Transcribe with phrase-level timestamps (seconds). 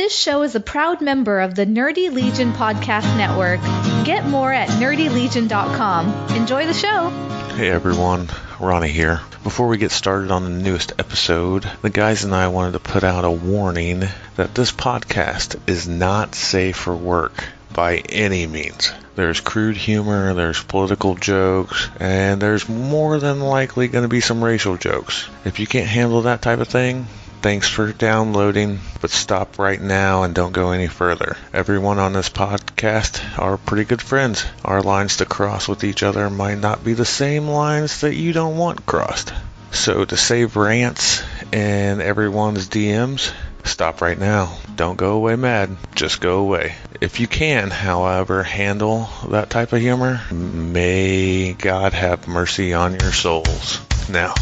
[0.00, 3.60] This show is a proud member of the Nerdy Legion Podcast Network.
[4.06, 6.34] Get more at nerdylegion.com.
[6.34, 7.10] Enjoy the show.
[7.54, 9.20] Hey everyone, Ronnie here.
[9.44, 13.04] Before we get started on the newest episode, the guys and I wanted to put
[13.04, 14.04] out a warning
[14.36, 18.90] that this podcast is not safe for work by any means.
[19.16, 24.42] There's crude humor, there's political jokes, and there's more than likely going to be some
[24.42, 25.28] racial jokes.
[25.44, 27.06] If you can't handle that type of thing,
[27.42, 31.38] Thanks for downloading, but stop right now and don't go any further.
[31.54, 34.44] Everyone on this podcast are pretty good friends.
[34.62, 38.34] Our lines to cross with each other might not be the same lines that you
[38.34, 39.32] don't want crossed.
[39.72, 43.32] So to save rants and everyone's DMs,
[43.64, 44.58] stop right now.
[44.76, 46.74] Don't go away mad, just go away.
[47.00, 53.12] If you can, however, handle that type of humor, may God have mercy on your
[53.12, 53.80] souls.
[54.10, 54.34] Now,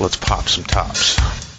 [0.00, 1.53] let's pop some tops.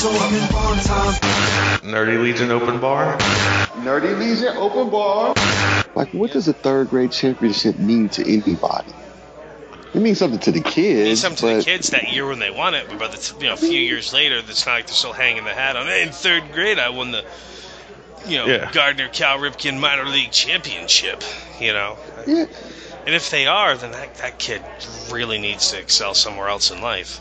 [0.00, 0.08] Huh.
[0.10, 1.20] It's open bar time.
[1.82, 3.16] Nerdy Legion Open Bar.
[3.78, 5.34] Nerdy Legion open bar.
[5.96, 8.92] Like, what does a third grade championship mean to anybody?
[9.94, 11.04] It means something to the kids.
[11.08, 13.54] means something to the kids that year when they won it, but the, you know,
[13.54, 15.86] a few years later, it's not like they're still hanging the hat on.
[15.86, 17.24] Hey, in third grade, I won the,
[18.26, 18.70] you know, Yeah.
[18.70, 21.24] Gardner Cal Ripken minor league championship.
[21.58, 22.46] You know, Yeah,
[23.04, 24.62] and if they are, then that that kid
[25.10, 27.20] really needs to excel somewhere else in life.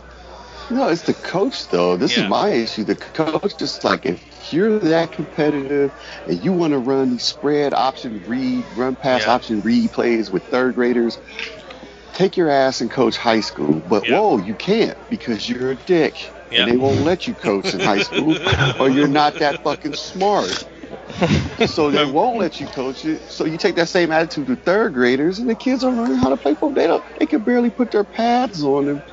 [0.70, 1.98] No, it's the coach though.
[1.98, 2.23] This Yeah.
[2.23, 2.84] is my issue.
[2.84, 5.94] The coach just like, if you're that competitive
[6.26, 9.33] and you want to run these spread option read, run pass Yeah.
[9.33, 11.20] option read plays with third graders,
[12.14, 13.82] take your ass and coach high school.
[13.82, 14.10] But Yeah.
[14.10, 16.36] whoa, you can't because you're a dick.
[16.55, 18.39] And they won't let you coach in high school
[18.80, 20.64] or you're not that fucking smart.
[21.67, 23.23] so they won't let you coach it.
[23.30, 26.30] So you take that same attitude to third graders, and the kids are learning how
[26.30, 26.73] to play football.
[26.73, 27.05] They don't.
[27.20, 29.04] They can barely put their pads on, and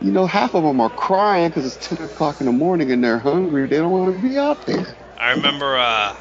[0.00, 3.02] you know half of them are crying because it's ten o'clock in the morning and
[3.02, 3.66] they're hungry.
[3.66, 4.86] They don't want to be out there.
[5.16, 6.16] I remember, uh,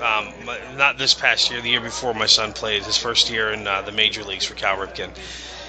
[0.00, 3.66] um, not this past year, the year before, my son played his first year in
[3.66, 5.16] uh, the major leagues for Cal Ripken.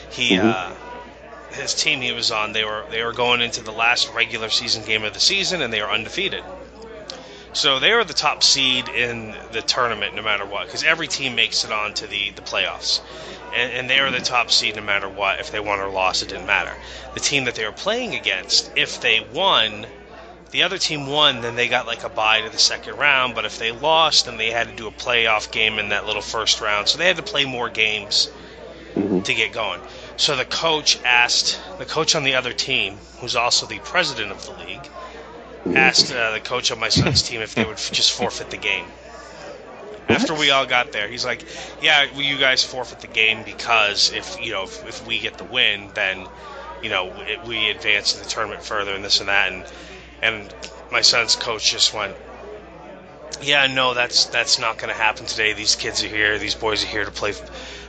[0.09, 0.43] He, Mhm.
[0.43, 0.73] uh,
[1.51, 4.83] his team he was on, they were they were going into the last regular season
[4.83, 6.43] game of the season, and they were undefeated.
[7.51, 11.35] So they were the top seed in the tournament, no matter what, because every team
[11.35, 13.01] makes it on to the the playoffs,
[13.51, 15.39] and, and they were the top seed no matter what.
[15.39, 16.77] If they won or lost, it didn't matter.
[17.13, 19.87] The team that they were playing against, if they won,
[20.51, 23.33] the other team won, then they got like a bye to the second round.
[23.35, 26.21] But if they lost, then they had to do a playoff game in that little
[26.21, 26.87] first round.
[26.87, 28.29] So they had to play more games
[28.95, 29.23] Mhm.
[29.23, 29.81] to get going.
[30.17, 34.45] So the coach asked the coach on the other team, who's also the president of
[34.45, 34.89] the league,
[35.75, 38.93] asked uh, the coach of my son's team if they would just forfeit the game.
[40.09, 41.45] After we all got there, he's like,
[41.79, 45.37] "Yeah, well, you guys forfeit the game because if you know if, if we get
[45.37, 46.27] the win, then
[46.81, 49.65] you know it, we advance in the tournament further and this and that." And
[50.21, 50.53] and
[50.91, 52.17] my son's coach just went,
[53.41, 55.53] "Yeah, no, that's that's not going to happen today.
[55.53, 56.39] These kids are here.
[56.39, 57.33] These boys are here to play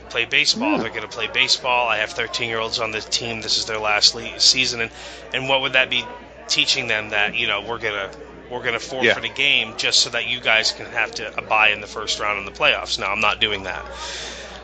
[0.09, 0.77] play baseball.
[0.77, 1.87] They're going to play baseball.
[1.87, 3.41] I have 13 year olds on the team.
[3.41, 4.91] This is their last le- season, and
[5.33, 6.05] and what would that be
[6.51, 8.09] teaching them that you know we're gonna
[8.49, 9.31] we're gonna forfeit Yeah.
[9.31, 12.37] a game just so that you guys can have to buy in the first round
[12.39, 12.99] in the playoffs.
[12.99, 13.85] No, I'm not doing that.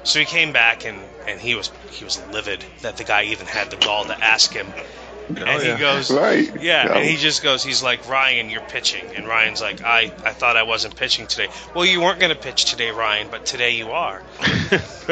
[0.03, 3.47] So he came back and, and he was he was livid that the guy even
[3.47, 4.73] had the gall to ask him.
[5.29, 5.73] And yeah.
[5.75, 6.45] he goes, Right.
[6.61, 6.97] yeah, Yeah.
[6.97, 9.05] and he just goes, he's like, Ryan, you're pitching.
[9.15, 11.49] And Ryan's like, I, I thought I wasn't pitching today.
[11.75, 14.21] Well, you weren't going to pitch today, Ryan, but today you are.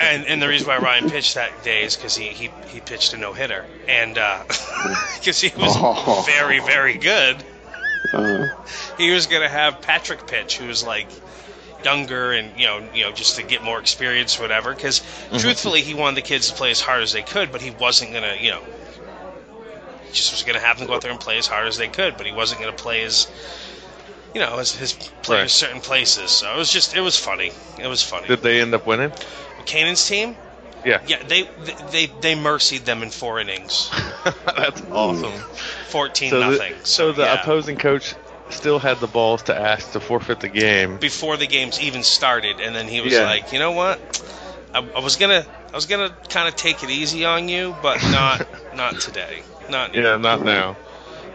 [0.00, 3.12] and and the reason why Ryan pitched that day is because he, he, he pitched
[3.14, 3.64] a no hitter.
[3.88, 4.14] And
[5.18, 6.22] because he was Oh.
[6.26, 7.36] very, very good,
[8.12, 8.48] Uh,
[8.98, 11.06] he was going to have Patrick pitch, who was like
[11.84, 15.00] younger and you know you know just to get more experience or whatever because
[15.38, 18.10] truthfully he wanted the kids to play as hard as they could but he wasn't
[18.12, 18.79] going to you know he
[20.12, 21.88] just was going to have them go out there and play as hard as they
[21.88, 23.26] could but he wasn't going to play as
[24.34, 24.92] you know his, his
[25.22, 25.50] players Right.
[25.50, 28.74] certain places so it was just it was funny it was funny Did they end
[28.74, 29.12] up winning?
[29.66, 30.36] Canaan's team
[30.84, 31.00] Yeah.
[31.06, 31.42] yeah they
[31.92, 33.90] they they mercied them in four innings
[34.56, 35.32] That's awesome.
[35.88, 37.40] 14 So nothing the, so the yeah.
[37.40, 38.14] opposing coach
[38.50, 40.98] still had the balls to ask to forfeit the game.
[40.98, 43.24] before the games even started, and then he was Yeah.
[43.24, 43.98] like, "You know what?
[44.74, 48.02] I, I was gonna, I was gonna kind of take it easy on you, but
[48.10, 50.76] not, not today." Not Yeah, not now.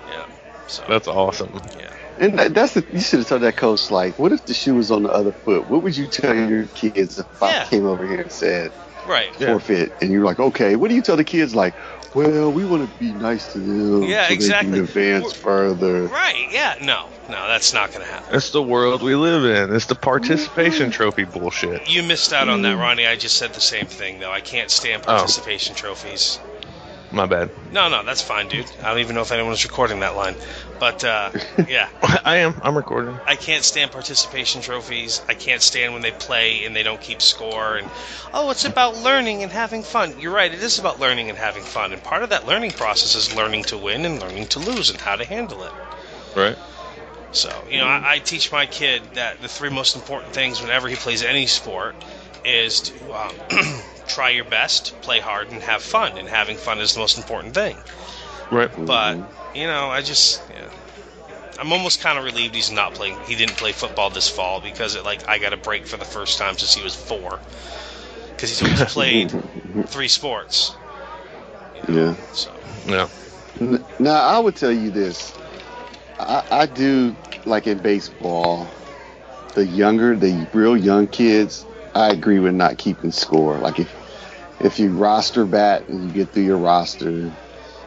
[0.09, 0.25] Yeah.
[0.67, 1.59] So That's awesome.
[1.77, 1.93] yeah.
[2.17, 4.75] And that, that's the, you should have told that coach like, what if the shoe
[4.75, 5.69] was on the other foot?
[5.69, 8.71] What would you tell your kids if I came over here and said
[9.05, 9.29] Right.
[9.39, 9.47] Yeah.
[9.47, 9.91] forfeit?
[10.01, 11.75] And you're like, okay, what do you tell the kids like?
[12.15, 14.71] Well, we want to be nice to them Yeah, so exactly.
[14.71, 16.03] they can advance further.
[16.07, 16.47] Right.
[16.49, 16.75] Yeah.
[16.81, 17.09] No.
[17.27, 18.33] No, that's not going to happen.
[18.35, 19.75] It's the world we live in.
[19.75, 20.91] It's the participation mm-hmm.
[20.91, 21.89] trophy bullshit.
[21.89, 22.79] You missed out on that, mm.
[22.79, 23.05] Ronnie.
[23.07, 24.31] I just said the same thing, though.
[24.31, 25.17] I can't stand Oh.
[25.17, 26.39] participation trophies.
[27.15, 27.49] My bad.
[27.71, 28.69] No, no, that's fine, dude.
[28.83, 30.35] I don't even know if anyone's recording that line.
[30.79, 31.31] But, uh,
[31.69, 31.87] yeah.
[32.25, 32.55] I am.
[32.61, 33.21] I'm recording.
[33.25, 35.21] I can't stand participation trophies.
[35.29, 37.77] I can't stand when they play and they don't keep score.
[37.77, 37.89] And
[38.33, 40.19] oh, it's about learning and having fun.
[40.19, 40.53] You're right.
[40.53, 41.93] It is about learning and having fun.
[41.93, 44.99] And part of that learning process is learning to win and learning to lose and
[44.99, 45.73] how to handle it.
[46.35, 46.57] Right.
[47.31, 50.89] So you know, I, I teach my kid that the three most important things whenever
[50.89, 51.95] he plays any sport
[52.45, 53.35] is to um,
[54.07, 56.17] try your best, play hard, and have fun.
[56.17, 57.77] And having fun is the most important thing.
[58.51, 58.69] Right.
[58.85, 59.17] But
[59.53, 60.69] you know, I just yeah.
[61.57, 63.17] I'm almost kind of relieved he's not playing.
[63.25, 66.05] He didn't play football this fall because it like I got a break for the
[66.05, 67.39] first time since he was four.
[68.29, 69.33] Because he's always played
[69.87, 70.75] three sports.
[71.87, 72.15] Yeah.
[72.33, 72.51] So
[72.87, 73.07] Yeah.
[73.99, 75.33] Now I would tell you this.
[76.19, 77.15] I, I do
[77.45, 78.67] like in baseball,
[79.53, 81.65] the younger, the real young kids.
[81.95, 83.59] I agree with not keeping score.
[83.59, 83.95] Like if
[84.59, 87.33] if you roster bat and you get through your roster,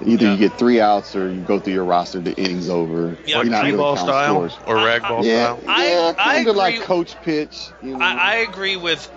[0.00, 0.32] either Yeah.
[0.32, 3.18] you get three outs or you go through your roster, the innings over.
[3.24, 4.58] Yeah, Like You're not really T-ball style scores.
[4.66, 5.64] or I- ragdoll Yeah, style.
[5.68, 7.72] I- yeah, I kind of like coach pitch.
[7.80, 8.04] You know?
[8.04, 9.10] I, I agree with.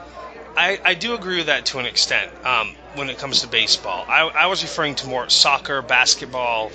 [0.58, 4.06] I, I do agree with that to an extent um, when it comes to baseball.
[4.10, 6.74] I, I was referring to more soccer, basketball,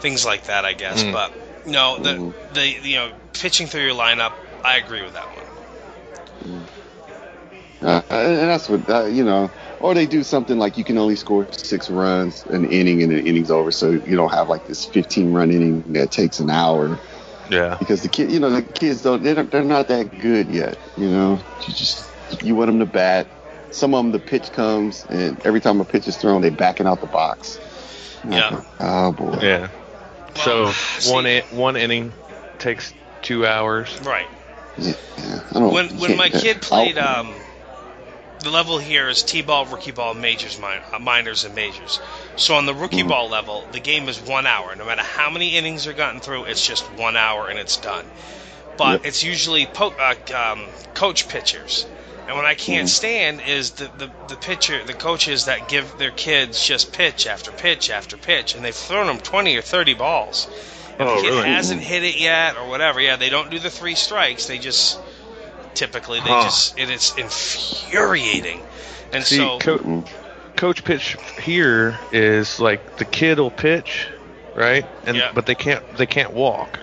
[0.00, 1.02] things like that, I guess.
[1.02, 1.12] Mm.
[1.12, 1.32] But
[1.64, 2.34] no, the Mhm.
[2.50, 5.44] the you know pitching through your lineup, I agree with that one.
[7.82, 9.50] Uh, and that's what uh, you know.
[9.80, 13.22] Or they do something like you can only score six runs an inning and the
[13.22, 16.98] inning's over, so you don't have like this 15 run inning that takes an hour
[17.50, 17.76] Yeah.
[17.80, 20.78] because the kid, you know, the kids don't they're, they're not that good yet.
[20.96, 22.08] You know, you just
[22.44, 23.26] you want them to bat.
[23.72, 26.86] Some of them the pitch comes and every time a pitch is thrown, they're backing
[26.86, 27.58] out the box.
[28.22, 28.50] And Yeah.
[28.50, 29.38] think, Oh boy.
[29.42, 29.68] Yeah.
[30.36, 32.12] So Well, see- one in, one inning
[32.58, 32.92] takes
[33.22, 33.98] two hours.
[34.02, 34.28] Right.
[34.76, 34.94] Yeah,
[35.50, 37.34] I don't, When you when my kid played, I'll- um,
[38.42, 42.00] the level here is T-ball, rookie ball, majors, min- uh, minors, and majors.
[42.36, 43.08] So on the rookie Mhm.
[43.08, 44.74] ball level, the game is one hour.
[44.76, 48.10] No matter how many innings are gotten through, it's just one hour and it's done.
[48.76, 49.00] But Yep.
[49.06, 51.86] it's usually po- uh, um, coach pitchers.
[52.26, 52.92] And what I can't Mhm.
[52.92, 57.50] stand is the, the, the pitcher, the coaches that give their kids just pitch after
[57.50, 60.46] pitch after pitch, and they've thrown them 20 or 30 balls.
[60.98, 61.48] And Oh, the kid really?
[61.48, 63.00] hasn't hit it yet or whatever.
[63.00, 64.46] Yeah, they don't do the three strikes.
[64.46, 64.98] They just
[65.74, 66.44] typically they Huh.
[66.44, 68.62] just it is infuriating.
[69.12, 70.04] And See, so co-
[70.56, 74.08] coach pitch here is like the kid will pitch,
[74.54, 74.84] right?
[75.06, 75.30] And Yeah.
[75.34, 76.78] but they can't they can't walk.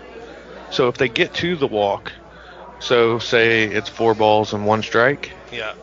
[0.72, 2.12] So if they get to the walk,
[2.80, 5.74] so say it's four balls and one strike, yeah,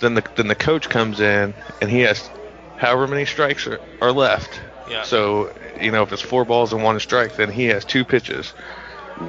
[0.00, 2.30] then the then the coach comes in and he has
[2.76, 4.60] however many strikes are, are left.
[4.88, 5.02] yeah.
[5.04, 8.52] So you know if it's four balls and one strike, then he has two pitches.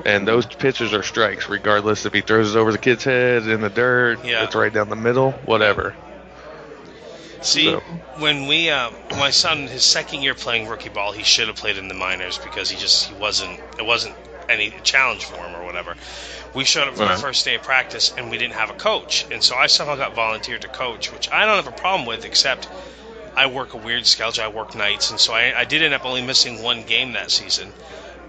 [0.05, 3.61] And those pitches are strikes, regardless if he throws it over the kid's head in
[3.61, 4.43] the dirt, Yeah.
[4.43, 5.95] it's right down the middle, whatever.
[7.41, 7.79] See, So-
[8.17, 11.77] when we, uh, my son, his second year playing rookie ball, he should have played
[11.77, 14.15] in the minors because he just he wasn't it wasn't
[14.49, 15.95] any challenge for him or whatever.
[16.53, 17.15] We showed up for Right.
[17.15, 19.95] the first day of practice and we didn't have a coach, and so I somehow
[19.95, 22.67] got volunteered to coach, which I don't have a problem with, except
[23.37, 24.43] I work a weird schedule.
[24.43, 27.31] I work nights, and so I, I did end up only missing one game that
[27.31, 27.71] season.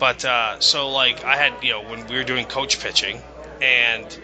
[0.01, 3.25] But uh, so like I had you know when we were doing coach pitching,
[3.61, 4.19] and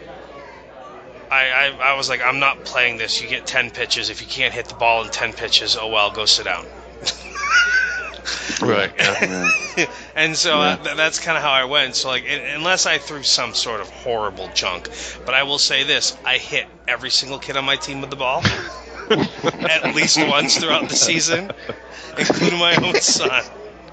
[1.30, 3.21] I, I, I was like, I'm not playing this.
[3.21, 4.11] You get 10 pitches.
[4.11, 6.66] If you can't hit the ball in 10 pitches, oh well, go sit down.
[8.61, 8.92] Right.
[8.99, 9.16] Yeah.
[9.76, 9.87] Yeah.
[10.14, 10.71] and so Yeah.
[10.73, 11.97] uh, th- that's kind of how I went.
[11.97, 14.88] So, like, un- unless I threw some sort of horrible junk.
[15.25, 18.16] But I will say this I hit every single kid on my team with the
[18.16, 18.42] ball
[19.11, 21.50] at least once throughout the season,
[22.16, 23.42] including my own son.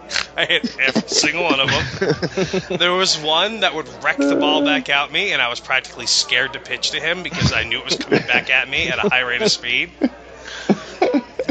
[0.37, 2.77] I hit every single one of them.
[2.79, 6.07] There was one that would wreck the ball back at me, and I was practically
[6.07, 9.03] scared to pitch to him because I knew it was coming back at me at
[9.03, 9.91] a high rate of speed.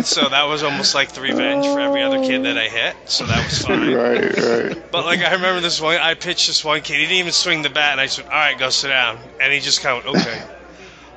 [0.02, 2.97] So that was almost like the revenge for every other kid that I hit.
[3.04, 3.92] So that was fine.
[3.94, 4.90] right, right.
[4.90, 6.94] But like I remember this one, I pitched this one kid.
[6.94, 9.52] He didn't even swing the bat, and I said, "All right, go sit down." And
[9.52, 10.42] he just kind of went, okay.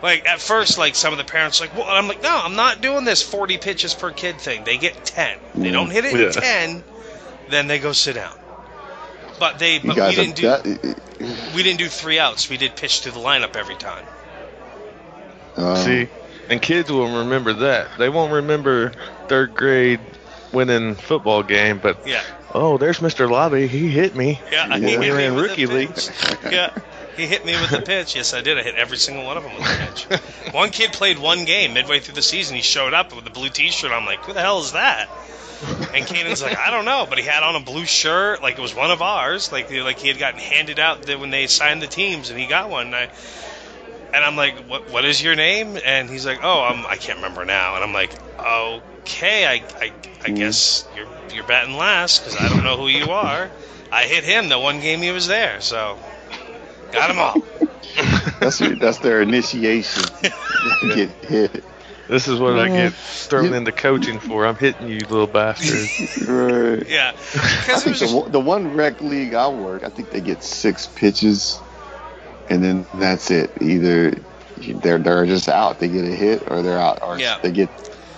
[0.04, 2.82] like at first, like some of the parents, like, well, I'm like, no, I'm not
[2.82, 4.64] doing this 40 pitches per kid thing.
[4.66, 5.40] They get 10.
[5.56, 6.32] They don't hit it in Yeah.
[6.32, 6.84] 10,
[7.50, 8.36] then they go sit down.
[9.40, 10.96] But they, but we didn't do, are that,
[11.56, 12.50] we didn't do three outs.
[12.50, 14.06] We did pitch to the lineup every time.
[15.58, 16.08] um, See,
[16.50, 17.90] and kids will remember that.
[17.98, 18.94] They won't remember
[19.28, 20.00] third grade
[20.54, 22.24] winning football game, but Yeah.
[22.54, 23.30] oh, there's Mr.
[23.30, 23.68] Lobby.
[23.68, 24.40] He hit me.
[24.52, 24.78] Yeah, Yeah.
[24.78, 26.00] he hit We were me in rookie the league.
[26.52, 26.70] Yeah,
[27.18, 28.16] he hit me with the pitch.
[28.16, 28.58] Yes, I did.
[28.58, 30.54] I hit every single one of them with the pitch.
[30.54, 32.56] one kid played one game midway through the season.
[32.56, 33.92] He showed up with a blue T-shirt.
[33.92, 35.10] I'm like, who the hell is that?
[35.94, 38.62] And Kanan's like, I don't know, but he had on a blue shirt, like it
[38.62, 41.82] was one of ours, like like he had gotten handed out the- when they signed
[41.82, 42.88] the teams, and he got one.
[42.88, 43.10] And, I,
[44.14, 45.78] and I'm like, what What is your name?
[45.84, 47.76] And he's like, Oh, I'm, I can't remember now.
[47.76, 49.94] And I'm like, Okay, I I,
[50.24, 50.32] I hmm.
[50.32, 53.52] guess you're you're batting last because I don't know who you are.
[53.92, 56.00] I hit him the one game he was there, so
[56.92, 57.40] got him all.
[58.40, 60.04] That's your, that's their initiation.
[60.92, 61.66] Get hit.
[62.08, 64.46] This is what I get thrown into coaching for.
[64.46, 65.90] I'm hitting you, little bastard.
[66.28, 66.88] Right.
[66.88, 67.16] Yeah, I
[67.66, 70.22] because it think was the, one- the one rec league I work, I think they
[70.22, 71.60] get six pitches,
[72.50, 73.52] and then that's it.
[73.60, 74.12] Either
[74.58, 77.40] they're they're just out, they get a hit, or they're out, or Yeah.
[77.42, 77.70] they get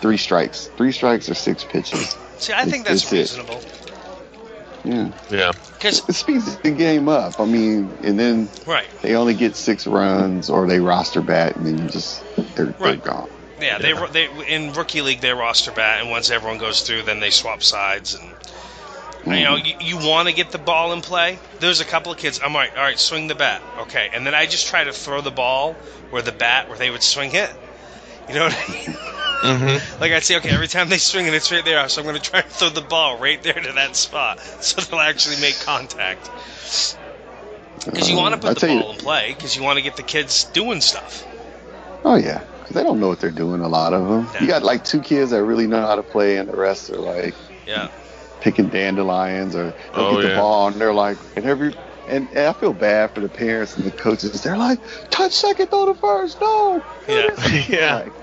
[0.01, 2.15] three strikes, three strikes or six pitches.
[2.39, 3.37] see, I think that's It's- it's it.
[3.39, 3.63] reasonable
[4.83, 5.51] Yeah, yeah.
[5.73, 7.39] because it speeds the game up.
[7.39, 11.65] I mean, and then right, they only get six runs, or they roster bat, and
[11.65, 12.23] then you just
[12.55, 13.29] they're, they're gone.
[13.59, 17.19] Yeah, they they in rookie league they roster bat, and once everyone goes through, then
[17.19, 18.33] they swap sides and.
[19.25, 21.37] You know, you, you want to get the ball in play.
[21.59, 22.39] There's a couple of kids.
[22.41, 22.73] I'm right.
[22.73, 23.61] All right, swing the bat.
[23.79, 25.73] Okay, and then I just try to throw the ball
[26.11, 27.51] where the bat where they would swing it.
[28.29, 28.97] You know what I mean?
[28.97, 29.99] Mm-hmm.
[30.01, 31.89] Like I'd say, okay, every time they swing it, it's right there.
[31.89, 34.79] So I'm going to try to throw the ball right there to that spot, so
[34.81, 36.29] they'll actually make contact.
[37.85, 39.75] Because you want to Uh, put the tell you- ball in play, because you want
[39.75, 41.25] to get the kids doing stuff.
[42.05, 43.61] Oh yeah, 'cause they don't know what they're doing.
[43.61, 44.27] A lot of them.
[44.33, 44.41] Yeah.
[44.41, 46.97] You got like two kids that really know how to play, and the rest are
[46.99, 47.89] like Yeah,
[48.41, 50.41] picking dandelions or they'll Oh, get the yeah.
[50.41, 51.73] ball and they're like and every
[52.05, 54.41] and, and I feel bad for the parents and the coaches.
[54.41, 56.85] They're like, touch second, throw the first, no.
[57.07, 57.27] Yeah.
[57.67, 57.95] Yeah.
[57.95, 58.15] Like,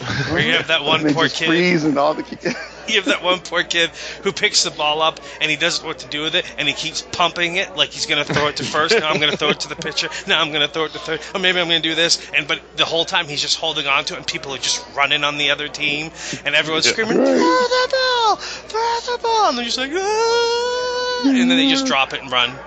[0.30, 1.46] Or you have that one they poor just kid.
[1.46, 2.44] freeze and all the kids.
[2.88, 3.90] you have that one poor kid
[4.22, 6.68] who picks the ball up and he doesn't know what to do with it, and
[6.68, 8.98] he keeps pumping it like he's going to throw it to first.
[8.98, 10.08] Now I'm going to throw it to the pitcher.
[10.26, 11.20] Now I'm going to throw it to third.
[11.34, 12.18] Or maybe I'm going to do this.
[12.34, 14.84] And but the whole time he's just holding on to it, and people are just
[14.94, 16.10] running on the other team,
[16.44, 16.92] and everyone's Yeah.
[16.92, 17.26] screaming, Right.
[17.26, 18.36] "Throw the ball!
[18.36, 21.22] Throw the ball!" And they're just like, ah!
[21.24, 22.60] and then they just drop it and run.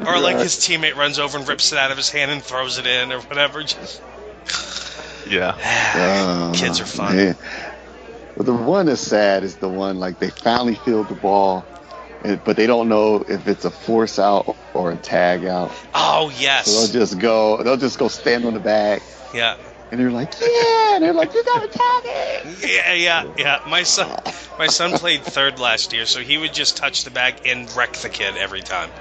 [0.06, 2.76] Or like his teammate runs over and rips it out of his hand and throws
[2.78, 3.62] it in, or whatever.
[3.62, 4.02] Just
[5.30, 5.56] yeah.
[5.94, 7.16] Uh, Kids are fun.
[7.16, 7.36] man.
[8.36, 11.66] But the one that's sad is the one like they finally field the ball,
[12.44, 15.72] but they don't know if it's a force out or a tag out.
[15.94, 19.56] oh So yes, they'll just go, they'll just go stand on the bag, yeah.
[19.90, 22.70] and they're like, yeah, and they're like, you got a tag it.
[22.70, 23.58] Yeah, yeah, yeah.
[23.66, 24.16] My son,
[24.58, 27.92] my son played third last year, so he would just touch the bag and wreck
[27.98, 28.92] the kid every time,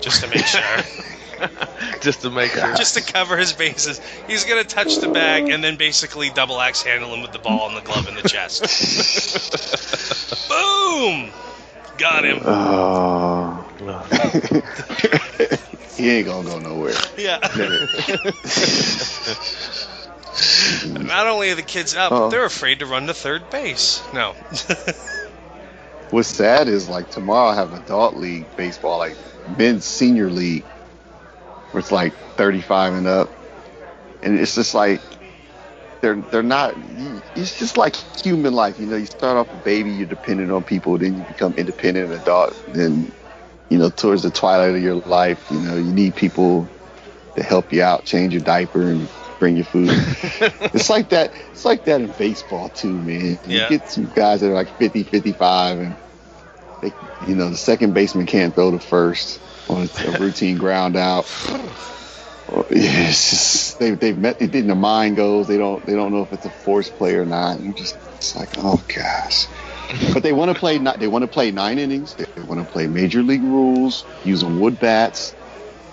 [0.00, 0.60] just to make sure,
[2.00, 2.74] Just to make sure.
[2.74, 4.00] just to cover his bases.
[4.26, 7.68] He's gonna touch the bag and then basically double axe handle him with the ball
[7.68, 8.62] and the glove in the chest.
[10.48, 11.30] Boom,
[11.98, 12.40] got him.
[12.44, 13.66] Oh.
[13.86, 14.02] Uh,
[15.96, 16.94] he ain't gonna go nowhere.
[17.16, 17.38] Yeah.
[20.88, 22.30] Not only are the kids up, but Oh.
[22.30, 24.02] they're afraid to run to third base.
[24.12, 24.32] No.
[26.10, 29.16] What's sad is like tomorrow I have adult league baseball, like
[29.56, 30.64] men's senior league,
[31.74, 33.32] where it's like 35 and up,
[34.22, 35.02] and it's just like
[36.02, 36.74] they're they're not.
[36.76, 38.96] It's just like human life, you know.
[38.96, 42.56] You start off a baby, you're dependent on people, then you become independent and adult,
[42.68, 43.12] then
[43.70, 46.70] you know towards the twilight of your life, you know you need people
[47.36, 49.90] to help you out, change your diaper, and bring you food.
[50.74, 51.32] it's like that.
[51.52, 53.40] It's like that in baseball too, man.
[53.44, 53.68] You Yeah.
[53.68, 55.98] get some guys that are like 50, 55, and
[56.80, 60.96] they, you know, the second baseman can't throw to first on a, a routine ground
[60.96, 61.26] out.
[62.48, 64.40] Or- yeah, it's just, they they've met.
[64.40, 64.68] It didn't.
[64.68, 65.46] The mind goes.
[65.46, 65.84] They don't.
[65.86, 67.60] They don't know if it's a force play or not.
[67.60, 69.46] You just it's like, oh gosh.
[70.12, 70.78] But they want to play.
[70.78, 72.14] ni- They want to play nine innings.
[72.14, 75.34] They want to play major league rules using wood bats.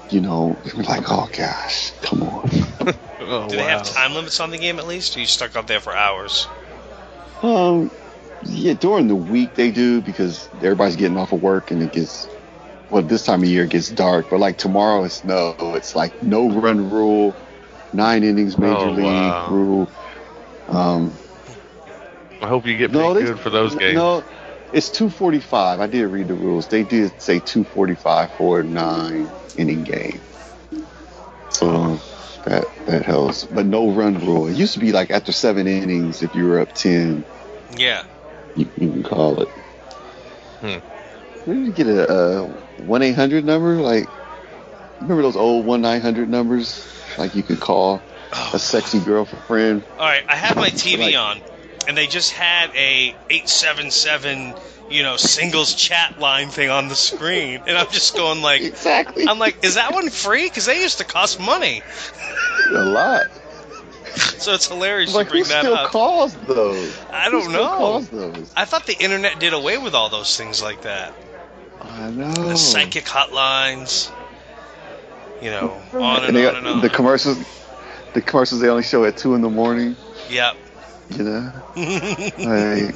[0.09, 2.49] You know, we're like, oh gosh, come on.
[3.21, 5.15] oh, Do they have time limits on the game at least?
[5.15, 6.47] Or are you stuck out there for hours?
[7.41, 7.91] Um,
[8.41, 12.27] yeah, during the week they do because everybody's getting off of work and it gets,
[12.91, 14.29] well, this time of year it gets dark.
[14.29, 17.35] But like tomorrow, it's no, it's like no run rule,
[17.93, 19.47] nine innings major Oh, league wow.
[19.51, 19.89] rule.
[20.67, 21.17] Um,
[22.41, 23.95] I hope you get no, they- good for those games.
[23.95, 24.23] No,
[24.73, 25.79] it's 245.
[25.79, 26.67] I did read the rules.
[26.67, 30.19] They did say 245 for a nine inning game.
[31.49, 31.99] So
[32.45, 33.43] that that helps.
[33.45, 34.47] But no run rule.
[34.47, 37.23] It used to be like after seven innings, if you were up 10,
[37.77, 38.03] Yeah.
[38.55, 39.49] you, you can call it.
[40.61, 40.77] Hmm.
[41.45, 42.49] You get a, a
[42.85, 43.75] one eight hundred number?
[43.75, 44.09] Like,
[45.01, 46.87] remember those old one nine hundred numbers?
[47.17, 48.01] Like you could call a
[48.53, 48.57] oh.
[48.57, 49.83] sexy girlfriend.
[49.97, 51.41] All right, I have my TV Like- on,
[51.87, 54.55] and they just had a 877
[54.89, 59.25] you know singles chat line thing on the screen and i'm just going like Exactly.
[59.25, 61.81] i'm like is that one free because they used to cost money
[62.71, 63.27] a lot.
[64.17, 66.99] so it's hilarious Like you bring who that still up calls those?
[67.09, 67.65] I don't know.
[67.65, 68.51] Calls those?
[68.57, 71.13] i thought the internet did away with all those things like that
[71.83, 72.31] I know.
[72.33, 74.11] the psychic hotlines
[75.41, 77.37] you know on and, And on and on the commercials.
[78.13, 79.95] The commercials they only show at two in the morning.
[80.29, 80.55] yep
[81.09, 81.51] You know.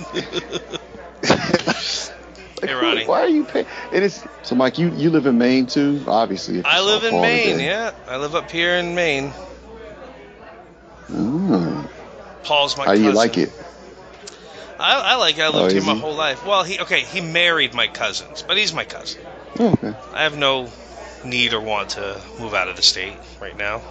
[2.62, 3.04] Like, Hey, Ronnie.
[3.08, 3.66] Why are you paying?
[3.92, 4.78] And It is so, Mike.
[4.78, 6.64] You you live in Maine too, obviously.
[6.64, 7.66] i live in maine today.
[7.66, 9.34] yeah i live up here in maine
[11.12, 11.90] Mm.
[12.44, 13.50] paul's my How cousin you like it?
[14.80, 15.40] I, I like.
[15.40, 16.00] I Oh, lived here is my he?
[16.00, 16.46] whole life.
[16.46, 17.02] Well, he okay.
[17.02, 19.22] He married my cousins, but he's my cousin.
[19.60, 19.94] Oh, okay.
[20.14, 20.70] I have no
[21.24, 23.82] need or want to move out of the state right now.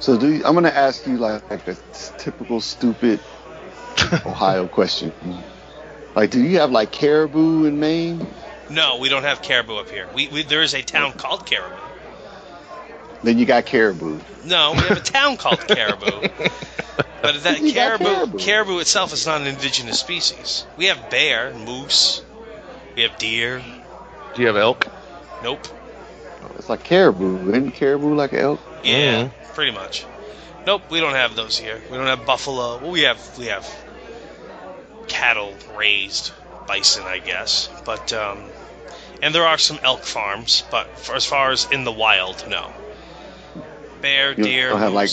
[0.00, 1.76] So do you, I'm gonna ask you like, like a
[2.18, 3.20] typical stupid
[4.26, 5.12] Ohio question.
[6.16, 8.26] Like, do you have like caribou in Maine?
[8.70, 10.08] No, we don't have caribou up here.
[10.14, 11.89] We, we there is a town called Caribou.
[13.22, 14.18] Then you got caribou.
[14.44, 16.28] No, we have a town called Caribou.
[17.22, 18.38] But that caribou, caribou.
[18.38, 20.64] caribou itself is not an indigenous species.
[20.78, 22.22] We have bear, moose,
[22.96, 23.62] we have deer.
[24.34, 24.86] Do you have elk?
[25.42, 25.66] Nope.
[26.56, 27.50] It's like caribou.
[27.50, 28.58] Isn't caribou like elk?
[28.82, 29.30] Yeah, Mhm.
[29.54, 30.06] pretty much.
[30.66, 31.78] Nope, we don't have those here.
[31.90, 32.78] We don't have buffalo.
[32.78, 33.68] Well, we have we have
[35.08, 36.32] cattle raised,
[36.66, 37.68] bison, I guess.
[37.84, 38.50] But um,
[39.20, 42.72] and there are some elk farms, but for as far as in the wild, no.
[44.00, 45.10] Bear, You deer, don't have like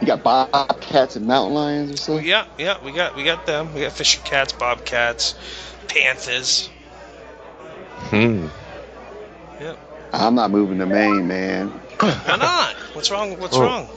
[0.00, 2.26] you got bobcats and mountain lions or something.
[2.26, 3.72] yeah, yeah, we got we got them.
[3.74, 5.34] We got fisher cats, bobcats,
[5.88, 6.68] panthers.
[8.10, 8.48] Hmm.
[9.60, 9.78] Yep.
[10.12, 11.68] I'm not moving to Maine, man.
[12.00, 12.74] Why not?
[12.94, 13.38] What's wrong?
[13.38, 13.62] What's Oh.
[13.62, 13.88] wrong?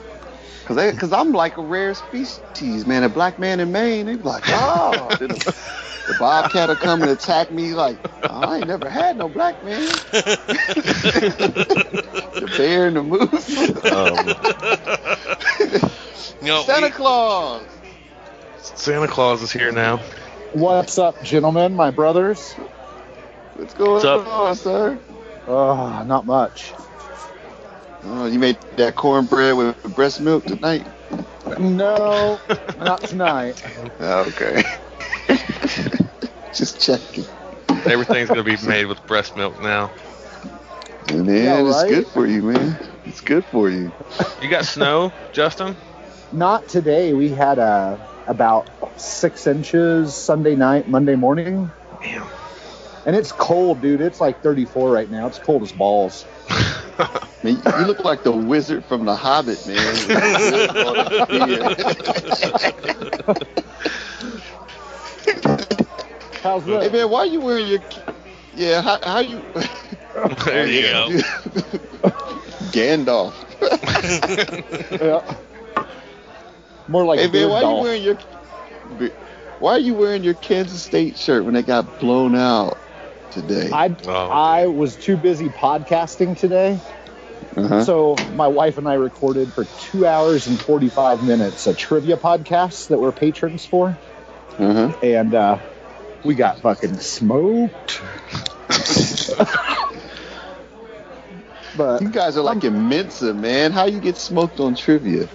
[0.66, 3.04] Cause, they, cause I'm like a rare species, man.
[3.04, 5.28] A black man in Maine, they be like, oh, the,
[6.08, 7.72] the bobcat will come and attack me.
[7.74, 9.78] Like, oh, I ain't never had no black man.
[12.32, 13.92] the bear and the moose.
[13.92, 14.34] Um,
[16.40, 17.68] You know, Santa we- Claus.
[18.56, 20.00] Santa Claus is here now.
[20.50, 22.56] What's up, gentlemen, my brothers?
[23.54, 24.26] What's going What's up?
[24.26, 25.00] on, sir?
[25.46, 26.74] Oh, not much.
[28.08, 30.86] Oh, you made that cornbread with breast milk tonight?
[31.58, 32.40] No,
[32.78, 33.60] not tonight.
[34.00, 34.62] Okay.
[36.52, 37.24] Just checking.
[37.86, 39.90] Everything's gonna be made with breast milk now.
[41.12, 41.90] Man, Yeah, it's right?
[41.90, 42.78] good for you, man.
[43.06, 43.92] It's good for you.
[44.40, 45.76] You got snow, Justin?
[46.32, 47.12] Not today.
[47.14, 51.72] We had uh, about six inches Sunday night, Monday morning.
[52.02, 52.28] Damn.
[53.06, 54.00] And it's cold, dude.
[54.00, 55.26] It's like 34 right now.
[55.26, 56.26] It's cold as balls.
[57.42, 60.08] Man, you look like the wizard from The Hobbit, man.
[66.42, 67.80] How's hey, man, why you wearing your?
[68.54, 69.42] Yeah, how, how you?
[70.44, 71.08] There you go.
[72.72, 73.34] Gandalf.
[75.00, 75.22] Yeah.
[76.88, 78.16] More like hey, man, why you wearing your?
[79.58, 82.78] Why are you wearing your Kansas State shirt when they got blown out
[83.36, 83.70] today?
[83.72, 84.10] I, Oh.
[84.30, 86.80] I was too busy podcasting today.
[87.56, 87.84] Uh-huh.
[87.84, 92.88] So my wife and I recorded for two hours and 45 minutes a trivia podcast
[92.88, 93.96] that we're patrons for.
[94.58, 94.90] Uh-huh.
[95.02, 95.58] and uh,
[96.24, 98.00] we got fucking smoked.
[101.76, 103.72] but You guys are like in Mensa, man.
[103.72, 105.28] How you get smoked on trivia?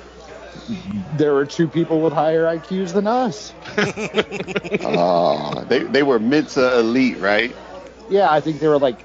[1.18, 3.54] there were two people with higher IQs than us.
[4.86, 7.56] Oh, they they were Mensa elite, right?
[8.12, 9.00] Yeah, I think they were like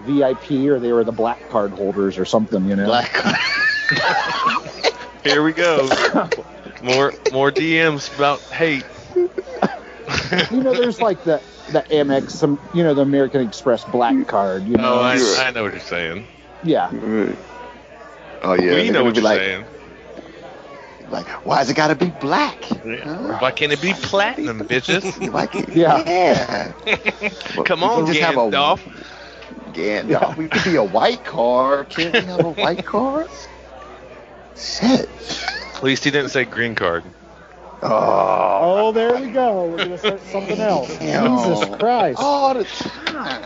[0.00, 2.86] VIP or they were the black card holders or something, you know.
[2.86, 3.10] Black.
[5.24, 5.88] Here we go.
[6.82, 8.84] More more DMs about hate.
[10.50, 14.64] You know, there's like the the Amex, some you know, the American Express black card.
[14.64, 16.26] You oh, know, Oh, I, I know what you're saying.
[16.62, 16.90] yeah.
[18.42, 19.64] Oh yeah, we know what you're like, saying.
[21.10, 22.68] Like, why's it gotta be black?
[22.84, 23.38] Yeah.
[23.40, 25.30] Why can't it be platinum, bitches?
[25.30, 26.02] Why can't, Yeah.
[26.86, 27.28] yeah.
[27.64, 28.80] Come We on, can just have a- Gandalf.
[29.72, 30.36] Gandalf.
[30.36, 31.84] We could be a white car.
[31.84, 33.26] Can't we have a white car?
[34.56, 35.08] Shit.
[35.76, 37.02] At least he didn't say green card.
[37.82, 38.58] Oh.
[38.62, 39.66] Oh, there we go.
[39.66, 40.96] We're gonna start something else.
[40.98, 41.36] Damn.
[41.38, 42.18] Jesus Christ.
[42.22, 43.42] Oh, All the time.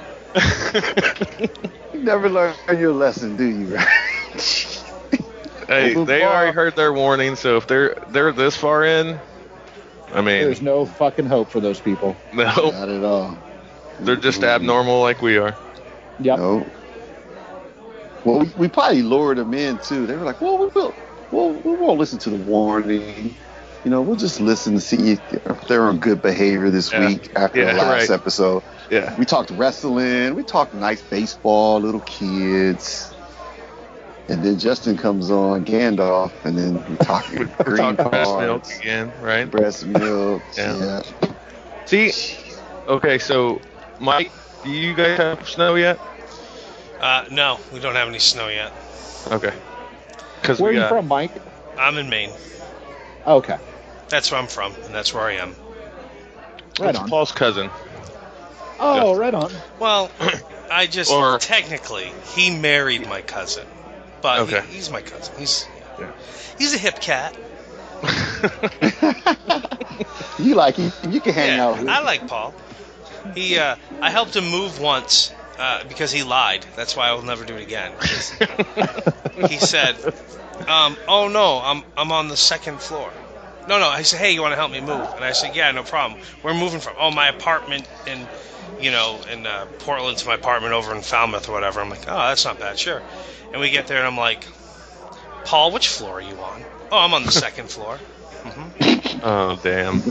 [1.92, 3.76] You never learn your lesson, do you?
[5.68, 6.32] Hey, Move they on.
[6.32, 9.20] already heard their warning, so if they're they're this far in,
[10.14, 12.16] I mean, There's no fucking hope for those people.
[12.32, 13.38] no, Not at all.
[14.00, 15.54] they're just abnormal like we are.
[16.20, 16.38] Yep.
[16.38, 16.66] No.
[18.24, 20.06] Well, we, we probably lured them in too.
[20.06, 20.94] They were like, "Well, we will.
[21.30, 23.34] Well, we won't listen to the warning.
[23.84, 27.06] you know, we'll just listen to see if they're on good behavior this Yeah.
[27.06, 28.10] week after Yeah, the last right.
[28.10, 28.62] episode.
[28.90, 29.14] Yeah.
[29.18, 33.17] We talked wrestling, we talked nice baseball, little kids.
[34.28, 38.64] And then Justin comes on, Gandalf, and then we talk We're green talking breast milk
[38.80, 39.50] again, right?
[39.50, 40.42] breast milk.
[40.56, 41.02] Yeah.
[41.22, 41.28] yeah.
[41.86, 42.12] See,
[42.86, 43.62] okay, so
[43.98, 45.98] Mike, do you guys have snow yet?
[47.00, 48.72] Uh, no, we don't have any snow yet.
[49.30, 49.54] Okay.
[50.42, 51.32] Because Where are you got, from, Mike?
[51.78, 52.30] I'm in Maine.
[53.26, 53.56] Okay,
[54.08, 55.54] That's where I'm from, and that's where I am.
[56.80, 57.08] right it's on.
[57.08, 57.70] Paul's cousin.
[58.80, 59.50] Oh, right on.
[59.78, 60.10] Well,
[60.70, 63.66] I just Or- technically he married my cousin,
[64.20, 64.66] but he- Okay.
[64.66, 65.34] he's my cousin.
[65.36, 66.12] He's Yeah.
[66.56, 67.36] he's a hip cat.
[70.38, 72.54] You like him, you can hang yeah, out with I like Paul.
[73.34, 76.66] He uh, I helped him move once uh, because he lied.
[76.76, 77.92] That's why I will never do it again.
[79.48, 79.96] he said,
[80.66, 83.12] um, "Oh no, I'm I'm on the second floor."
[83.66, 83.88] No, no.
[83.88, 86.18] I said, "Hey, you want to help me move?" And I said, "Yeah, no problem.
[86.42, 88.28] We're moving from oh my apartment in,
[88.80, 92.04] you know, in uh, Portland to my apartment over in Falmouth or whatever." I'm like,
[92.08, 93.02] "Oh, that's not bad, sure."
[93.52, 94.46] And we get there, and I'm like,
[95.44, 97.98] "Paul, which floor are you on?" "Oh, I'm on the second floor."
[99.22, 100.02] Oh, damn.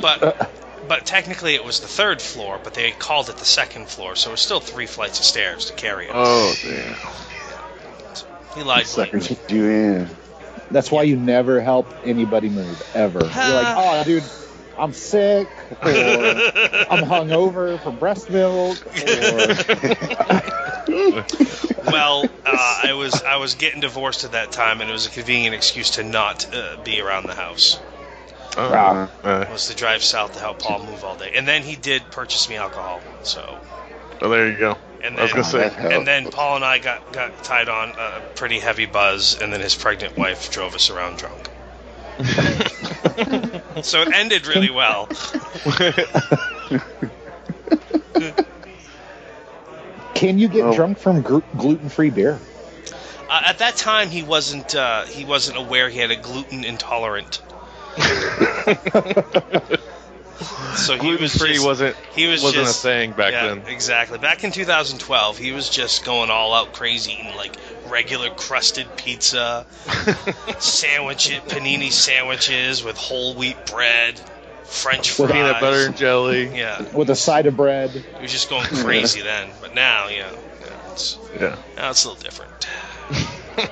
[0.00, 0.50] But
[0.88, 4.30] but technically it was the third floor, but they called it the second floor, so
[4.30, 6.12] it was still three flights of stairs to carry it.
[6.14, 6.96] Oh, damn.
[8.54, 9.56] he lied Suckers blatantly.
[9.56, 10.08] you in.
[10.70, 13.20] That's why you never help anybody move ever.
[13.20, 13.32] You're like,
[13.76, 14.24] oh, dude,
[14.78, 15.88] I'm sick, or
[16.90, 19.54] I'm hungover from breast milk, or
[21.82, 25.10] Well, uh, I was I was getting divorced at that time, and it was a
[25.10, 27.82] convenient excuse to not uh, be around the house.
[28.56, 29.10] Ah.
[29.22, 32.10] uh, Was to drive south to help Paul move all day, and then he did
[32.10, 33.04] purchase me alcohol.
[33.22, 33.60] So,
[34.22, 34.78] oh, there you go.
[35.00, 35.94] and I was then gonna say.
[35.94, 39.60] and then Paul and I got got tied on a pretty heavy buzz, and then
[39.60, 41.50] his pregnant wife drove us around drunk.
[43.82, 45.06] so it ended really well.
[50.14, 50.74] can you get Oh.
[50.74, 52.38] drunk from gr- gluten-free beer?
[53.28, 57.40] Uh, at that time, he wasn't uh, he wasn't aware he had a gluten intolerant.
[60.76, 63.46] so he Gluten was free just, wasn't he was wasn't just, a thing back yeah,
[63.48, 63.62] then.
[63.66, 64.18] Exactly.
[64.18, 67.56] Back in 2012, he was just going all out crazy, eating like
[67.90, 69.66] regular crusted pizza,
[70.58, 74.20] sandwich panini sandwiches with whole wheat bread,
[74.64, 76.46] French fries, Peanut butter and jelly.
[76.58, 77.90] Yeah, With a side of bread.
[78.16, 79.48] he was just going crazy then.
[79.60, 81.56] But now, yeah, yeah it's, Yeah.
[81.76, 82.66] now it's a little different.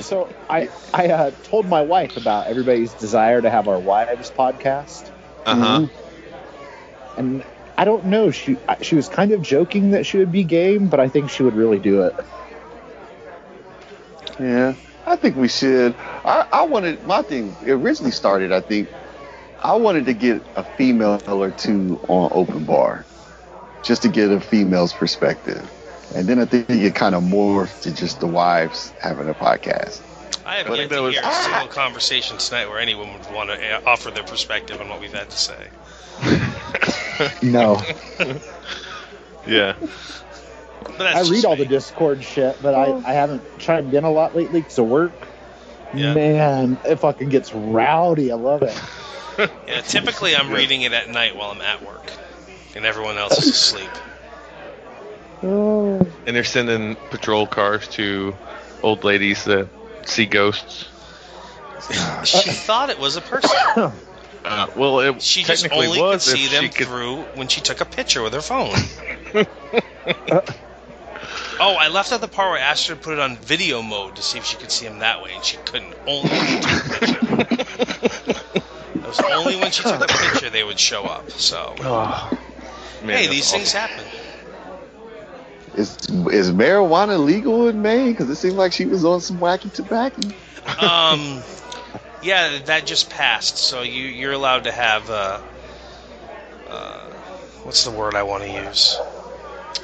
[0.00, 5.10] So I I uh, told my wife about everybody's desire to have our wives podcast,
[5.46, 5.86] Uh huh.
[7.16, 7.44] and
[7.76, 8.30] I don't know.
[8.30, 11.42] She she was kind of joking that she would be game, but I think she
[11.42, 12.14] would really do it.
[14.38, 14.74] Yeah,
[15.06, 15.96] I think we should.
[16.24, 18.52] I, I wanted my thing originally started.
[18.52, 18.90] I think
[19.62, 23.06] I wanted to get a female or two on open bar,
[23.82, 25.70] just to get a female's perspective,
[26.14, 30.02] and then I think it kind of morphed to just the wives having a podcast.
[30.44, 31.30] I have I yet think to was- hear a ah!
[31.30, 35.12] single conversation tonight where anyone would want to eh, offer their perspective on what we've
[35.12, 35.70] had to say.
[37.42, 37.80] No,
[39.46, 39.74] Yeah.
[40.96, 41.64] But I just read all the.
[41.64, 45.12] Discord shit, but I, I haven't chimed in a lot lately because of work.
[45.92, 46.14] Yeah.
[46.14, 48.30] Man, it fucking gets rowdy.
[48.32, 48.80] I love it.
[49.66, 52.08] Yeah, typically I'm reading it at night while I'm at work,
[52.76, 53.90] and everyone else is asleep.
[55.42, 56.06] Oh.
[56.24, 58.36] And they're sending patrol cars to
[58.80, 59.68] old ladies that
[60.06, 60.86] see ghosts.
[62.24, 63.92] She thought it was a person.
[64.44, 66.86] Uh, well, it She just technically only could see them could.
[66.86, 68.74] through when she took a picture with her phone.
[71.60, 73.82] oh, I left out the part where I asked her to put it on video
[73.82, 75.94] mode to see if she could see him that way, and she couldn't.
[76.06, 77.22] Only when she took a picture.
[79.02, 81.30] It was only when she took a picture they would show up.
[81.30, 82.30] So, Oh,
[83.00, 83.58] man, hey, these awful.
[83.58, 84.04] things happen.
[85.74, 85.96] Is
[86.30, 88.12] is marijuana legal in Maine?
[88.12, 90.20] Because it seemed like she was on some wacky tobacco.
[90.80, 91.42] Um,
[92.24, 93.58] yeah, that just passed.
[93.58, 95.40] So you you're allowed to have uh,
[96.66, 97.10] uh,
[97.62, 99.00] what's the word I want to use?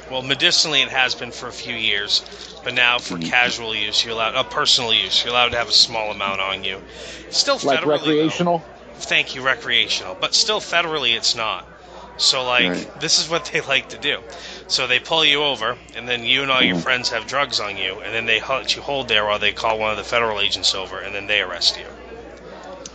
[0.09, 2.23] Well, medicinally it has been for a few years,
[2.63, 5.73] but now for casual use, you're allowed, uh, personal use, you're allowed to have a
[5.73, 6.81] small amount on you.
[7.29, 8.41] Still Like federally, though.
[8.41, 8.65] recreational.
[8.93, 11.67] Thank you, recreational, but still federally it's not.
[12.17, 12.89] So like Right.
[12.95, 14.23] this is what they like to do.
[14.67, 17.77] So they pull you over, and then you and all your friends have drugs on
[17.77, 20.39] you, and then they let you hold there while they call one of the federal
[20.39, 21.87] agents over, and then they arrest you.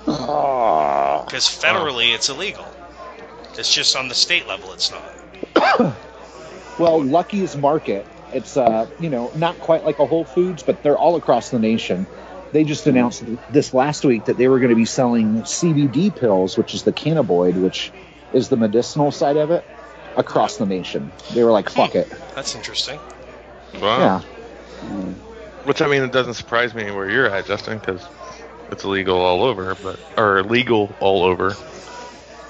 [0.07, 2.67] Oh, Because federally it's illegal.
[3.59, 5.95] It's just on the state level it's not.
[6.79, 8.07] Well, Lucky's Market.
[8.35, 11.59] It's uh, you know, not quite like a Whole Foods, but they're all across the
[11.59, 12.07] nation.
[12.53, 16.59] they just announced this last week that they were going to be selling CBD pills,
[16.59, 17.91] which is the cannabinoid, which
[18.35, 19.65] is the medicinal side of it,
[20.19, 21.11] across the nation.
[21.33, 23.01] They were like, "Fuck it." That's interesting.
[23.81, 23.99] Wow.
[23.99, 24.21] Yeah.
[25.65, 28.07] Which I mean, it doesn't surprise me where you're at, Justin, because
[28.71, 31.57] it's illegal all over, but or legal all over.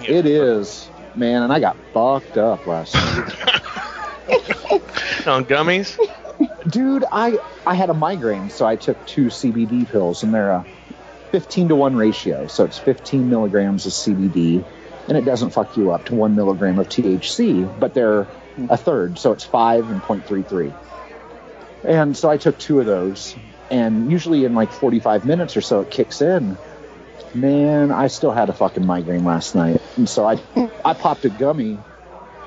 [0.00, 0.11] Yeah.
[0.11, 3.14] It is, man, and I got fucked up last night.
[5.26, 5.98] On gummies.
[6.68, 10.66] Dude, I I had a migraine, so I took two CBD pills, and they're a
[11.33, 12.46] 15 to one ratio.
[12.46, 14.64] So it's 15 milligrams of CBD,
[15.09, 18.26] and it doesn't fuck you up to one milligram of THC, but they're
[18.68, 20.72] a third, so it's five and 0.33.
[21.85, 23.37] And so I took two of those,
[23.70, 26.57] and usually in like 45 minutes or so, it kicks in.
[27.35, 30.37] Man, I still had a fucking migraine last night, and so I
[30.85, 31.79] I popped a gummy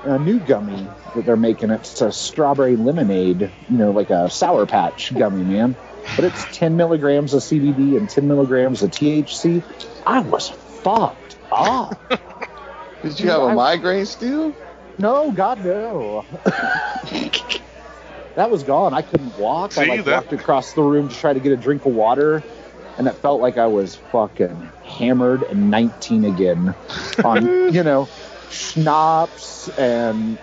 [0.04, 1.70] a new gummy that they're making.
[1.70, 5.76] It's a strawberry lemonade, you know, like a Sour Patch gummy, man.
[6.16, 9.62] But it's 10 milligrams of CBD and 10 milligrams of THC.
[10.06, 12.00] I was fucked up.
[13.02, 14.54] Did you have a I- migraine still?
[14.98, 16.26] No, God, no.
[18.40, 18.94] that was gone.
[18.94, 19.76] I couldn't walk.
[19.76, 22.42] I like that- walked across the room to try to get a drink of water,
[22.96, 26.74] and it felt like I was fucking hammered and 19 again
[27.24, 28.08] on, you know,
[28.50, 30.38] schnapps and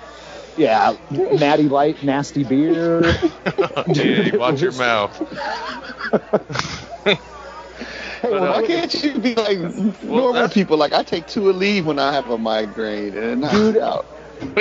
[0.57, 3.01] yeah, natty light, nasty beer.
[3.87, 5.15] yeah, watch your mouth.
[7.03, 7.19] Hey,
[8.21, 9.57] But, uh, Why can't you be like
[10.03, 10.77] normal that's- people?
[10.77, 14.05] Like I take two Aleve when I have a migraine and it knocks Dude, out.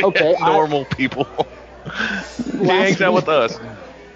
[0.02, 1.26] Okay, I- normal people.
[2.58, 3.58] He hangs out with us.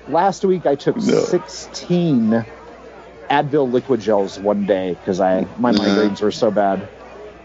[0.08, 1.02] last week I took No.
[1.02, 2.44] 16
[3.30, 5.82] Advil liquid gels one day because I my mm-hmm.
[5.82, 6.88] migraines were so bad.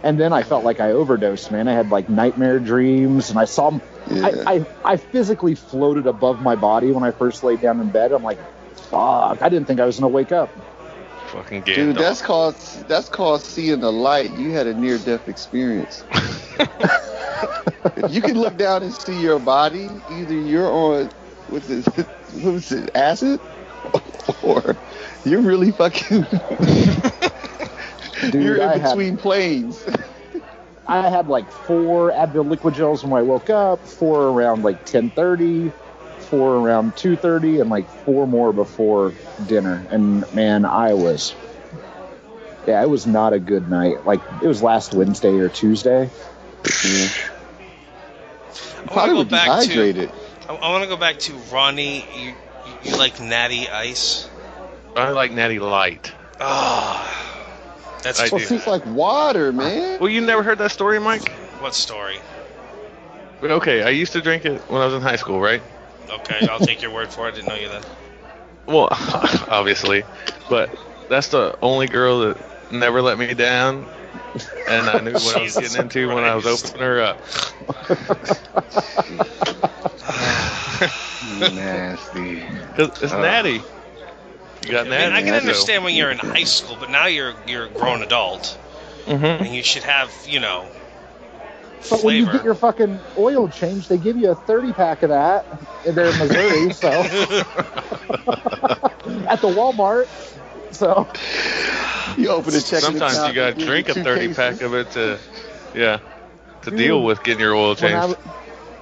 [0.03, 1.67] And then I felt like I overdosed, man.
[1.67, 3.79] I had like nightmare dreams, and I saw.
[4.09, 4.27] Yeah.
[4.45, 8.11] I, I I physically floated above my body when I first laid down in bed.
[8.11, 8.37] I'm like,
[8.75, 9.41] fuck!
[9.41, 10.49] I didn't think I was gonna wake up.
[11.35, 11.75] Fucking Gandalf.
[11.75, 12.55] Dude, that's called
[12.87, 14.31] that's called seeing the light.
[14.39, 16.01] You had a near death experience.
[17.97, 21.09] if you can look down and see your body, either you're on
[21.49, 21.85] what's it,
[22.41, 23.41] what was it, acid,
[24.43, 24.77] or
[25.25, 26.25] you're really fucking
[28.31, 29.83] Dude, you're I in had- between planes.
[30.87, 35.73] I had like four Advil liquid gels when I woke up, four around like 10:30,
[36.29, 39.11] four around 2:30, and like four more before
[39.45, 39.85] dinner.
[39.89, 41.33] And man, I was,
[42.67, 44.05] yeah, it was not a good night.
[44.05, 46.09] Like it was last Wednesday or Tuesday.
[48.87, 49.67] I Probably want were to go back to.
[49.67, 50.11] dehydrated.
[50.47, 52.05] I, I want to go back to Ronnie.
[52.17, 54.29] You, you, you like Natty Ice?
[54.95, 56.11] I like Natty Light.
[56.39, 57.03] Ah,
[58.01, 58.45] that's I Well, do.
[58.45, 59.99] see, it's like water, man.
[59.99, 61.29] Well, you never heard that story, Mike?
[61.59, 62.19] what story?
[63.41, 65.61] But okay, I used to drink it when I was in high school, right?
[66.09, 67.31] Okay, I'll take your word for it.
[67.31, 67.81] I didn't know you then.
[68.67, 68.87] Well,
[69.47, 70.03] obviously,
[70.49, 70.69] but
[71.09, 72.37] that's the only girl that
[72.71, 73.87] never let me down,
[74.67, 77.21] and I knew what I was Jesus getting into when I was opening her up.
[81.21, 82.43] Nasty.
[82.75, 83.17] 'Cause it's Uh.
[83.17, 83.63] natty.
[84.61, 84.97] You got I natty.
[84.97, 88.01] mean, I can understand when you're in high school, but now you're you're a grown
[88.01, 88.57] adult,
[89.05, 90.71] hmm and you should have you know
[91.89, 95.09] But when you get your fucking oil changed, they give you a 30 pack of
[95.09, 95.45] that.
[95.85, 96.89] And they're in Missouri, so
[99.29, 100.07] at the Walmart.
[100.71, 101.07] So
[102.17, 102.81] You open a check.
[102.81, 105.19] Sometimes you gotta drink a 30 pack of it to,
[105.73, 105.99] yeah,
[106.63, 108.13] to Dude, deal with getting your oil when I,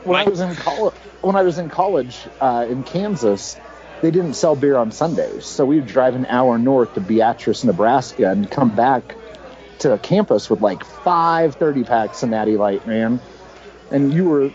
[0.04, 3.60] when I was in college, when I was in college uh, in Kansas,
[4.02, 7.64] they didn't sell beer on Sundays, so we would drive an hour north to Beatrice,
[7.64, 9.16] Nebraska, and come back
[9.84, 13.20] to a campus with like five 30 packs of Natty Light, man.
[13.92, 14.52] And you were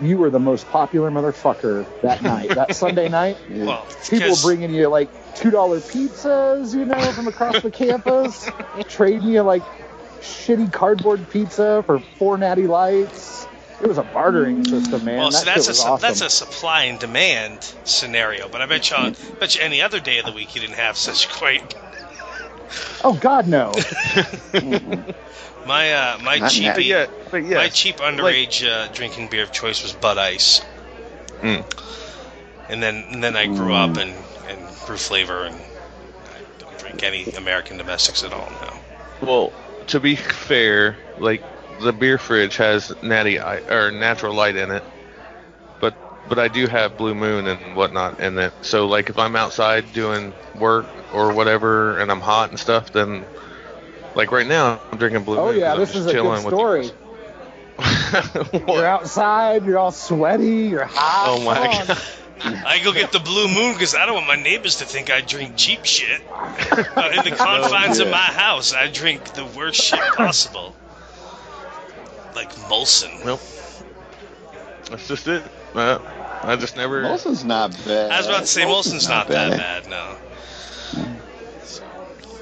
[0.00, 3.36] you were the most popular motherfucker that night, that Sunday night.
[3.50, 8.48] well People because- bringing you like two dollar pizzas, you know, from across the campus,
[8.88, 9.62] trading you like
[10.20, 13.46] shitty cardboard pizza for four natty lights.
[13.82, 15.18] It was a bartering system, man.
[15.18, 16.00] Well, that so that's a awesome.
[16.00, 18.48] that's a supply and demand scenario.
[18.48, 20.76] But I bet you, on, bet you any other day of the week you didn't
[20.76, 21.74] have such great.
[23.04, 23.72] Oh God, no!
[25.64, 26.84] My uh, my Not cheapy, natty.
[26.84, 30.60] yeah, but yeah, my cheap underage uh, drinking beer of choice was Bud Ice.
[31.42, 31.64] Mm.
[32.68, 34.12] And then and then I grew up and
[34.48, 38.80] and grew flavor and I don't drink any American domestics at all now.
[39.20, 39.52] Well,
[39.88, 41.42] to be fair, like
[41.80, 44.84] the beer fridge has natty I- or natural light in it,
[46.28, 48.52] but but I do have Blue Moon and whatnot in it.
[48.62, 53.24] So like if I'm outside doing work or whatever and I'm hot and stuff, then
[54.14, 55.58] like right now I'm drinking Blue Oh Moon.
[55.60, 56.90] yeah, 'cause I'm this is a chilling good story.
[58.68, 61.26] you're outside, you're all sweaty, you're hot.
[61.28, 61.86] Oh my on.
[61.86, 61.98] god.
[62.42, 65.20] I go get the Blue Moon because I don't want my neighbors to think I
[65.22, 66.20] drink cheap shit.
[66.94, 68.12] But in the confines of yeah.
[68.12, 70.74] my house, I drink the worst shit possible,
[72.34, 73.24] like Molson.
[73.24, 73.40] Nope.
[74.90, 75.42] That's just it.
[75.74, 75.98] Uh,
[76.42, 77.02] I just never.
[77.02, 78.12] Molson's not bad.
[78.12, 79.86] I was about to say Molson's not that bad.
[79.88, 80.16] No.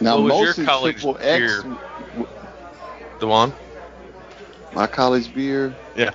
[0.00, 1.78] Now, What was your college Triple X, beer?
[2.12, 2.28] w-
[3.20, 3.54] Dewan?
[4.72, 5.78] my college beer.
[5.94, 6.10] Yeah.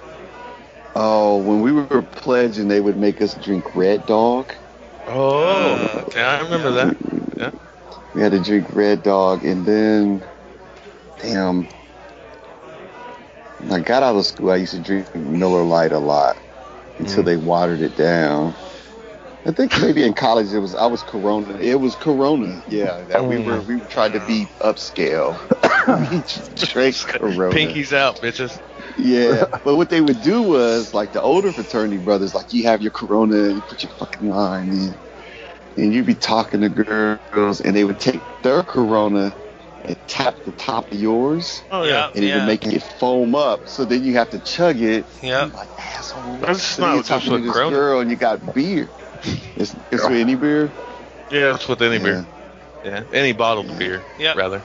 [0.95, 4.53] Oh, when we were pledging, they would make us drink Red Dog.
[5.07, 6.21] Oh, Uh, okay.
[6.21, 6.97] I remember that.
[7.37, 7.51] Yeah.
[8.13, 10.23] We had to drink Red Dog, and then,
[11.19, 11.69] damn,
[13.59, 14.51] when I got out of school.
[14.51, 16.37] I used to drink Miller Lite a lot
[16.99, 17.27] until Mm.
[17.27, 18.55] they watered it down.
[19.45, 21.57] I think maybe in college it was I was Corona.
[21.59, 22.61] It was Corona.
[22.67, 25.39] Yeah, that we were we tried to be upscale.
[26.11, 26.23] we
[26.55, 27.55] drank Corona.
[27.55, 28.61] Pinkies out, bitches.
[28.97, 32.81] Yeah, but what they would do was like the older fraternity brothers, like you have
[32.81, 34.99] your Corona and you put your fucking line in,
[35.77, 39.35] and you'd be talking to girls, and they would take their Corona
[39.85, 41.89] and tap the top of yours, Oh, Yeah.
[41.89, 42.09] yeah.
[42.13, 42.37] and it yeah.
[42.37, 43.67] would make it foam up.
[43.67, 45.05] So then you have to chug it.
[45.21, 45.49] Yeah.
[45.53, 46.37] Like asshole.
[46.37, 47.75] That's so not you're just talking with to this Corona.
[47.75, 48.89] girl, and you got beer.
[49.55, 50.71] It's, it's with any beer.
[51.31, 52.03] Yeah, it's with any Yeah.
[52.03, 52.25] beer.
[52.83, 54.61] Yeah, any bottled beer, Yeah, rather.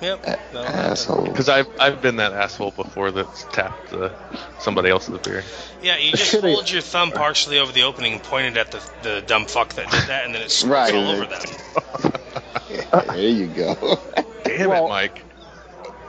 [0.00, 0.26] Yep.
[0.26, 1.24] A- No, asshole.
[1.24, 4.08] Because I've I've been that asshole before that's tapped uh,
[4.60, 5.42] somebody else's beer.
[5.82, 8.90] Yeah, you just hold your thumb partially over the opening and point it at the,
[9.02, 11.32] the dumb fuck that did that, and then it squirts Right, all right.
[11.32, 12.10] over
[12.92, 13.06] them.
[13.16, 13.98] there you go.
[14.58, 15.24] Damn Well- it, Mike.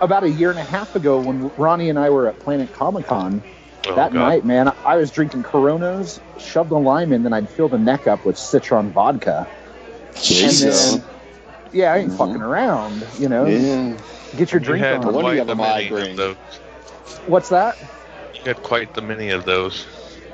[0.02, 3.06] About a year and a half ago, when Ronnie and I were at Planet Comic
[3.08, 3.44] Con,
[3.88, 4.20] Oh, that God.
[4.20, 8.08] night, man, I was drinking Coronas, shoved a lime in, then I'd fill the neck
[8.08, 9.46] up with Citron vodka.
[10.14, 11.04] There you And then,
[11.74, 12.18] yeah, I ain't Mhm.
[12.18, 13.46] fucking around, you know.
[13.46, 13.94] Yeah.
[14.38, 15.14] Get your You drink had No on.
[15.16, 16.12] wonder you have the a many migraine.
[16.12, 16.36] of those.
[17.28, 17.78] What's that?
[18.36, 19.86] You had quite the many of those.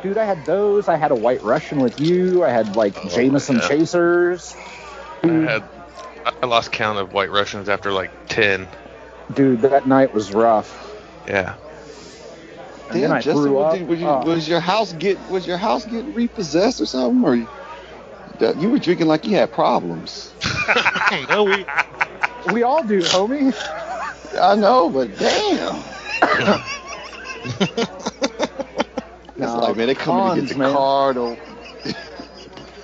[0.03, 0.87] Dude, I had those.
[0.87, 2.43] I had a White Russian with you.
[2.43, 3.67] I had like Oh, Jameson yeah.
[3.67, 4.55] Chasers.
[5.23, 5.63] I had
[6.41, 8.67] I lost count of White Russians after like ten.
[9.33, 10.85] dude, that night was rough.
[11.27, 11.55] Yeah.
[12.89, 13.79] And then I Justin, threw was, up.
[13.79, 14.21] you- was, you- Oh.
[14.21, 17.49] was your house get was your house getting repossessed or something, or you,
[18.57, 20.33] you were drinking like you had problems?
[21.29, 21.65] no, we
[22.53, 23.55] We all do, homie.
[24.39, 25.83] I know, but damn,
[29.37, 30.73] it's No, like man, they coming to cons, get the man.
[30.73, 31.37] card or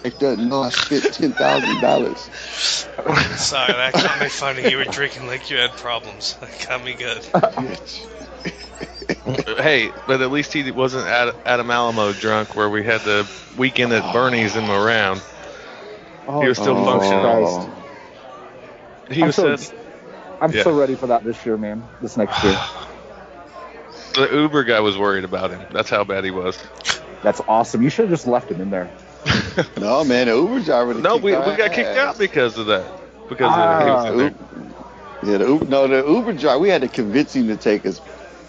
[0.03, 2.19] they doesn't know I spent ten thousand dollars.
[3.37, 4.69] Sorry, that got me funny.
[4.69, 6.35] You were drinking like you had problems.
[6.39, 7.23] That got me good.
[9.57, 13.93] hey, but at least he wasn't Ad- Adam Alamo drunk where we had the weekend
[13.93, 15.21] at Bernie's in around.
[16.27, 17.21] Oh, He was still Jesus functioning.
[17.21, 17.69] Christ.
[19.11, 19.77] He I'm was so- said
[20.41, 20.63] I'm Yeah.
[20.63, 21.83] so ready for that this year, man.
[22.01, 22.57] This next year.
[24.15, 25.61] the Uber guy was worried about him.
[25.71, 26.57] That's how bad he was.
[27.21, 27.81] That's awesome.
[27.83, 28.89] You should have just left him in there.
[29.77, 30.93] No man, the Uber driver.
[30.93, 31.97] No, we, we got kicked ass.
[31.97, 32.85] out because of that.
[33.29, 34.07] Because Ah.
[34.07, 34.73] of, he was in.
[35.23, 36.59] Yeah, the Uber, no, the Uber driver.
[36.59, 38.01] We had to convince him to take us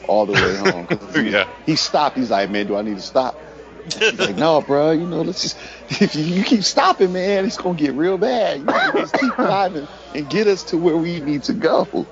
[0.08, 0.86] all the way home.
[1.14, 1.48] he, Yeah.
[1.66, 2.16] he stopped.
[2.16, 3.38] He's like, man, do I need to stop?
[3.98, 4.92] He's like, no, bro.
[4.92, 5.58] You know, let's just
[6.02, 8.60] if you, you keep stopping, man, it's gonna get real bad.
[8.60, 12.06] You gotta just keep driving and get us to where we need to go.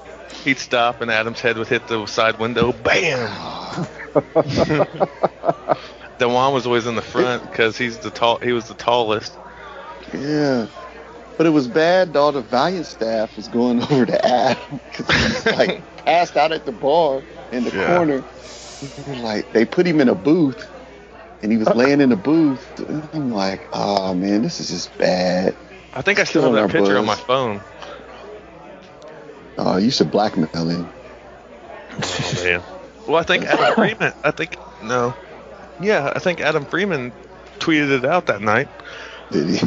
[0.45, 2.73] He'd stop and Adam's head would hit the side window.
[2.73, 3.87] Bam!
[6.21, 8.39] Dewan was always in the front because he's the tall.
[8.43, 9.33] He was the tallest.
[10.13, 10.67] Yeah.
[11.39, 12.15] But it was bad.
[12.15, 16.67] All the Valiant staff was going over to Adam because he like passed out at
[16.67, 17.97] the bar in the Yeah.
[17.97, 18.23] corner.
[19.23, 20.63] Like they put him in a booth,
[21.43, 21.79] and he was uh-huh.
[21.79, 22.79] laying in the booth.
[23.15, 25.57] I'm like, oh man, this is just bad.
[25.95, 27.63] I think I still have that picture on my phone.
[29.57, 30.91] Oh, you should blackmail him.
[31.93, 32.63] Oh man.
[33.07, 34.13] Well, I think Adam Freeman.
[34.23, 35.15] I think no.
[35.81, 37.13] Yeah, I think Adam Freeman
[37.59, 38.69] tweeted it out that night.
[39.31, 39.67] Did he?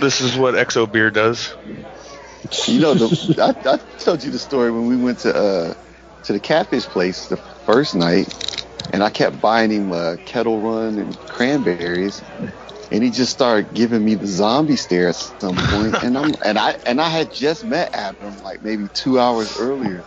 [0.00, 1.54] This is what Exo Beer does.
[2.66, 5.74] You know, the, I, I told you the story when we went to uh,
[6.24, 8.32] to the catfish place the first night,
[8.92, 12.22] and I kept buying him uh, Ketel One and cranberries,
[12.90, 16.58] and he just started giving me the zombie stare at some point, and I'm and
[16.58, 20.04] I and I had just met Adam like maybe two hours earlier,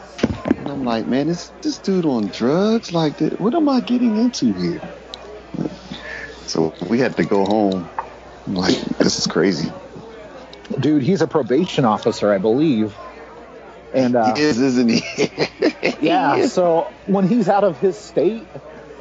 [0.70, 3.20] and I'm like, man, this this dude on drugs like?
[3.39, 4.82] What am I getting into here?
[6.45, 7.89] So we had to go home.
[8.45, 9.72] I'm like, this is crazy.
[10.80, 12.95] Dude, he's a probation officer, I believe.
[13.93, 15.95] And uh, he is, isn't he?
[16.01, 18.47] yeah, so when he's out of his state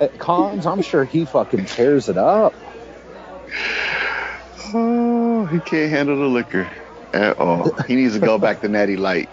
[0.00, 2.54] at cons, I'm sure he fucking tears it up.
[4.72, 6.70] Oh, he can't handle the liquor
[7.12, 7.74] at all.
[7.86, 9.28] He needs to go back to Natty Light.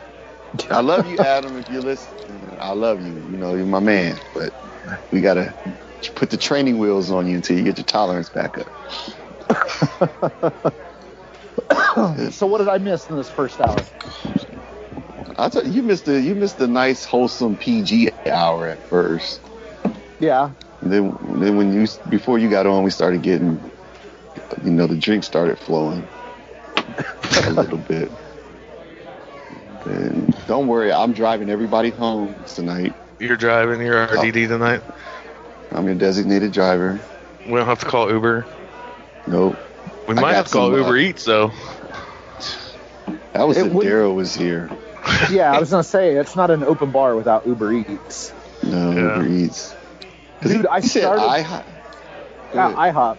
[0.69, 1.57] I love you, Adam.
[1.57, 3.13] If you listen, I love you.
[3.15, 4.19] You know, you're my man.
[4.33, 4.53] But
[5.11, 5.55] we gotta
[6.15, 8.67] put the training wheels on you until you get your tolerance back up.
[12.31, 13.89] So what did I miss in this first hour?
[15.37, 19.41] I tell you, you missed the you missed the nice wholesome PG hour at first.
[20.19, 20.53] Yeah.
[20.81, 23.71] Then then when you before you got on, we started getting,
[24.61, 26.09] you know, the drink started flowing
[27.45, 28.11] a little bit.
[29.85, 32.93] And don't worry, I'm driving everybody home tonight.
[33.19, 34.81] You're driving your RDD tonight.
[35.71, 36.99] I'm your designated driver.
[37.45, 38.45] We don't have to call Uber.
[39.27, 39.57] Nope.
[40.07, 41.51] We I might have to call some, uh, Uber Eats though.
[43.33, 44.69] That was It if would- Daryl was here.
[45.31, 48.33] Yeah, I was gonna say it's not an open bar without Uber Eats.
[48.63, 49.17] No, Yeah.
[49.21, 49.75] Uber Eats.
[50.41, 51.63] Dude, I said started I.
[52.53, 53.17] yeah, IHOP.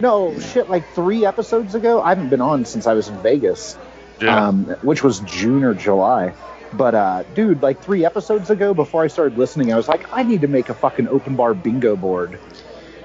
[0.00, 2.00] No shit, like three episodes ago.
[2.00, 3.76] I haven't been on since I was in Vegas,
[4.20, 4.48] Yeah.
[4.48, 6.34] um, which was June or July.
[6.72, 10.22] But uh, dude, like three episodes ago, before I started listening, I was like, I
[10.22, 12.38] need to make a fucking open bar bingo board,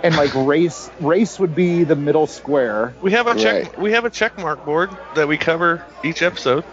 [0.04, 2.96] and like race race would be the middle square.
[3.02, 3.78] we have a check.
[3.78, 6.64] We have a check mark board that we cover each episode.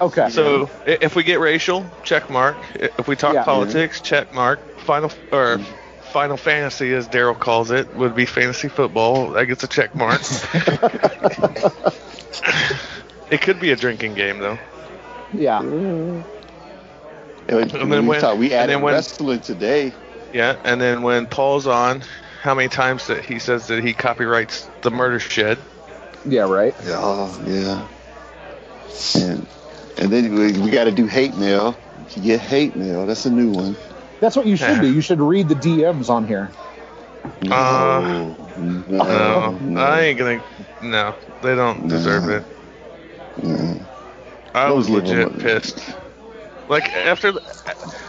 [0.00, 0.28] Okay.
[0.30, 2.56] So i- if we get racial, check mark.
[2.74, 3.44] If we talk Yeah.
[3.44, 4.60] politics, check mark.
[4.80, 5.58] Final or
[6.12, 9.30] Final Fantasy, as Daryl calls it, would be fantasy football.
[9.30, 10.20] That gets a check mark.
[13.34, 14.58] it could be a drinking game though.
[15.32, 15.60] yeah.
[15.60, 16.24] And
[17.48, 19.92] then we, when- talked, we and added then when- wrestling today.
[20.32, 22.02] Yeah, and then when Paul's on,
[22.42, 25.58] how many times that he says that he copyrights the Murder Shed?
[26.24, 26.42] Yeah.
[26.42, 26.74] Right.
[26.86, 27.86] Oh yeah.
[29.22, 29.46] And
[29.98, 31.76] and then we, we got to do hate mail.
[32.14, 33.06] You get hate mail.
[33.06, 33.76] That's a new one.
[34.20, 34.92] That's what you should do.
[34.92, 36.50] You should read the DMs on here.
[37.42, 38.00] No, Uh,
[38.56, 40.40] no, No, no, I ain't gonna.
[40.80, 42.36] No, they don't deserve No.
[42.38, 42.44] it.
[43.36, 43.86] No.
[44.54, 45.96] I was Those legit pissed.
[46.68, 47.40] Like after, the,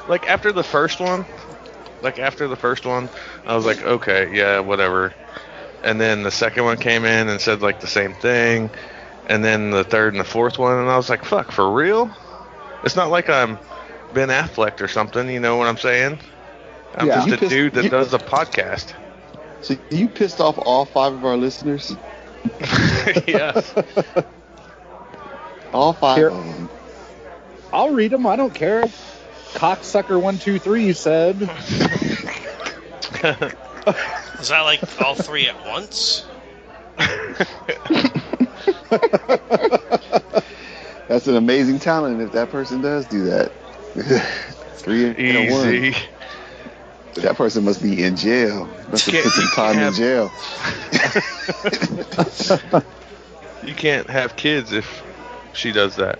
[0.07, 1.25] like after the first one,
[2.01, 3.09] like after the first one,
[3.45, 5.15] I was like, okay, yeah, whatever.
[5.83, 8.71] And then the second one came in and said like the same thing,
[9.25, 12.15] and then the third and the fourth one, and I was like, fuck, for real?
[12.83, 13.59] It's not like I'm
[14.11, 15.29] Ben Affleck or something.
[15.29, 16.21] You know what I'm saying?
[16.95, 17.15] I'm Yeah.
[17.15, 18.93] just a pissed- dude that you- does a podcast.
[19.61, 21.97] So you pissed off all five of our listeners?
[23.27, 23.53] yeah.
[25.75, 26.69] All five Here- of them.
[27.73, 28.25] I'll read them.
[28.25, 28.85] I don't care.
[29.53, 31.41] Cocksucker one two three said.
[34.39, 36.25] Is that like all three at once?
[41.07, 43.51] That's an amazing talent if that person does do that.
[44.75, 45.93] Three in one.
[47.15, 48.67] That person must be in jail.
[48.91, 50.31] Must have Can't- put some time in jail.
[53.65, 55.03] You can't have kids if
[55.55, 56.19] she does that.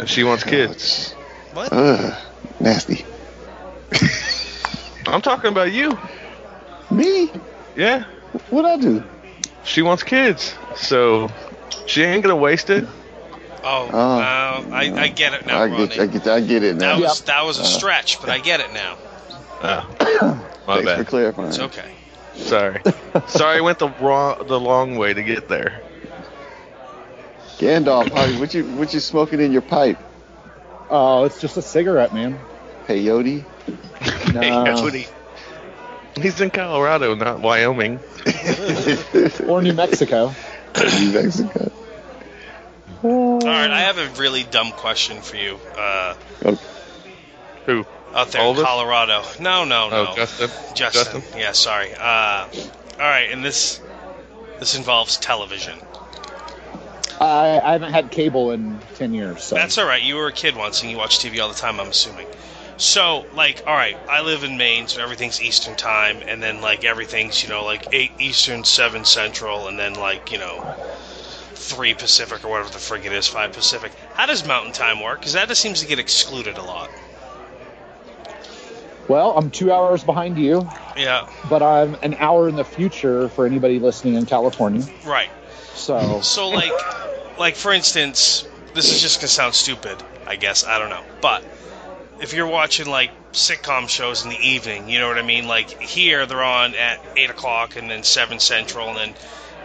[0.00, 1.12] If she wants kids.
[1.52, 1.72] What?
[1.72, 2.14] Ugh,
[2.60, 3.04] nasty.
[5.06, 5.98] I'm talking about you.
[6.90, 7.30] Me?
[7.76, 8.04] Yeah.
[8.50, 9.04] What'd I do?
[9.64, 10.54] She wants kids.
[10.76, 11.30] So
[11.86, 12.84] she ain't gonna waste it.
[13.64, 14.18] Oh, Oh.
[14.20, 15.86] uh, I, I get it now, I Ronnie.
[15.88, 16.96] get, I get, I get it now.
[16.96, 18.96] that was that was a stretch, but I get it now.
[19.62, 21.06] Oh, my Thanks for bad.
[21.06, 21.48] clarifying.
[21.48, 21.94] It's okay.
[22.34, 22.80] Sorry.
[23.28, 25.80] Sorry, I went the wrong, the long way to get there.
[27.62, 28.10] Gandalf,
[28.40, 29.96] what you what you smoking in your pipe?
[30.90, 32.36] Oh, it's just a cigarette, man.
[32.88, 33.44] Peyote?
[34.34, 34.40] No.
[34.40, 35.08] Peyote.
[36.20, 38.00] He's in Colorado, not Wyoming.
[39.46, 40.34] or New Mexico.
[40.76, 41.70] New Mexico.
[43.04, 45.58] All right, I have a really dumb question for you.
[45.76, 46.14] Uh,
[47.66, 47.86] Who?
[48.12, 48.64] out there All in?
[48.64, 49.22] Colorado.
[49.40, 50.06] No, no, no.
[50.10, 50.50] Oh, Justin.
[50.74, 51.22] Justin.
[51.36, 51.94] Yeah, sorry.
[51.94, 52.48] Uh,
[52.94, 53.80] all right, and this
[54.58, 55.78] this involves television.
[57.20, 59.42] I, I haven't had cable in ten years.
[59.44, 59.54] So.
[59.54, 60.02] That's all right.
[60.02, 62.26] You were a kid once and you watch TV all the time, I'm assuming.
[62.78, 66.84] So, like, all right, I live in Maine, so everything's Eastern time, and then, like,
[66.84, 70.74] everything's, you know, like 8 Eastern, 7 Central, and then, like, you know,
[71.54, 73.92] 3 Pacific or whatever the frig it is, 5 Pacific.
[74.14, 75.20] How does Mountain Time work?
[75.20, 76.90] Because that just seems to get excluded a lot.
[79.06, 83.46] Well, I'm two hours behind you, Yeah, but I'm an hour in the future for
[83.46, 84.84] anybody listening in California.
[85.04, 85.28] right.
[85.74, 86.86] So So, like,
[87.36, 88.44] like for instance,
[88.74, 90.64] this is just gonna sound stupid, I guess.
[90.64, 91.44] I don't know, but
[92.18, 95.46] if you're watching like sitcom shows in the evening, you know what I mean.
[95.46, 99.14] Like here, they're on at eight o'clock and then seven central, and then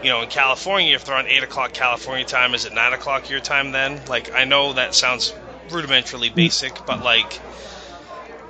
[0.00, 3.28] you know in California, if they're on eight o'clock California time, is it nine o'clock
[3.28, 4.04] your time then?
[4.06, 5.34] Like I know that sounds
[5.68, 7.42] rudimentarily basic, but like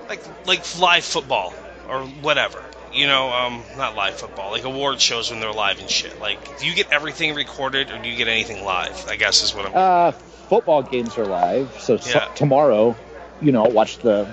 [0.09, 1.55] like like live football
[1.85, 2.71] or whatever.
[2.93, 6.18] You know, um, not live football, like award shows when they're live and shit.
[6.20, 9.07] Like, do you get everything recorded or do you get anything live?
[9.09, 9.72] I guess is what I'm.
[9.74, 11.70] uh, football games are live.
[11.80, 12.24] So t- Yeah.
[12.34, 12.97] tomorrow,
[13.43, 14.26] you know, I'll watch the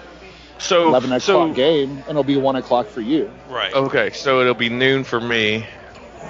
[0.58, 3.30] So, 11 o'clock so game, and it'll be one o'clock for you.
[3.50, 3.74] right.
[3.74, 5.66] okay, so it'll be noon for me,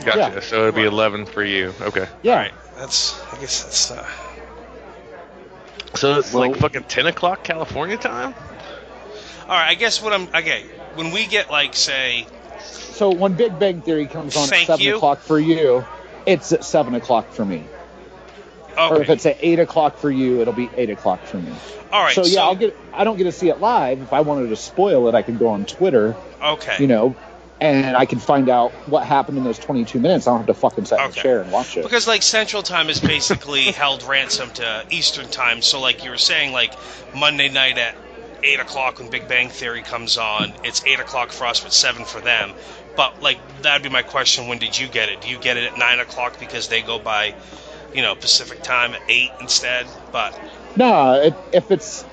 [0.03, 0.17] Gotcha.
[0.17, 0.39] Yeah.
[0.41, 0.91] So it'll be Right.
[0.91, 1.73] 11 for you.
[1.80, 2.07] Okay.
[2.23, 2.32] Yeah.
[2.34, 2.53] All right.
[2.76, 3.21] That's.
[3.32, 3.91] I guess that's.
[3.91, 4.05] Uh,
[5.93, 8.34] So it's Well- like fucking 10 o'clock California time?
[9.47, 9.69] all right.
[9.69, 10.28] I guess what I'm.
[10.36, 10.65] Okay.
[10.96, 12.26] When we get like say.
[12.60, 14.96] So when Big Bang Theory comes on at seven you.
[14.96, 15.86] o'clock for you,
[16.26, 17.68] it's at seven o'clock for me.
[18.78, 21.54] Or if it's at eight o'clock for you, it'll be eight o'clock for me.
[21.91, 22.14] All right.
[22.14, 22.78] so yeah, I'll get.
[22.93, 24.02] I don't get to see it live.
[24.02, 26.76] If I wanted to spoil it, I can go on Twitter, Okay.
[26.80, 27.16] you know,
[27.62, 30.28] and I can find out what happened in those 22 minutes.
[30.28, 31.12] I don't have to fucking sit in Okay.
[31.12, 31.84] the chair and watch it.
[31.84, 35.62] Because like Central Time is basically held ransom to Eastern Time.
[35.62, 36.74] So like you were saying, like
[37.16, 37.96] Monday night at
[38.46, 42.06] eight o'clock when Big Bang Theory comes on, it's eight o'clock for us, but seven
[42.06, 42.54] for them.
[42.96, 45.22] But like that'd be my question: When did you get it?
[45.22, 47.36] Do you get it at nine o'clock because they go by,
[47.93, 49.86] you know, Pacific Time at eight instead?
[50.12, 50.39] But
[50.78, 52.06] No, it, if it's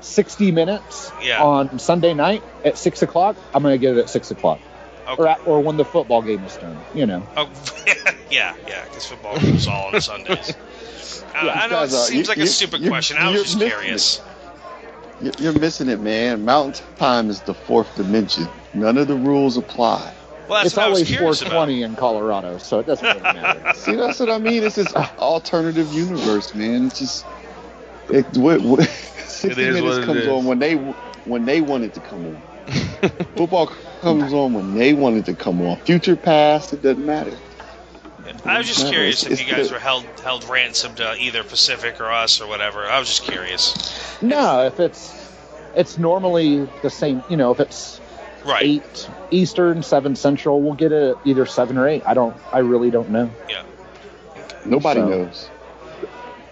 [0.00, 1.42] 60 minutes Yeah.
[1.42, 4.60] on Sunday night at six o'clock, I'm gonna get it at six o'clock,
[5.08, 5.20] okay.
[5.22, 6.78] or at, or when the football game is done.
[6.94, 7.26] You know.
[7.36, 7.50] Oh,
[8.30, 10.54] yeah, yeah, because football games all on Sundays.
[11.34, 13.16] I, Yeah, I know it guys are- seems you- like a stupid you- question.
[13.16, 14.18] I was just curious.
[14.18, 14.26] You're
[15.20, 16.44] you're missing it, man.
[16.44, 18.48] Mountain time is the fourth dimension.
[18.74, 20.14] None of the rules apply.
[20.48, 21.52] Well, that's it's what I was always curious about.
[21.52, 23.72] 420 in Colorado, so it doesn't really matter.
[23.74, 24.62] See, that's what I mean.
[24.62, 26.86] It's this alternative universe, man.
[26.86, 27.26] It's just
[28.08, 28.36] it.
[28.36, 28.84] What, what,
[29.26, 30.74] Sixty is minutes what comes on when they
[31.24, 32.42] when they want it to come on.
[33.36, 35.78] Football comes on when they want it to come on.
[35.78, 37.38] Future, past, it doesn't matter.
[38.44, 41.14] I was just No, curious it's- if you guys the- were held held ransom to
[41.18, 42.86] either Pacific or us or whatever.
[42.86, 43.74] I was just curious.
[44.22, 45.12] no, if it's
[45.74, 47.22] it's normally the same.
[47.28, 48.00] You know, if it's
[48.44, 48.62] Right.
[48.64, 52.02] eight Eastern, seven Central, we'll get it either seven or eight.
[52.06, 52.34] I don't.
[52.52, 53.30] I really don't know.
[53.48, 53.62] Yeah.
[54.64, 55.48] Nobody So- knows.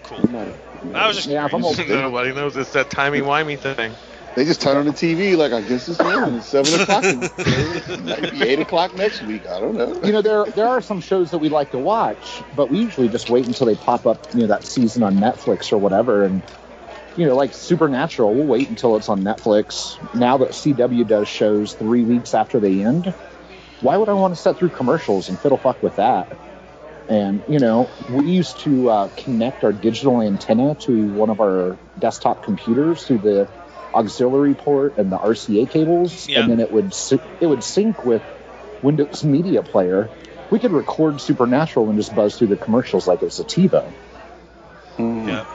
[0.03, 0.19] Cool.
[0.29, 0.51] Nobody.
[0.93, 1.79] I was just Yeah, if I'm curious.
[1.79, 2.55] old- Nobody knows.
[2.55, 3.93] It's that timey-wimey thing.
[4.37, 6.39] They just turn on the TV like I guess it's on.
[6.43, 7.03] Seven o'clock.
[7.03, 9.47] It might be eight o'clock next week.
[9.47, 9.99] I don't know.
[10.03, 13.09] You know, there there are some shows that we like to watch, but we usually
[13.09, 14.19] just wait until they pop up.
[14.35, 16.43] You know, that season on Netflix or whatever, and
[17.15, 19.97] you know, like Supernatural, we'll wait until it's on Netflix.
[20.13, 23.11] Now that CW does shows three weeks after they end,
[23.81, 26.27] why would I want to set through commercials and fiddle fuck with that?
[27.09, 31.79] And you know, we used to uh, connect our digital antenna to one of our
[31.97, 33.49] desktop computers through the
[33.97, 36.41] auxiliary port and the RCA cables, Yeah.
[36.41, 36.93] and then it would
[37.41, 38.21] it would sync with
[38.81, 40.09] Windows Media Player.
[40.49, 43.91] We could record Supernatural and just buzz through the commercials like it was a TiVo.
[44.97, 45.45] Yeah.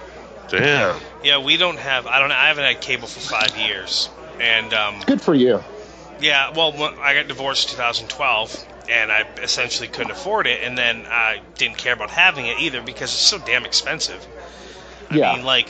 [0.48, 1.00] Damn.
[1.24, 2.06] Yeah, we don't have.
[2.06, 2.30] I don't.
[2.32, 5.62] I haven't had cable for five years, and um, Good for you.
[6.20, 6.50] yeah.
[6.54, 11.40] Well, I got divorced in 2012, and I essentially couldn't afford it, and then I
[11.56, 14.26] didn't care about having it either because it's so damn expensive.
[15.10, 15.36] I Yeah.
[15.36, 15.68] mean, like,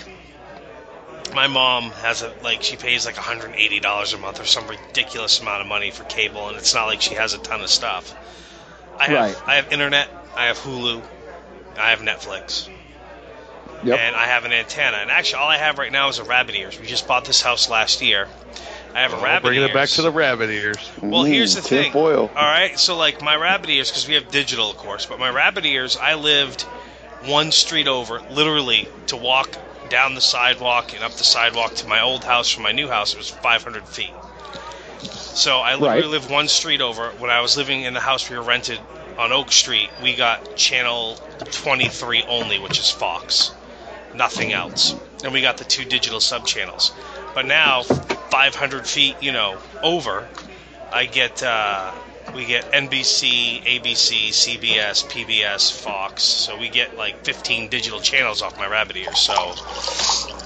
[1.35, 5.41] my mom has a like she pays like 180 dollars a month or some ridiculous
[5.41, 8.15] amount of money for cable, and it's not like she has a ton of stuff.
[8.99, 9.43] I have Right.
[9.49, 11.03] I have internet, I have Hulu,
[11.79, 12.69] I have Netflix,
[13.85, 13.99] Yep.
[13.99, 14.99] and I have an antenna.
[14.99, 16.79] And actually, all I have right now is a rabbit ears.
[16.79, 18.29] We just bought this house last year.
[18.95, 19.71] I have a Oh, rabbit bringing ears.
[19.71, 20.77] it back to the rabbit ears.
[21.01, 21.93] Well, here's mm, the thing.
[21.93, 22.31] Foil.
[22.37, 25.31] All right, so like my rabbit ears, because we have digital, of course, but my
[25.31, 26.63] rabbit ears, I lived
[27.25, 29.57] one street over, literally to walk
[29.93, 33.15] down the sidewalk and up the sidewalk to my old house from my new house.
[33.15, 34.15] It was 500 feet.
[35.35, 36.11] So I literally Right.
[36.11, 37.13] lived one street over.
[37.13, 38.81] When I was living in the house we were rented
[39.19, 41.21] on Oak Street, we got channel
[41.51, 43.53] 23 only, which is Fox,
[44.13, 46.93] nothing else, and we got the two digital sub channels.
[47.35, 50.31] But now, 500 feet, you know, over,
[50.91, 51.93] I get uh,
[52.35, 56.23] we get NBC, ABC, CBS, PBS, Fox.
[56.23, 59.15] So we get like 15 digital channels off my rabbit ear.
[59.15, 59.55] So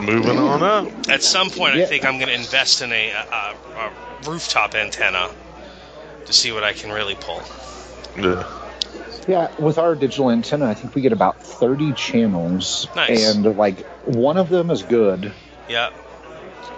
[0.00, 1.08] Moving on up.
[1.08, 3.92] at some point, I think I'm going to invest in a, a, a
[4.28, 5.30] rooftop antenna
[6.24, 7.42] to see what I can really pull.
[8.18, 8.44] Yeah.
[9.28, 13.34] Yeah, with our digital antenna, I think we get about 30 channels, Nice.
[13.34, 15.32] and like one of them is good,
[15.68, 15.90] Yeah.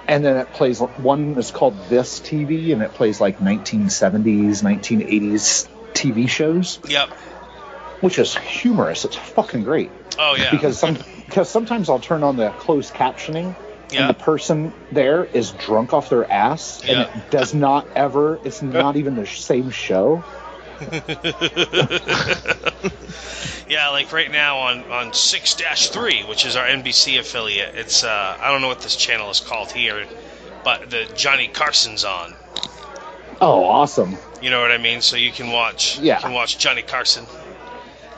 [0.09, 5.68] And then it plays one is called This TV, and it plays like 1970s, 1980s
[5.94, 7.11] TV shows, Yep.
[8.00, 9.04] which is humorous.
[9.04, 10.50] It's fucking great Oh yeah.
[10.50, 10.96] because some
[11.26, 13.54] because sometimes I'll turn on the closed captioning.
[13.90, 14.00] Yeah.
[14.02, 17.02] And the person there is drunk off their ass, and Yeah.
[17.04, 18.38] it does not ever.
[18.44, 20.24] It's not even the same show.
[23.68, 25.54] yeah, like right now on on six
[25.88, 27.74] three, which is our NBC affiliate.
[27.74, 30.06] It's uh, I don't know what this channel is called here,
[30.64, 32.34] but the Johnny Carson's on.
[33.40, 34.16] Oh, awesome!
[34.40, 35.00] You know what I mean?
[35.00, 35.98] So you can watch.
[35.98, 36.16] Yeah.
[36.16, 37.26] You can watch Johnny Carson,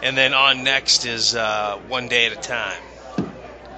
[0.02, 2.82] and then on next is uh, One Day at a Time.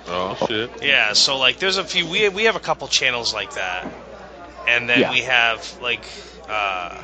[0.09, 0.83] Oh shit.
[0.83, 1.13] Yeah.
[1.13, 2.09] So like, there's a few.
[2.09, 3.91] We we have a couple channels like that,
[4.67, 5.11] and then Yeah.
[5.13, 6.05] we have like.
[6.49, 7.01] Uh,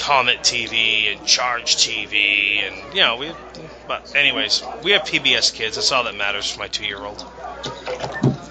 [0.00, 3.32] Comet TV and Charge TV, and you know we.
[3.86, 5.76] But anyways, we have PBS kids.
[5.76, 7.24] That's all that matters for my two-year-old.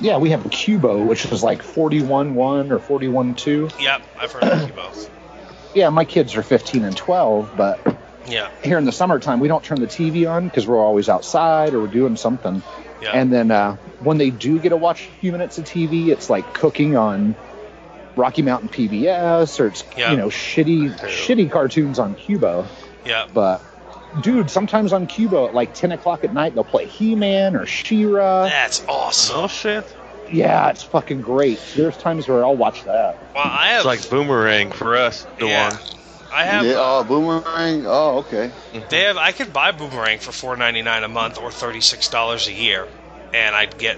[0.01, 3.81] Yeah, we have Qubo, which is like forty-one one or 41.2.
[3.81, 5.09] Yep, I've heard of both.
[5.75, 7.79] Yeah, my kids are 15 and 12, but
[8.25, 11.75] Yeah, here in the summertime, we don't turn the TV on because we're always outside
[11.75, 12.63] or we're doing something.
[12.99, 13.11] yeah.
[13.13, 16.27] And then uh, when they do get to watch a few minutes of TV, it's
[16.27, 17.35] like cooking on
[18.19, 20.11] Rocky Mountain PBS or it's Yeah.
[20.11, 22.67] you know shitty shitty cartoons on Qubo.
[23.05, 23.25] yeah.
[23.33, 23.61] But
[24.21, 28.43] dude, sometimes on Qubo at like 10 o'clock at night they'll play He-Man or She-Ra.
[28.43, 29.35] That's awesome.
[29.39, 29.85] Oh shit!
[30.31, 31.59] Yeah, it's fucking great.
[31.75, 33.17] There's times where I'll watch that.
[33.33, 33.77] Well, I have.
[33.79, 35.79] It's like boomerang for us, the yeah, one.
[36.31, 36.65] I have.
[36.65, 37.85] yeah, uh, oh, boomerang.
[37.87, 38.51] Oh, okay.
[38.89, 39.17] They have.
[39.17, 42.53] I could buy Boomerang for four ninety nine a month or thirty six dollars a
[42.53, 42.87] year,
[43.33, 43.97] and I'd get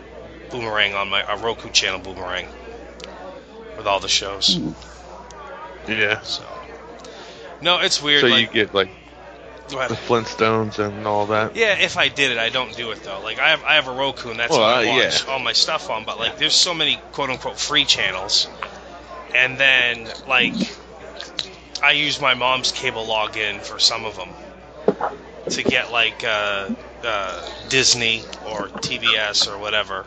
[0.49, 2.47] Boomerang on my a Roku channel Boomerang
[3.82, 4.60] with all the shows.
[5.88, 6.22] Yeah.
[6.22, 6.44] So,
[7.62, 8.22] no, it's weird.
[8.22, 8.90] So like, you get like
[9.72, 9.90] go ahead.
[9.90, 11.56] the Flintstones and all that.
[11.56, 13.20] Yeah, if I did it, I don't do it though.
[13.22, 15.32] Like I have, I have a Roku, and that's Well, what I uh, watch yeah.
[15.34, 16.06] all my stuff on.
[16.06, 18.48] But like, there's so many quote unquote free channels,
[19.34, 20.54] and then like,
[21.82, 24.30] I use my mom's cable login for some of them
[25.50, 26.70] to get like uh,
[27.04, 30.06] uh, Disney or TBS or whatever.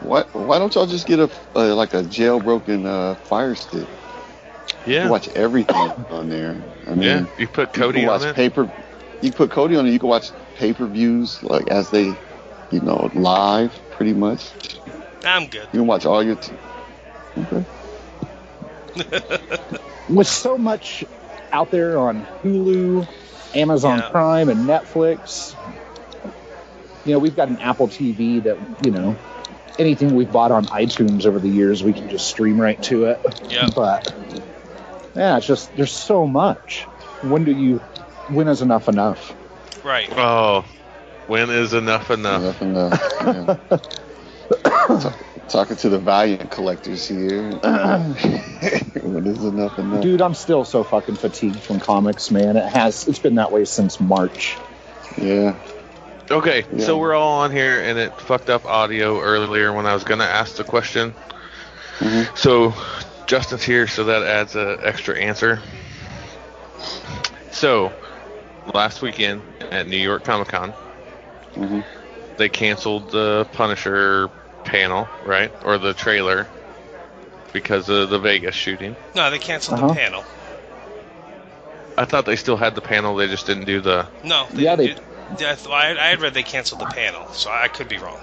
[0.00, 0.28] What?
[0.32, 3.88] Why don't y'all just get a uh, like a jailbroken uh, Fire Stick?
[4.84, 5.02] Yeah.
[5.02, 6.64] can watch everything on there.
[6.86, 7.24] I mean, Yeah.
[7.38, 8.34] You put Kodi you can on watch it.
[8.34, 8.70] paper.
[9.20, 9.92] You put Kodi on it.
[9.92, 12.18] You can watch pay per views like as they,
[12.70, 14.54] you know, live pretty much.
[15.24, 15.68] I'm good.
[15.72, 16.36] You can watch all your.
[16.36, 16.58] T-
[17.38, 17.66] okay.
[20.08, 21.04] With so much
[21.52, 23.08] out there on Hulu,
[23.54, 24.10] Amazon Yeah.
[24.10, 25.56] Prime, and Netflix,
[27.04, 29.18] you know, we've got an Apple TV that, you know,
[29.78, 33.20] anything we've bought on iTunes over the years, we can just stream right to it.
[33.50, 33.68] Yeah.
[33.74, 34.12] But,
[35.14, 36.86] yeah, it's just, there's so much.
[37.22, 37.78] When do you,
[38.28, 39.34] when is enough enough?
[39.82, 40.08] Right.
[40.12, 40.64] Oh,
[41.26, 42.60] when is enough enough?
[42.60, 43.58] Enough enough.
[43.70, 43.78] Yeah.
[44.64, 45.14] Ta-
[45.48, 47.50] Talking to the Valiant collectors here.
[47.52, 50.02] when is enough enough?
[50.02, 52.56] Dude, I'm still so fucking fatigued from comics, man.
[52.56, 54.56] It has, it's been that way since March.
[55.16, 55.54] Yeah.
[56.30, 56.84] Okay, Yeah.
[56.84, 60.24] so we're all on here, and it fucked up audio earlier when I was gonna
[60.24, 61.14] ask the question.
[62.00, 62.36] Mhm.
[62.36, 62.74] So
[63.26, 65.60] Justin's here, so that adds an extra answer.
[67.52, 67.92] So
[68.74, 70.74] last weekend at New York Comic Con,
[71.56, 71.84] Mhm.
[72.36, 74.28] they canceled the Punisher
[74.64, 76.48] panel, right, or the trailer
[77.52, 78.96] because of the Vegas shooting.
[79.14, 79.88] No, they canceled Uh-huh.
[79.88, 80.24] the panel.
[81.96, 84.06] I thought they still had the panel, they just didn't do the.
[84.22, 84.46] No.
[84.52, 85.02] They Yeah, didn't do-
[85.40, 88.18] I, I I had read they canceled the panel, so I could be wrong.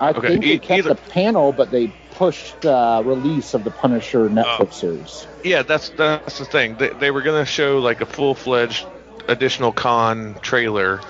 [0.00, 3.70] I Okay, think they kept either- the panel, but they pushed the release of the
[3.70, 4.70] Punisher Netflix Oh.
[4.70, 5.26] series.
[5.42, 6.76] Yeah, that's that's the thing.
[6.76, 8.86] They, they were gonna show like a full fledged
[9.28, 11.00] additional con trailer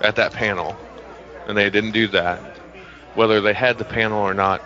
[0.00, 0.76] at that panel,
[1.46, 2.40] and they didn't do that.
[3.14, 4.60] Whether they had the panel or not,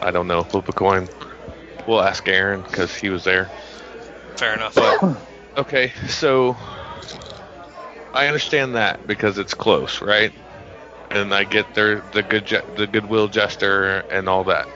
[0.00, 0.42] I don't know.
[0.44, 1.08] Flip a coin.
[1.86, 3.50] We'll ask Aaron because he was there.
[4.36, 4.74] Fair enough.
[4.74, 5.16] But
[5.58, 6.56] okay, so
[8.14, 10.32] I understand that because it's close, right?
[11.10, 14.68] And I get their the good the goodwill gesture and all that.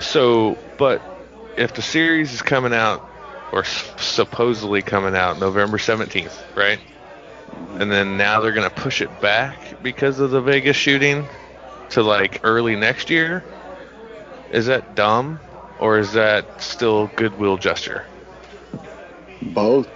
[0.00, 1.02] So, but
[1.56, 3.02] if the series is coming out
[3.52, 6.80] or s- supposedly coming out November 17th, right?
[7.76, 11.30] And then now they're going to push it back because of the Vegas shooting
[11.90, 13.46] to like early next year.
[14.50, 15.40] Is that dumb
[15.78, 18.06] or is that still goodwill gesture?
[19.42, 19.90] Both.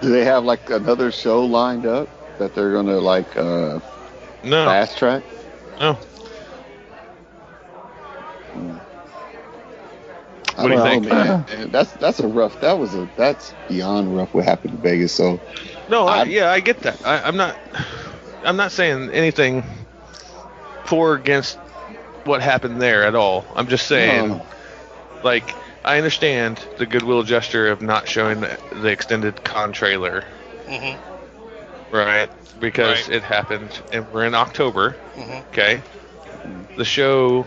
[0.00, 3.80] Do they have like another show lined up that they're gonna like uh,
[4.44, 4.64] No.
[4.66, 5.22] fast track?
[5.80, 5.98] No.
[10.56, 11.04] I What do you think?
[11.04, 11.44] man.
[11.70, 12.60] That's that's a rough.
[12.60, 14.34] That was a that's beyond rough.
[14.34, 15.12] What happened in Vegas?
[15.12, 15.40] So
[15.88, 16.98] No, I, I'm- yeah, I get that.
[17.04, 17.56] I, I'm not.
[18.44, 19.64] I'm not saying anything
[20.84, 21.58] for or against
[22.24, 23.44] what happened there at all.
[23.54, 24.46] I'm just saying, No.
[25.22, 25.54] like,
[25.88, 30.22] I understand the goodwill gesture of not showing the, the extended con trailer,
[30.66, 30.96] hmm
[31.90, 32.30] right?
[32.60, 33.16] Because Right.
[33.16, 34.98] it happened, and we're in October.
[35.14, 35.82] hmm Okay,
[36.76, 37.46] the show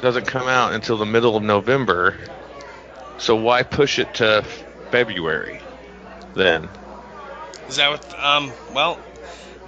[0.00, 2.16] doesn't come out until the middle of November,
[3.18, 4.44] so why push it to
[4.90, 5.60] February
[6.34, 6.70] then?
[7.68, 8.14] Is that what?
[8.18, 8.54] Um.
[8.72, 8.98] Well,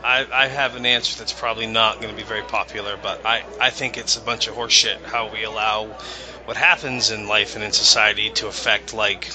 [0.02, 3.44] I I have an answer that's probably not going to be very popular, but I
[3.58, 5.96] I think it's a bunch of horseshit how we allow
[6.44, 9.30] what happens in life and in society to affect like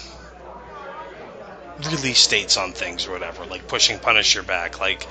[1.77, 5.07] release dates on things or whatever, like pushing Punisher back, like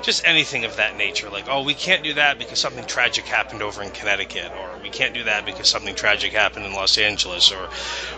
[0.00, 1.28] just anything of that nature.
[1.30, 4.90] Like, oh, we can't do that because something tragic happened over in Connecticut, or we
[4.90, 7.68] can't do that because something tragic happened in Los Angeles, or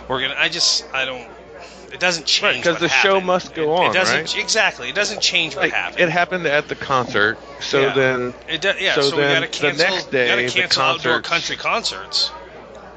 [0.07, 0.35] we're gonna.
[0.37, 1.29] I just I don't.
[1.91, 4.35] It doesn't change because what the show must go It- on, It doesn't right?
[4.35, 4.89] exactly.
[4.89, 6.03] It doesn't change what Like, happened.
[6.03, 7.93] it happened at the concert, so Yeah.
[7.93, 10.83] then It do, yeah, so so, we gotta cancel, the next day, gotta the cancel
[10.83, 12.31] outdoor country concerts.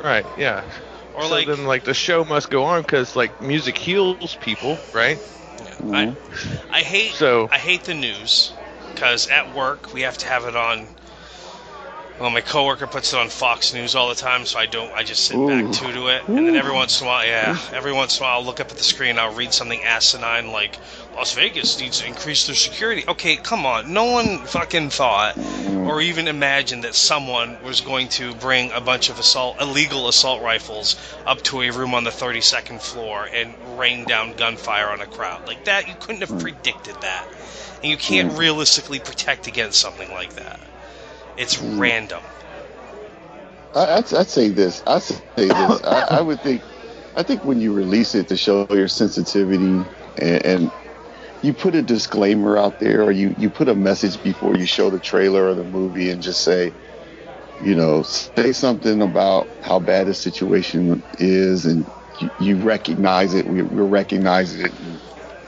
[0.02, 0.64] right, yeah.
[1.12, 4.78] Or so like, then like the show must go on because like music heals people,
[4.92, 5.20] right?
[5.92, 6.16] I,
[6.70, 8.52] I hate So- I hate the news
[8.94, 10.88] because at work we have to have it on.
[12.18, 14.92] Well, my coworker puts it on Fox News all the time, so I don't.
[14.92, 15.72] I just sit back Ooh.
[15.72, 18.26] to to it, and then every once in a while, yeah, every once in a
[18.26, 20.78] while, I'll look up at the screen, I'll read something asinine like
[21.16, 23.04] Las Vegas needs to increase their security.
[23.06, 25.36] Okay, come on, no one fucking thought
[25.86, 30.42] or even imagined that someone was going to bring a bunch of assault illegal assault
[30.42, 30.96] rifles
[31.26, 35.46] up to a room on the 32nd floor and rain down gunfire on a crowd
[35.46, 35.88] like that.
[35.88, 36.38] You couldn't have hmm.
[36.38, 37.26] predicted that,
[37.82, 38.38] and you can't hmm.
[38.38, 40.60] realistically protect against something like that.
[41.36, 42.24] It's random.
[43.74, 44.82] I, I'd, I'd say this.
[44.86, 45.82] I say this.
[45.84, 46.64] I, I would think.
[47.16, 50.72] I think when you release it to show your sensitivity and, and
[51.42, 54.90] you put a disclaimer out there, or you you put a message before you show
[54.90, 56.76] the trailer or the movie, and just say,
[57.58, 63.46] you know, say something about how bad the situation is, and you, you recognize it.
[63.46, 64.74] We, we're recognizing it.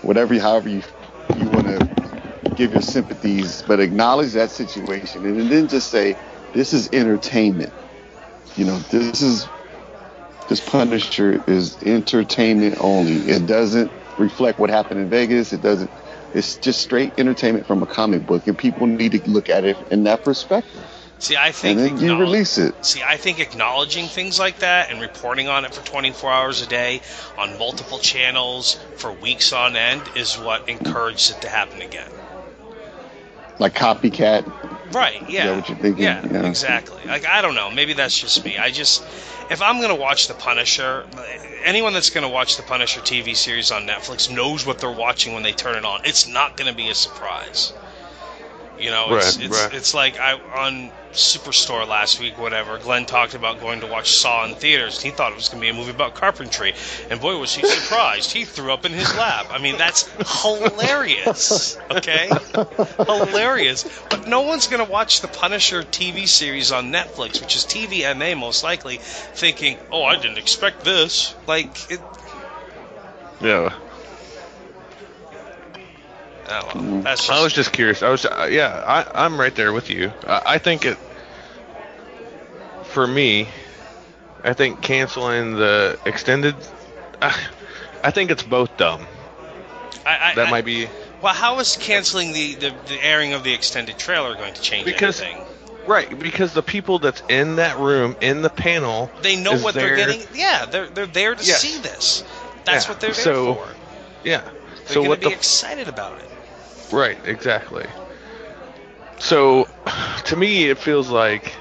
[0.01, 0.83] Whatever, however you
[1.37, 2.06] you want to
[2.55, 6.17] give your sympathies, but acknowledge that situation, and then just say,
[6.53, 7.73] this is entertainment
[8.57, 9.49] you know, this is
[10.49, 13.17] this Punisher is entertainment only.
[13.29, 15.53] It doesn't reflect what happened in Vegas.
[15.53, 15.91] It doesn't.
[16.33, 19.77] It's just straight entertainment from a comic book, and people need to look at it
[19.91, 20.85] in that perspective.
[21.19, 22.75] See, I think And you release it.
[22.85, 26.67] See, I think acknowledging things like that and reporting on it for 24 hours a
[26.67, 27.01] day
[27.39, 32.11] on multiple channels for weeks on end is what encouraged it to happen again.
[33.59, 34.93] Like copycat.
[34.93, 35.29] Right?
[35.29, 35.57] Yeah.
[35.57, 36.05] what you're thinking?
[36.05, 36.47] Yeah, Yeah.
[36.47, 37.03] exactly.
[37.07, 37.71] Like I don't know.
[37.71, 38.57] Maybe that's just me.
[38.59, 39.03] I just
[39.51, 41.07] if I'm gonna watch The Punisher,
[41.65, 45.43] anyone that's gonna watch the Punisher TV series on Netflix knows what they're watching when
[45.43, 46.01] they turn it on.
[46.05, 47.73] It's not gonna be a surprise.
[48.79, 49.75] You know, it's Right, it's, right.
[49.75, 52.77] it's like I on Superstore last week, whatever.
[52.77, 55.01] Glenn talked about going to watch Saw in theaters.
[55.01, 56.75] He thought it was going to be a movie about carpentry,
[57.09, 58.33] and boy, was he surprised!
[58.33, 59.47] He threw up in his lap.
[59.51, 60.07] I mean, that's
[60.43, 61.79] hilarious.
[61.91, 62.31] Okay,
[63.07, 63.89] hilarious.
[64.11, 68.37] But no one's going to watch the Punisher TV series on Netflix, which is TVMA
[68.37, 72.01] most likely, thinking, "Oh, I didn't expect this." Like, it,
[73.41, 73.73] Yeah.
[76.49, 78.03] Oh, well, that's just, I was just curious.
[78.03, 80.13] I was, uh, yeah, I, I'm right there with you.
[80.27, 80.97] I, I think it,
[82.85, 83.49] for me,
[84.45, 86.55] I think canceling the extended,
[87.21, 87.37] uh,
[88.03, 89.07] I think it's both dumb.
[90.05, 90.89] I, I, That I- might be
[91.23, 94.85] Well, how is canceling the, the, the airing of the extended trailer going to change
[94.87, 95.43] Because- anything?
[95.87, 99.75] right because the people that's in that room in the panel, They know is what
[99.77, 100.21] they're getting.
[100.35, 101.61] Yeah, they're they're there to Yes.
[101.61, 102.25] see this.
[102.65, 103.69] That's Yeah, what they're there so- for.
[104.25, 104.41] Yeah.
[104.41, 106.29] They're so what be the excited about it.
[106.93, 107.87] Right, exactly.
[109.19, 109.69] So,
[110.25, 111.53] to me, it feels like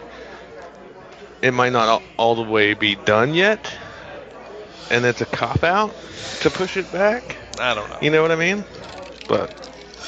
[1.42, 3.72] it might not all, all the way be done yet,
[4.90, 5.94] and it's a cop out
[6.42, 7.38] to push it back.
[7.60, 7.98] I don't know.
[8.02, 8.66] You know what I mean?
[9.28, 9.52] But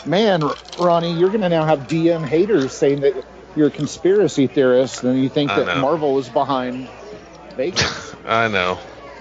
[0.06, 0.42] Man,
[0.80, 3.14] Ronnie, you're going to now have DM haters saying that
[3.56, 5.82] you're a conspiracy theorist and you think I that know.
[5.82, 6.88] Marvel is behind
[7.56, 8.16] Vegas.
[8.26, 8.78] I know.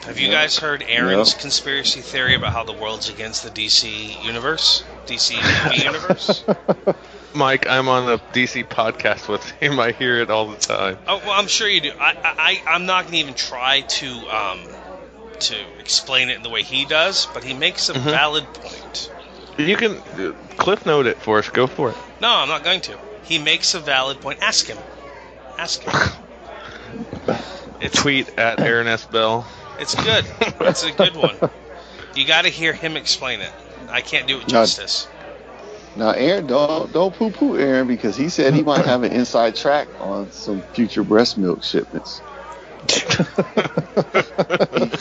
[0.07, 4.85] Have you guys heard Aaron's conspiracy theory about how the world's against the DC universe?
[5.07, 5.33] DC
[5.85, 6.45] universe?
[7.35, 9.81] Mike, I'm on the DC podcast with him.
[9.81, 10.99] I hear it all the time.
[11.09, 11.93] Oh, well, I'm sure you do.
[12.01, 14.61] I, I, I'm not going to even try to um,
[15.41, 18.09] to explain it in the way he does, but he makes a Mm-hmm.
[18.11, 19.11] valid point.
[19.59, 21.49] You can uh, cliff note it for us.
[21.51, 21.97] Go for it.
[22.21, 22.97] No, I'm not going to.
[23.25, 24.39] He makes a valid point.
[24.41, 24.79] Ask him.
[25.59, 25.93] Ask him.
[27.81, 29.05] It's Tweet at Aaron S.
[29.05, 29.47] Bell.
[29.79, 30.25] It's good.
[30.61, 31.37] It's a good one.
[32.15, 33.53] You got to hear him explain it.
[33.91, 35.07] I can't do it justice.
[35.97, 39.55] Now, Aaron, don't don't poo poo Aaron because he said he might have an inside
[39.57, 42.21] track on some future breast milk shipments.
[42.91, 42.99] he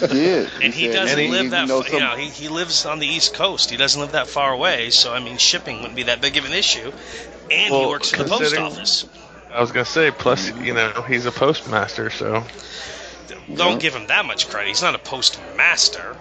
[0.08, 0.50] did.
[0.62, 1.68] And he said- doesn't and he- live you that.
[1.68, 3.70] know, fa- some- you know, he, he lives on the East Coast.
[3.70, 4.90] He doesn't live that far away.
[4.90, 6.92] So I mean, shipping wouldn't be that big of an issue.
[7.52, 9.06] And he works for the post office.
[9.54, 10.12] I was gonna say.
[10.12, 12.44] Plus, you know, he's a postmaster, so
[13.54, 14.70] Don't give him that much credit.
[14.70, 16.16] He's not a postmaster.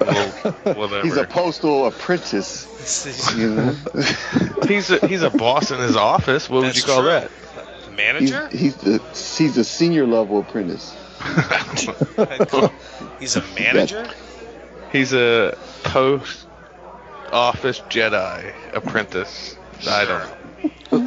[0.00, 1.02] well.
[1.02, 2.66] He's a postal apprentice.
[2.78, 3.76] He's You know,
[4.66, 6.50] he's a, he's a boss in his office.
[6.50, 7.10] What would you call true.
[7.10, 7.30] that?
[7.54, 8.48] the he's, manager.
[8.48, 8.98] he's the
[9.38, 10.96] he's a senior level apprentice.
[13.20, 14.08] He's a manager.
[14.90, 16.46] He's a post
[17.32, 19.56] office Jedi apprentice.
[19.88, 20.98] I don't know.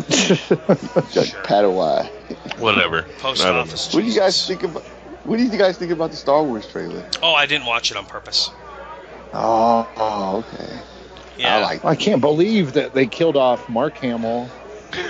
[1.15, 2.09] Like Padawan.
[2.57, 3.03] Whatever.
[3.19, 3.93] Post I don't office.
[3.93, 4.83] What do you guys think about?
[5.23, 7.03] What do you guys think about the Star Wars trailer?
[7.21, 8.51] Oh, I didn't watch it on purpose.
[9.33, 10.79] Oh, oh okay.
[11.37, 11.57] Yeah.
[11.57, 11.85] I like.
[11.85, 14.49] I can't believe that they killed off Mark Hamill.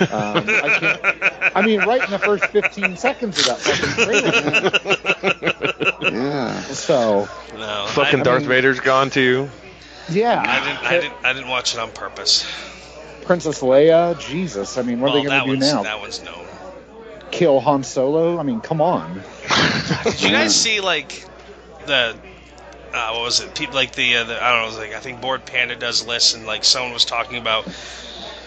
[0.10, 1.56] I can't.
[1.56, 4.92] I mean, right in the first 15 seconds of that fucking trailer.
[6.12, 6.60] Yeah.
[6.60, 7.86] So, no.
[7.88, 9.48] Fucking I, Darth mean- Vader's gone too.
[10.08, 10.42] yeah.
[10.46, 10.84] I didn't.
[10.84, 11.24] I didn't.
[11.24, 12.46] I didn't watch it on purpose.
[13.22, 14.78] Princess Leia, Jesus.
[14.78, 15.82] I mean, what well, are they that going to do now?
[15.82, 16.45] that one's known.
[17.36, 18.38] Kill Han Solo?
[18.38, 19.14] I mean, come on.
[20.04, 21.26] Did you guys see like
[21.84, 22.16] the
[22.94, 23.54] uh, what was it?
[23.54, 24.64] People like the, uh, the I don't know.
[24.64, 27.66] It was like I think Bored Panda does lists, and like someone was talking about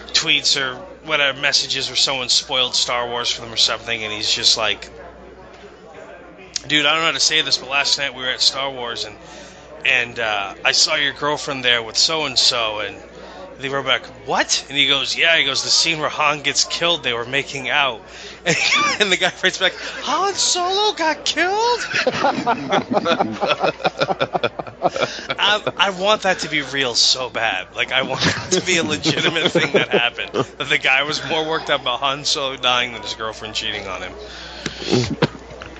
[0.08, 0.74] tweets or
[1.04, 4.90] whatever messages where someone spoiled Star Wars for them or something, and he's just like,
[6.66, 8.70] dude, I don't know how to say this, but last night we were at Star
[8.72, 9.16] Wars and
[9.86, 12.96] and uh, I saw your girlfriend there with so and so, and
[13.60, 14.64] they were back, what?
[14.68, 15.36] And he goes, yeah.
[15.36, 18.00] He goes, the scene where Han gets killed, they were making out.
[18.44, 18.56] And,
[19.00, 21.80] and the guy writes back, Han Solo got killed?
[25.38, 27.74] I, I want that to be real so bad.
[27.74, 30.30] Like, I want it to be a legitimate thing that happened.
[30.32, 33.86] That the guy was more worked up about Han Solo dying than his girlfriend cheating
[33.86, 34.16] on him.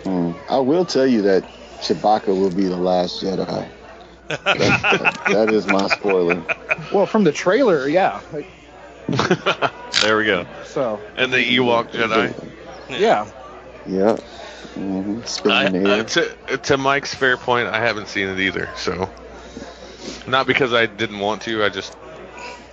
[0.04, 0.42] Mm.
[0.48, 1.44] I will tell you that
[1.80, 3.70] Chewbacca will be the last Jedi.
[4.28, 6.46] That, that- that is my spoiler.
[6.92, 8.20] Well, from the trailer, yeah.
[9.10, 10.46] Like, there we go.
[10.64, 12.34] So, And the Ewok Jedi.
[12.90, 13.30] yeah.
[13.86, 14.16] Yeah.
[14.76, 15.20] Mm-hmm.
[15.20, 18.68] I, Spinning in the uh, to, to Mike's fair point, I haven't seen it either.
[18.76, 19.10] So,
[20.26, 21.96] not because I didn't want to, I just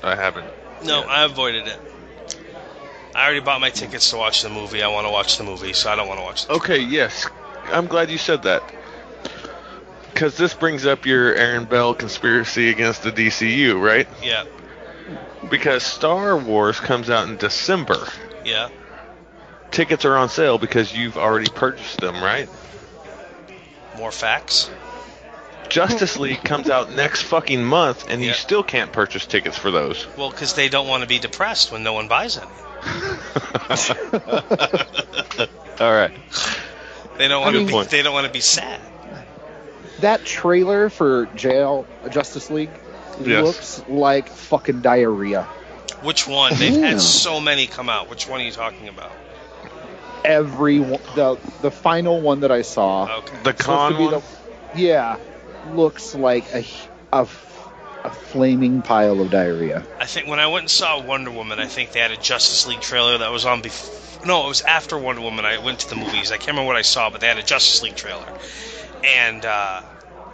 [0.03, 0.47] I haven't.
[0.83, 1.07] No, Yeah.
[1.07, 1.79] I avoided it.
[3.15, 4.83] I already bought my tickets to watch the movie.
[4.83, 7.27] I want to watch the movie, so I don't want to watch the Okay, yes,
[7.65, 8.63] I'm glad you said that.
[10.13, 14.07] Because this brings up your Aaron Bell conspiracy against the DCU, right?
[14.21, 14.45] Yeah,
[15.49, 18.07] Because Star Wars comes out in December.
[18.45, 18.69] yeah.
[19.71, 22.47] Tickets are on sale because you've already purchased them, right?
[23.97, 24.71] More facts.
[25.67, 30.07] Justice League comes out next fucking month, and you still can't purchase tickets for those.
[30.17, 32.47] Well, because they don't want to be depressed when no one buys any.
[35.79, 36.11] All right.
[37.17, 37.87] They don't want to mean- be.
[37.89, 38.79] They don't want to be sad.
[39.99, 42.69] That trailer for Jail Justice League
[43.25, 43.43] Yes.
[43.43, 45.43] looks like fucking diarrhea.
[46.01, 46.53] Which one?
[46.57, 46.87] They've Yeah.
[46.89, 48.09] had so many come out.
[48.09, 49.11] Which one are you talking about?
[50.23, 53.37] Every one- the the final one that I saw, Okay.
[53.43, 54.11] The con to one?
[54.11, 54.21] the-
[54.79, 55.17] yeah,
[55.73, 56.65] looks like a,
[57.13, 57.27] a
[58.03, 59.83] a flaming pile of diarrhea.
[59.99, 62.65] I think when I went and saw Wonder Woman, I think they had a Justice
[62.67, 63.95] League trailer that was on before.
[64.25, 65.45] No, it was after Wonder Woman.
[65.45, 66.31] I went to the movies.
[66.31, 68.25] I can't remember what I saw, but they had a Justice League trailer,
[69.03, 69.81] and uh,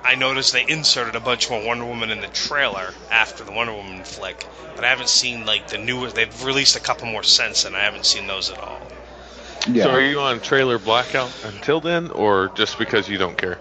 [0.03, 3.73] I noticed they inserted a bunch more Wonder Woman in the trailer after the Wonder
[3.73, 4.45] Woman flick.
[4.75, 6.09] But I haven't seen like the new.
[6.09, 8.81] They've released a couple more since, and I haven't seen those at all.
[9.71, 13.59] Yeah, So are you on trailer blackout until then, or just because you don't care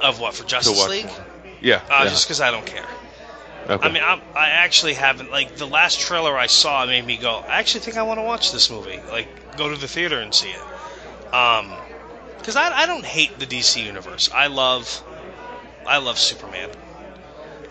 [0.00, 1.06] Of what for Justice League?
[1.06, 1.14] more?
[1.60, 1.76] Yeah.
[1.88, 2.04] Uh, yeah.
[2.08, 2.88] Just because I don't care.
[3.68, 3.86] okay.
[3.88, 5.30] I mean, I'm, I actually haven't.
[5.30, 7.36] Like the last trailer I saw made me go.
[7.36, 8.98] I actually think I want to watch this movie.
[9.10, 11.34] Like go to the theater and see it.
[11.34, 11.72] Um,
[12.38, 14.30] because I, I don't hate the DC universe.
[14.34, 15.02] I love,
[15.86, 16.70] I love Superman.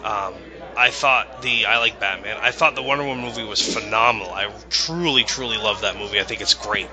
[0.03, 0.34] Um,
[0.76, 2.38] I thought the I like Batman.
[2.41, 4.32] I thought the Wonder Woman movie was phenomenal.
[4.32, 6.20] I truly, truly love that movie.
[6.20, 6.89] I think it's great.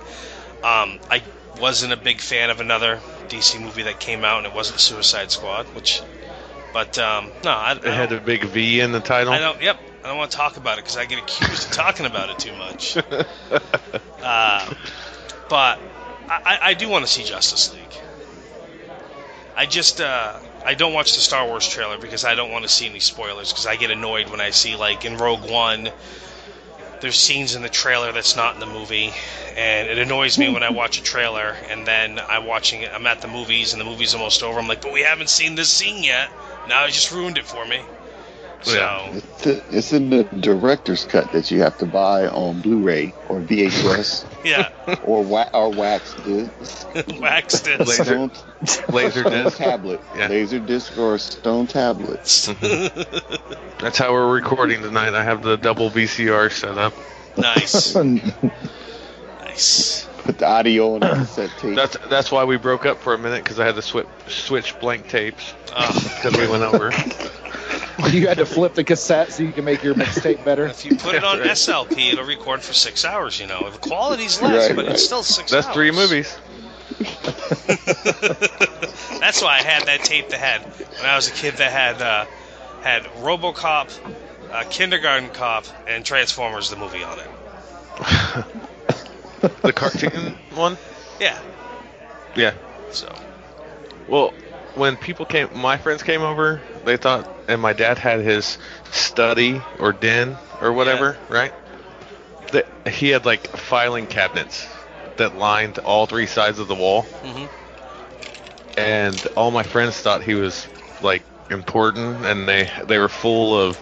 [0.62, 1.22] Um, I
[1.58, 5.30] wasn't a big fan of another DC movie that came out, and it wasn't Suicide
[5.30, 6.02] Squad, which.
[6.72, 9.32] But um, no, I, I it had a big V in the title.
[9.32, 9.60] I don't.
[9.60, 9.76] Yep.
[10.04, 12.38] I don't want to talk about it because I get accused of talking about it
[12.38, 12.96] too much.
[14.22, 14.74] uh,
[15.48, 15.78] but
[16.28, 17.94] I, I- I do want to see Justice League.
[19.56, 20.34] I just uh,
[20.66, 23.52] I don't watch the Star Wars trailer because I don't want to see any spoilers
[23.52, 25.88] because I get annoyed when I see like in Rogue One.
[27.00, 29.12] There's scenes in the trailer that's not in the movie,
[29.56, 32.90] and it annoys me when I watch a trailer and then I'm watching it.
[32.92, 34.58] I'm at the movies and the movie's almost over.
[34.58, 36.30] I'm like, but we haven't seen this scene yet.
[36.68, 37.80] Now it just ruined it for me.
[38.62, 39.12] So Yeah.
[39.12, 44.24] It's, it's in the director's cut that you have to buy on Blu-ray or VHS
[44.46, 44.70] yeah,
[45.04, 46.86] or wa- or wax disc.
[47.20, 47.86] wax this.
[47.88, 48.30] Laser- Stone,
[48.92, 49.56] Laser stone disc.
[49.58, 50.28] tablet, Yeah.
[50.28, 52.46] laser disc or stone tablets.
[53.78, 55.14] That's how we're recording tonight.
[55.14, 56.94] I have the double VCR set up.
[57.36, 57.94] nice,
[59.42, 60.08] nice.
[60.22, 61.76] Put the audio on the cassette tape.
[61.76, 64.78] That's that's why we broke up for a minute because I had to switch switch
[64.80, 65.92] blank tapes ah.
[66.22, 66.90] because we went over.
[68.10, 70.66] you had to flip the cassette so you can make your mixtape better.
[70.66, 71.50] if you put it on Right.
[71.50, 73.38] SLP, it'll record for six hours.
[73.40, 74.94] You know, the quality's less, Right, but right.
[74.94, 75.50] it's still six.
[75.50, 75.74] That's hours.
[75.74, 76.36] three movies.
[79.20, 80.60] That's why I had that tape that had
[81.00, 82.24] when I was a kid that had uh,
[82.80, 83.98] had RoboCop,
[84.52, 87.26] uh, Kindergarten Cop, and Transformers the movie on it.
[89.62, 90.76] The cartoon one.
[91.20, 91.38] Yeah,
[92.34, 92.54] Yeah.
[92.90, 93.14] so
[94.08, 94.32] Well,
[94.76, 98.58] when people came, my friends came over, they thought, and my dad had his
[98.92, 101.52] study or den or whatever, right?
[102.52, 104.66] That he had like filing cabinets
[105.16, 107.48] that lined all three sides of the wall, Mhm.
[108.76, 110.66] and all my friends thought he was
[111.00, 113.78] like important, and they they were full of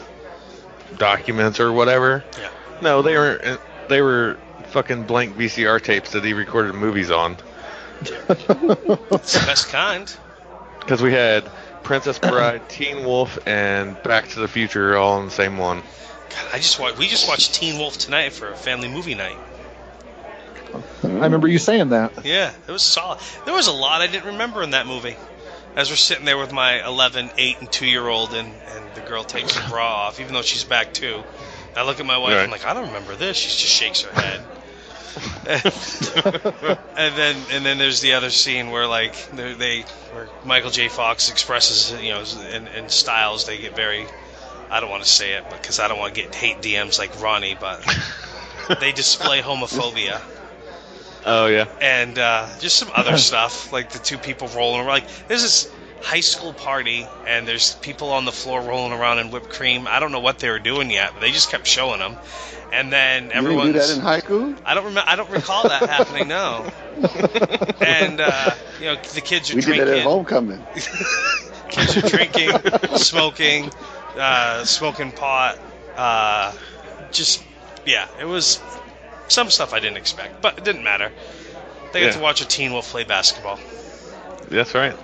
[0.96, 2.24] documents or whatever.
[2.40, 2.48] Yeah.
[2.80, 4.36] No, they were they were
[4.68, 7.36] fucking blank VCR tapes that he recorded movies on.
[8.02, 10.14] It's the best kind.
[10.84, 11.44] Because we had
[11.82, 15.82] Princess Bride, Teen Wolf, and Back to the Future all in the same one.
[16.30, 19.36] God, I just watched, we just watched Teen Wolf tonight for a family movie night.
[21.02, 22.24] I remember you saying that.
[22.24, 23.18] Yeah, it was solid.
[23.44, 25.16] There was a lot I didn't remember in that movie.
[25.76, 29.00] As we're sitting there with my 11, 8, and 2 year old, and, and the
[29.00, 31.22] girl takes her bra off, even though she's back too.
[31.76, 32.44] I look at my wife, Right.
[32.44, 33.36] I'm like, I don't remember this.
[33.36, 34.40] She just shakes her head.
[35.46, 40.88] and then and then there's the other scene where like they they- where Michael J.
[40.88, 44.10] Fox expresses you know in, in styles they get very
[44.70, 47.20] I don't want to say it because I don't want to get hate DMs like
[47.20, 47.84] Ronnie but
[48.80, 50.22] they display homophobia
[51.24, 51.66] Oh yeah.
[51.80, 54.88] and uh, just some other stuff like the two people rolling around.
[54.88, 59.30] Like there's this high school party and there's people on the floor rolling around in
[59.30, 59.86] whipped cream.
[59.88, 62.18] I don't know what they were doing yet, but they just kept showing them.
[62.74, 63.94] And then everyone everyone's.
[63.94, 64.58] do that in haiku?
[64.64, 65.08] I don't remember.
[65.08, 66.28] I don't recall that happening.
[66.28, 66.70] No.
[67.80, 68.50] And uh,
[68.80, 69.86] you know the kids are We did drinking.
[69.86, 70.62] that at homecoming.
[71.70, 72.50] Kids are drinking,
[72.98, 73.70] smoking,
[74.16, 75.58] uh, smoking pot.
[75.96, 76.52] Uh,
[77.10, 77.42] just
[77.86, 78.60] yeah, it was
[79.28, 81.10] some stuff I didn't expect, but it didn't matter.
[81.92, 82.12] They got Yeah.
[82.12, 83.58] to watch a teen wolf play basketball.
[84.50, 84.94] That's right.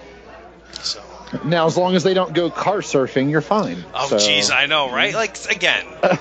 [0.82, 1.00] So,
[1.44, 3.84] Now, as long as they don't go car surfing, you're fine.
[3.94, 5.14] oh So- jeez, I know, right?
[5.14, 5.86] Like again,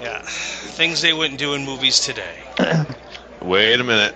[0.00, 2.36] yeah, things they wouldn't do in movies today.
[3.42, 4.14] Wait a minute.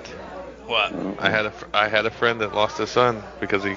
[0.67, 0.93] What?
[1.19, 3.77] I had a fr- I had a friend that lost his son because he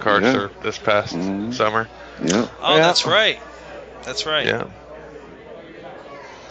[0.00, 0.32] car Yeah.
[0.32, 1.52] surfed this past Mhm.
[1.54, 1.88] summer.
[2.22, 2.46] Yeah.
[2.62, 2.86] Oh, Yeah.
[2.86, 3.40] that's right.
[4.04, 4.46] That's right.
[4.46, 4.64] Yeah.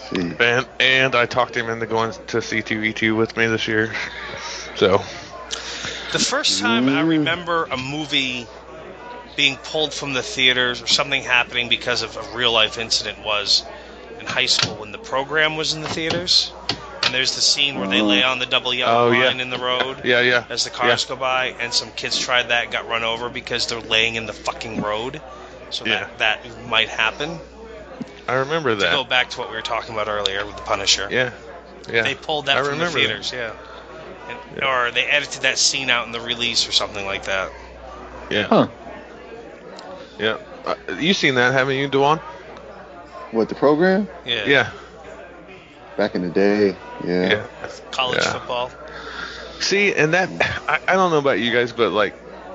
[0.09, 0.31] See.
[0.39, 3.93] And and I talked him into going to C2E2 with me this year.
[4.75, 5.01] So
[6.11, 8.47] The first time I remember a movie
[9.35, 13.63] being pulled from the theaters or something happening because of a real life incident was
[14.21, 16.53] in high school when the program was in the theaters.
[17.03, 19.25] And there's the scene where they lay on the double yellow Oh, yeah.
[19.25, 20.45] line in the road yeah, yeah.
[20.49, 21.09] as the cars Yeah.
[21.15, 24.27] go by, and some kids tried that and got run over because they're laying in
[24.27, 25.19] the fucking road.
[25.71, 26.07] So Yeah.
[26.19, 27.39] that, that might happen.
[28.27, 28.91] I remember that.
[28.91, 31.07] To go back to what we were talking about earlier with the Punisher.
[31.11, 31.31] Yeah.
[31.91, 32.03] Yeah.
[32.03, 33.05] They pulled that I from the remember that.
[33.07, 33.53] theaters, yeah.
[34.29, 37.51] And, Or they edited that scene out in the release or something like that.
[38.29, 38.43] Yeah.
[38.43, 38.67] Huh.
[40.19, 40.37] Yeah.
[40.65, 42.19] Uh, you seen that, haven't you, Dewan?
[43.31, 44.07] What the program?
[44.25, 44.45] Yeah.
[44.47, 44.69] Yeah.
[45.97, 46.77] Back in the day.
[47.03, 47.45] Yeah.
[47.61, 47.67] Yeah.
[47.91, 48.33] College Yeah.
[48.33, 48.71] football.
[49.59, 50.29] See, and that
[50.67, 52.13] I, I don't know about you guys, but like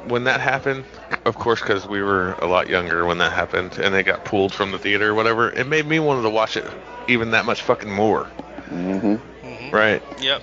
[0.09, 0.85] when that happened,
[1.25, 4.53] of course, because we were a lot younger when that happened, and they got pulled
[4.53, 6.67] from the theater or whatever, it made me wanted to watch it
[7.09, 8.29] even that much fucking more,
[8.71, 9.15] Mm-hmm.
[9.47, 10.03] hmm right?
[10.21, 10.43] Yep.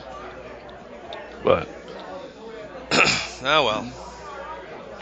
[1.44, 1.68] But
[3.44, 3.86] Oh well.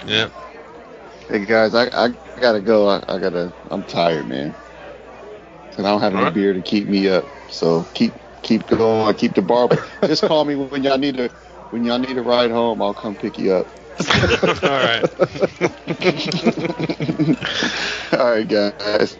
[0.06, 0.30] yeah,
[1.30, 2.10] Hey guys, I, I
[2.40, 2.90] gotta go.
[2.90, 3.54] I, I gotta.
[3.70, 4.56] I'm tired, man.
[5.82, 6.28] And I don't have any Alright.
[6.28, 7.28] beer to keep me up.
[7.48, 8.14] So keep
[8.44, 9.16] keep going.
[9.16, 9.68] Keep the bar.
[10.06, 11.32] Just call me when y'all need a
[11.72, 12.84] when y'all need a ride home.
[12.84, 13.68] I'll come pick you up.
[14.64, 15.04] all right.
[18.14, 19.18] All right, guys.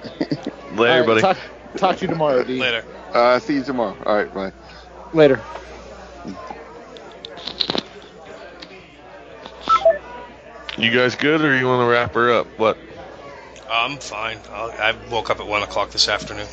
[0.70, 1.22] Later, All right, buddy.
[1.22, 1.38] Talk,
[1.78, 2.60] talk to you tomorrow, D.
[2.60, 2.86] Later.
[3.12, 3.98] Uh, see you tomorrow.
[4.06, 4.52] All right, bye.
[5.12, 5.44] Later.
[10.78, 12.48] You guys good, or you want to wrap her up?
[12.58, 12.78] What?
[13.72, 14.38] I'm fine.
[14.52, 16.48] I'll, I woke up at one o'clock this afternoon.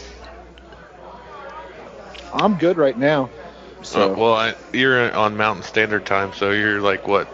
[2.33, 3.31] I'm good right now.
[3.83, 7.29] So Uh, well, I, you're on Mountain Standard Time, so you're like what,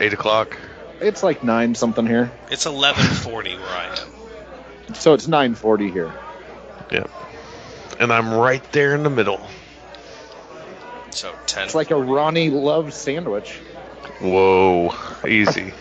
[0.00, 0.56] eight o'clock?
[1.00, 2.30] it's like nine something here.
[2.50, 4.94] It's eleven forty where I am.
[4.94, 6.12] So it's nine forty here.
[6.90, 7.10] Yep.
[8.00, 9.40] And I'm right there in the middle.
[11.10, 11.64] So ten.
[11.64, 13.52] It's like a Ronnie Love sandwich.
[14.20, 14.94] Whoa,
[15.26, 15.74] easy.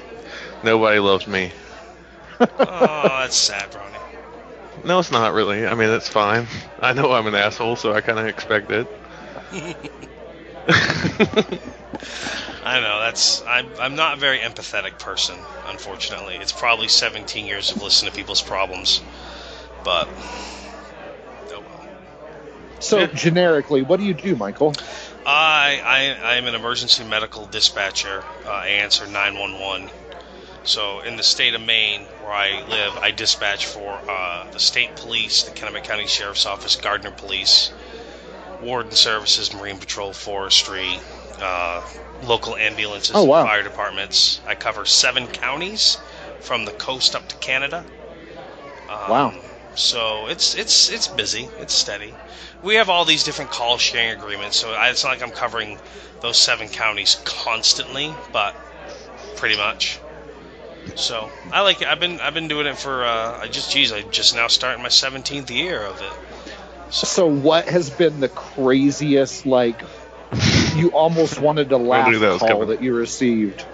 [0.63, 1.51] Nobody loves me.
[2.65, 4.03] Oh, that's sad, Ronnie.
[4.83, 5.65] No, it's not really.
[5.67, 6.47] I mean, it's fine.
[6.79, 8.87] I know I'm an asshole, so I kind of expect it.
[12.63, 16.37] I know that's I'm I'm not a very empathetic person, unfortunately.
[16.37, 19.01] It's probably 17 years of listening to people's problems,
[19.81, 20.09] but
[21.51, 21.85] oh well.
[22.79, 23.07] So Yeah.
[23.07, 24.73] generically, what do you do, Michael?
[25.25, 28.25] I I I am an emergency medical dispatcher.
[28.43, 29.91] Uh, I answer 911.
[30.63, 34.95] So in the state of Maine, where I live, I dispatch for uh, the state
[34.95, 37.71] police, the Kennebec County Sheriff's Office, Gardiner Police,
[38.59, 41.03] Warden Services, Marine Patrol, Forestry,
[41.41, 41.83] uh,
[42.21, 43.41] local ambulances Oh, wow.
[43.41, 44.41] and fire departments.
[44.45, 45.99] I cover seven counties
[46.39, 47.87] from the coast up to Canada.
[48.89, 49.33] Um, Wow.
[49.75, 51.53] So it's it's it's busy.
[51.57, 52.17] It's steady.
[52.61, 55.79] We have all these different call sharing agreements, so I, it's not like I'm covering
[56.21, 58.55] those seven counties constantly, but
[59.35, 60.01] pretty much.
[60.95, 61.87] So I like it.
[61.87, 64.81] I've been I've been doing it for uh, I just geez I just now starting
[64.83, 66.17] my 17th year of it.
[66.89, 69.83] So, what has been the craziest, like,
[70.75, 72.67] you almost wanted to laugh that call coming.
[72.67, 73.65] that you received?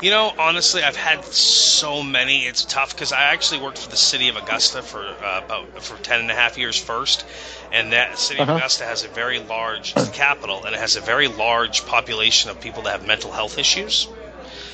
[0.00, 2.46] You know, honestly, I've had so many.
[2.46, 5.96] It's tough because I actually worked for the city of Augusta for uh, about for
[5.98, 7.24] ten and a half years first,
[7.70, 8.52] and that city Uh-huh.
[8.52, 11.84] of Augusta has a very large it's the capital, and it has a very large
[11.86, 14.08] population of people that have mental health issues.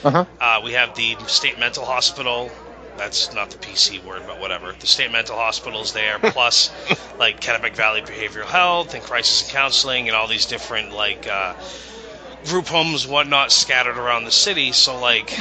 [0.05, 0.26] Uh huh.
[0.40, 2.53] Uh, we have the state mental hospital.
[2.97, 4.74] That's not the PC word, but whatever.
[4.78, 6.70] The state mental hospital is there, plus
[7.18, 11.55] like Kennebec Valley Behavioral Health and Crisis and Counseling, and all these different like uh,
[12.44, 14.72] group homes, whatnot, scattered around the city.
[14.72, 15.34] So like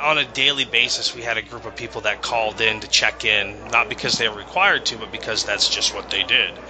[0.00, 3.24] on a daily basis, we had a group of people that called in to check
[3.24, 6.60] in, not because they were required to, but because that's just what they did.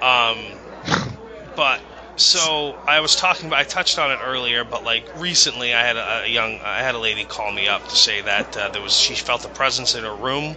[0.00, 0.60] Um,
[1.54, 1.82] but
[2.16, 5.96] so I was talking about, I touched on it earlier, but like recently, I had
[5.96, 8.96] a, young, I had a lady call me up to say that uh, there was,
[8.96, 10.56] she felt a presence in her room.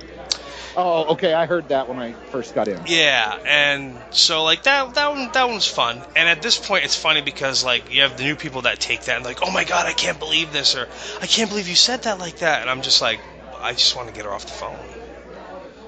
[0.78, 1.34] Oh, okay.
[1.34, 2.82] I heard that when I first got in.
[2.86, 6.04] Yeah, and so like that, that one, that one's fun.
[6.16, 9.04] And at this point, it's funny because like you have the new people that take
[9.04, 10.88] that and like, oh my god, I can't believe this, or
[11.22, 13.22] I can't believe you said that like that, and I'm just like,
[13.62, 14.78] I just want to get her off the phone.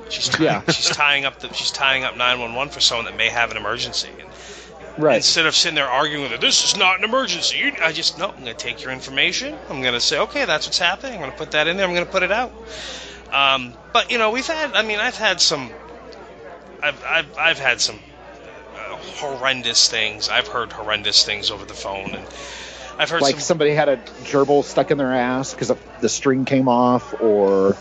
[0.09, 0.63] She's tying, Yeah.
[0.71, 4.07] she's tying up the, she's tying up 911 for someone that may have an emergency.
[4.19, 4.29] And
[4.97, 5.17] Right.
[5.17, 7.57] Instead of sitting there arguing with her, this is not an emergency.
[7.57, 8.29] You, I just no.
[8.29, 9.55] I'm going to take your information.
[9.69, 11.13] I'm going to say, okay, that's what's happening.
[11.13, 11.85] I'm going to put that in there.
[11.85, 12.51] I'm going to put it out.
[13.31, 14.73] Um, but you know, we've had.
[14.73, 15.69] I mean, I've had some.
[16.81, 17.99] I've I've, I've had some
[18.75, 20.29] uh, horrendous things.
[20.29, 22.25] I've heard horrendous things over the phone, and
[22.97, 23.41] I've heard Like some.
[23.41, 25.71] somebody had a gerbil stuck in their ass because
[26.01, 27.75] the string came off, or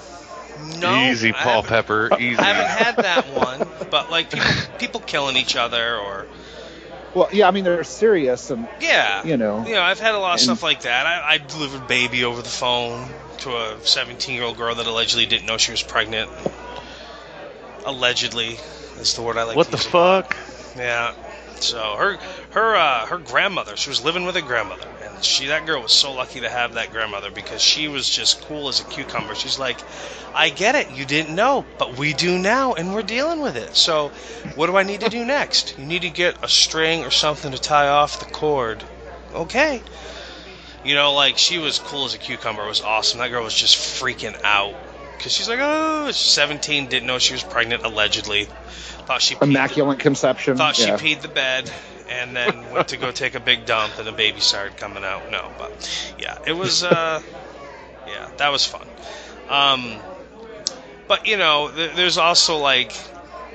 [0.80, 2.10] no, Easy, Paul haven't- Pepper.
[2.20, 2.38] Easy.
[2.38, 6.26] I haven't had that one, but like people, people killing each other, or
[7.16, 7.48] well, yeah.
[7.48, 10.32] I mean, they're serious, and yeah, you know, You know, I've had a lot of
[10.34, 11.06] And- stuff like that.
[11.06, 13.08] I, I delivered baby over the phone
[13.38, 16.30] to a 17 year old girl that allegedly didn't know she was pregnant.
[17.84, 18.58] Allegedly
[18.98, 19.56] is the word I like.
[19.56, 19.86] what to the use.
[19.86, 20.36] fuck?
[20.76, 21.14] Yeah.
[21.60, 22.18] So her
[22.50, 25.92] her uh, her grandmother, she was living with a grandmother, and she that girl was
[25.92, 29.34] so lucky to have that grandmother because she was just cool as a cucumber.
[29.34, 29.78] She's like,
[30.34, 33.74] I get it, you didn't know, but we do now, and we're dealing with it.
[33.74, 34.08] So,
[34.54, 35.78] what do I need to do next?
[35.78, 38.84] You need to get a string or something to tie off the cord.
[39.34, 39.82] Okay.
[40.84, 42.64] You know, like she was cool as a cucumber.
[42.64, 43.18] It was awesome.
[43.18, 44.74] That girl was just freaking out
[45.16, 48.44] because she's like, oh, 17, didn't know she was pregnant allegedly.
[48.44, 50.56] Thought she peed the- immaculate conception.
[50.56, 50.96] thought yeah.
[50.96, 51.72] she peed the bed
[52.08, 55.30] and then went to go take a big dump and the baby started coming out.
[55.30, 57.20] No but yeah it was uh
[58.06, 58.86] yeah that was fun.
[59.48, 60.00] Um
[61.08, 62.92] but you know th- there's also like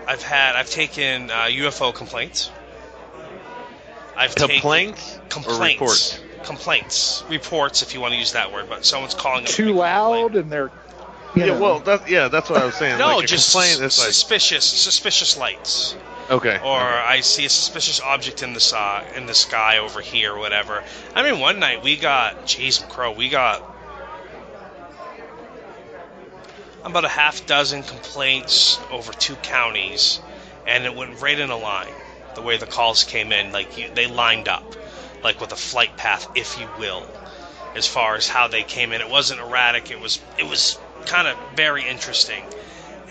[0.08, 2.52] i've had i've taken uh, ufo complaints.
[4.18, 5.82] I've Complaints taken or complaints.
[5.82, 6.20] Reports?
[6.43, 7.24] complaints.
[7.30, 10.52] Reports if you want to use that word but someone's calling up too loud, and
[10.52, 10.72] they're
[11.34, 12.99] you Yeah, know, well, that, yeah, that's what I was saying.
[12.99, 15.95] no like just complaint is like suspicious suspicious lights
[16.32, 20.34] okay, or I see a suspicious object in the sky, in the sky over here,
[20.36, 20.84] or whatever.
[21.15, 23.63] I mean, one night we got, jeez, crow, we got
[26.84, 30.22] about a half dozen complaints over two counties,
[30.65, 31.97] and it went right in a line.
[32.35, 34.76] The way the calls came in, like you, they lined up,
[35.23, 37.14] like with a flight path, if you will,
[37.76, 39.01] as far as how they came in.
[39.01, 39.91] It wasn't erratic.
[39.91, 42.49] It was it was kind of very interesting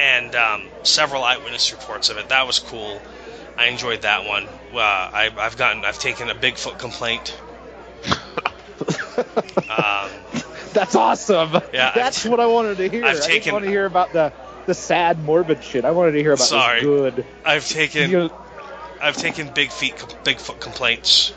[0.01, 2.31] and um, several eyewitness reports of it.
[2.31, 3.01] That was cool.
[3.57, 4.47] I enjoyed that one.
[4.73, 7.39] Uh, I, I've gotten, I've taken a Bigfoot complaint.
[9.69, 10.11] um,
[10.73, 11.53] That's awesome.
[11.73, 13.05] Yeah, that's I've- what I wanted to hear.
[13.05, 14.33] I've I taken- didn't want to hear about the
[14.67, 15.85] the sad, morbid shit.
[15.85, 16.81] I wanted to hear about Sorry.
[16.81, 17.25] this good.
[17.45, 18.31] I've taken, You-
[19.03, 21.33] I've taken big feet, Bigfoot complaints.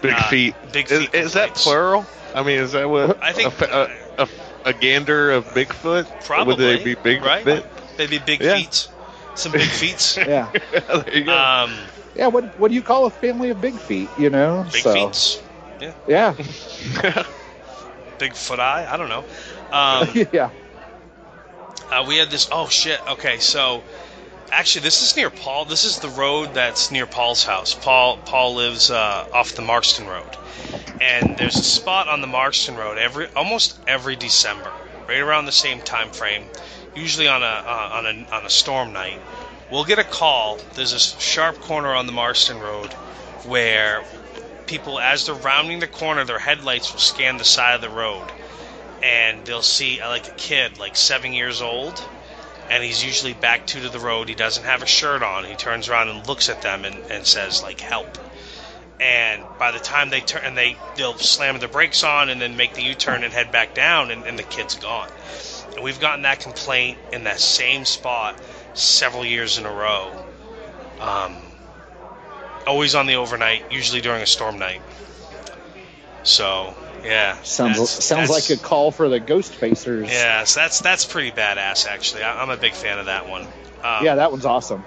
[0.00, 0.54] big uh, feet.
[0.72, 2.06] big is, feet is that plural?
[2.34, 4.28] I mean, is that what I think- a, a, a,
[4.66, 6.24] a gander of Bigfoot?
[6.24, 6.54] Probably.
[6.54, 7.44] Would they be big right?
[8.06, 8.26] Fit?
[8.26, 8.56] Big Yeah.
[8.56, 8.88] feet.
[9.34, 10.16] Some big feet.
[10.16, 11.36] yeah, there you go.
[11.36, 11.70] um,
[12.14, 12.26] yeah.
[12.28, 14.08] What what do you call a family of big feet?
[14.18, 15.42] You know, big so, feet.
[16.06, 16.34] Yeah,
[18.18, 18.86] Big foot eye.
[18.90, 19.24] I don't know.
[19.70, 20.50] Um, yeah.
[21.90, 22.48] Uh, we had this.
[22.50, 23.00] Oh shit.
[23.06, 23.84] Okay, so
[24.50, 25.66] actually, this is near Paul.
[25.66, 27.74] This is the road that's near Paul's house.
[27.74, 30.38] Paul Paul lives uh, off the Marston Road,
[31.02, 34.72] and there's a spot on the Marston Road every almost every December,
[35.06, 36.44] right around the same time frame,
[36.94, 39.20] usually on a uh, on a on a storm night.
[39.70, 40.58] We'll get a call.
[40.74, 42.92] There's a sharp corner on the Marston Road
[43.44, 44.02] where
[44.66, 48.32] people as they're rounding the corner, their headlights will scan the side of the road,
[49.02, 52.02] and they'll see uh, like a kid, like seven years old,
[52.70, 54.28] and he's usually back two to the road.
[54.28, 55.44] He doesn't have a shirt on.
[55.44, 58.18] He turns around and looks at them and, and says like help.
[59.00, 62.56] And by the time they turn, and they they'll slam the brakes on and then
[62.56, 65.08] make the U-turn and head back down, and, and the kid's gone.
[65.78, 68.36] And we've gotten that complaint in that same spot
[68.74, 70.10] several years in a row.
[70.98, 71.36] Um,
[72.66, 74.82] always on the overnight, usually during a storm night.
[76.24, 76.74] So
[77.04, 80.08] yeah, Sounds that's- sounds that's- like a call for the Ghostfacers.
[80.08, 82.24] yeah, so that's that's pretty badass actually.
[82.24, 83.42] I, I'm a big fan of that one.
[83.84, 84.82] Um, yeah, that one's awesome.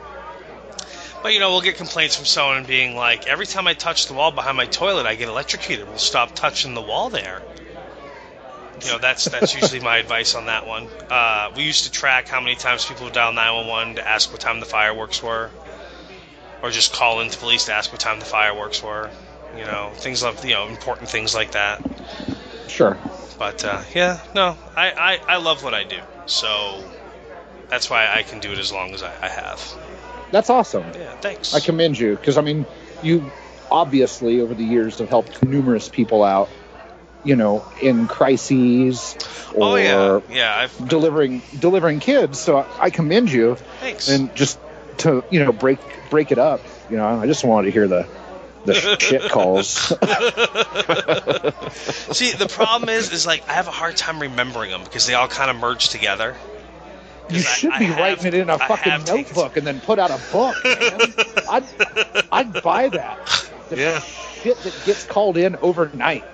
[1.24, 4.14] But you know, we'll get complaints from someone being like, every time I touch the
[4.14, 5.88] wall behind my toilet, I get electrocuted.
[5.88, 7.42] We'll stop touching the wall there.
[8.84, 10.88] You know, that's that's usually my advice on that one.
[11.10, 14.42] Uh, we used to track how many times people would dial 911 to ask what
[14.42, 15.52] time the fireworks were,
[16.64, 19.10] or just call into police to ask what time the fireworks were.
[19.56, 21.82] You know, things like you know important things like that.
[22.68, 22.98] Sure.
[23.38, 26.84] But uh, yeah, no, I, I, I love what I do, so
[27.70, 29.74] that's why I can do it as long as I, I have.
[30.32, 30.86] That's awesome.
[30.96, 31.54] Yeah, thanks.
[31.54, 32.66] I commend you because I mean,
[33.02, 33.32] you
[33.72, 36.50] obviously over the years have helped numerous people out.
[37.24, 39.16] You know, in crises
[39.56, 40.56] oh, or oh yeah, yeah.
[40.58, 42.40] I've delivering delivering kids.
[42.40, 43.56] So I, I commend you.
[43.80, 44.08] thanks.
[44.08, 44.60] And just
[45.00, 45.80] to you know break
[46.10, 46.62] break it up.
[46.90, 48.08] You know, I just wanted to hear the
[48.66, 49.68] the shit calls.
[52.16, 55.14] See, the problem is, is like I have a hard time remembering them because they
[55.14, 56.36] all kind of merge together.
[57.30, 60.00] you should I be have- writing it in a fucking have notebook and then put
[60.00, 60.56] out a book.
[60.64, 61.00] Man.
[61.50, 61.64] I'd,
[62.32, 63.48] I'd buy that.
[63.72, 64.00] The Yeah.
[64.02, 66.26] shit that gets called in overnight.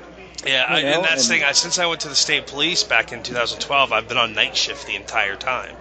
[0.46, 1.50] Yeah, I, and that's the and- thing.
[1.50, 4.56] I, since I went to the state police back in 2012, I've been on night
[4.56, 5.76] shift the entire time,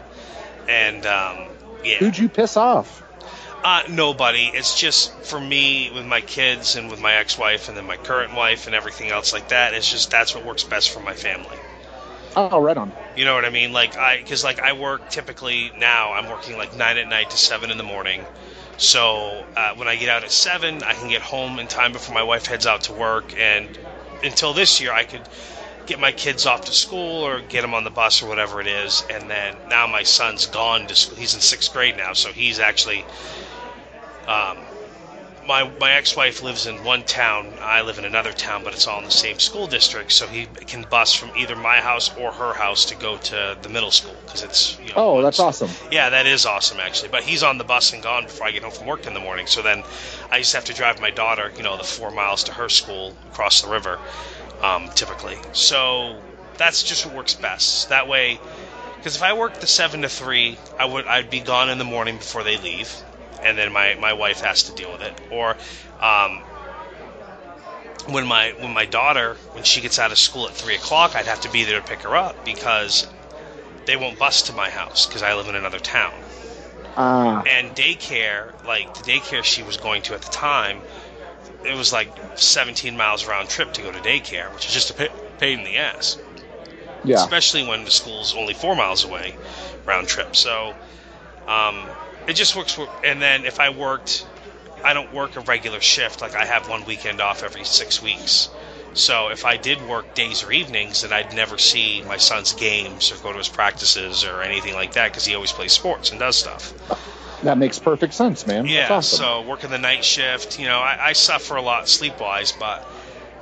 [0.68, 1.38] and um,
[1.84, 3.02] yeah, Who'd you piss off?
[3.64, 4.50] Uh, nobody.
[4.54, 8.34] It's just for me with my kids and with my ex-wife and then my current
[8.34, 9.74] wife and everything else like that.
[9.74, 11.56] It's just that's what works best for my family.
[12.36, 12.92] Oh, right on.
[13.16, 13.72] You know what I mean?
[13.72, 17.36] Like I, because like I work typically now, I'm working like nine at night to
[17.36, 18.24] seven in the morning.
[18.76, 22.14] So uh, when I get out at seven, I can get home in time before
[22.14, 23.34] my wife heads out to work.
[23.38, 23.66] And
[24.22, 25.28] until this year, I could
[25.86, 28.66] get my kids off to school or get them on the bus or whatever it
[28.66, 29.02] is.
[29.08, 31.18] And then now my son's gone to school.
[31.18, 33.06] He's in sixth grade now, so he's actually.
[34.26, 34.75] Um,
[35.46, 37.52] my my ex-wife lives in one town.
[37.60, 40.12] I live in another town, but it's all in the same school district.
[40.12, 43.68] So he can bus from either my house or her house to go to the
[43.68, 44.78] middle school because it's.
[44.80, 45.70] You know, Oh, that's awesome.
[45.90, 47.08] yeah, that is awesome actually.
[47.10, 49.20] But he's on the bus and gone before I get home from work in the
[49.20, 49.46] morning.
[49.46, 49.82] So then
[50.30, 53.14] I just have to drive my daughter, you know, the four miles to her school
[53.30, 53.98] across the river,
[54.62, 55.36] um, typically.
[55.52, 56.20] So
[56.56, 57.88] that's just what works best.
[57.90, 58.40] That way,
[58.96, 61.84] because if I worked the seven to three, I would I'd be gone in the
[61.84, 62.94] morning before they leave,
[63.46, 65.20] and then my my wife has to deal with it.
[65.30, 65.56] Or
[66.00, 66.44] um,
[68.06, 71.26] when my when my daughter when she gets out of school at three o'clock, I'd
[71.26, 73.04] have to be there to pick her up because
[73.86, 76.24] they won't bus to my house because I live in another town.
[76.96, 80.84] Ah, And daycare, like the daycare she was going to at the time,
[81.62, 85.10] it was like 17 miles round trip to go to daycare, which is just a
[85.38, 86.18] pain in the ass.
[87.04, 87.28] yeah.
[87.28, 89.38] Especially when the school's only four miles away
[89.86, 90.36] round trip.
[90.36, 90.78] So
[91.46, 91.96] um,
[92.26, 92.72] it just works.
[92.74, 94.26] For, and then if I worked,
[94.84, 96.20] I don't work a regular shift.
[96.20, 98.48] Like I have one weekend off every six weeks.
[98.94, 103.12] So if I did work days or evenings, then I'd never see my son's games
[103.12, 106.18] or go to his practices or anything like that because he always plays sports and
[106.18, 106.72] does stuff.
[107.42, 108.64] That makes perfect sense, man.
[108.64, 109.18] Yeah, awesome.
[109.18, 112.82] so working the night shift, you know, I, I suffer a lot sleep wise, but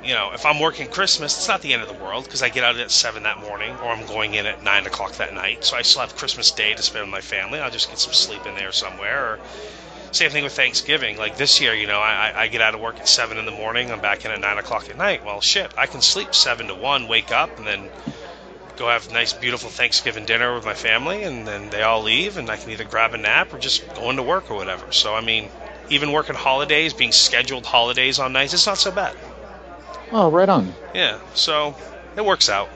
[0.05, 2.49] you know, if I'm working Christmas, it's not the end of the world because I
[2.49, 5.63] get out at seven that morning, or I'm going in at nine o'clock that night.
[5.65, 7.59] So I still have Christmas Day to spend with my family.
[7.59, 9.33] I'll just get some sleep in there somewhere.
[9.33, 9.39] Or
[10.11, 11.17] same thing with Thanksgiving.
[11.17, 13.51] Like this year, you know, I, I- get out of work at seven in the
[13.51, 13.91] morning.
[13.91, 15.25] I'm back in at nine o'clock at night.
[15.25, 17.89] Well, shit, I can sleep seven to one, wake up, and then
[18.77, 22.37] go have a nice, beautiful Thanksgiving dinner with my family, and then they all leave,
[22.37, 24.91] and I can either grab a nap or just go into work or whatever.
[24.91, 25.49] So, I mean,
[25.89, 29.15] even working holidays, being scheduled holidays on nights, it's not so bad.
[30.17, 30.73] Oh, right on.
[30.93, 31.75] Yeah, so
[32.15, 32.67] it works out.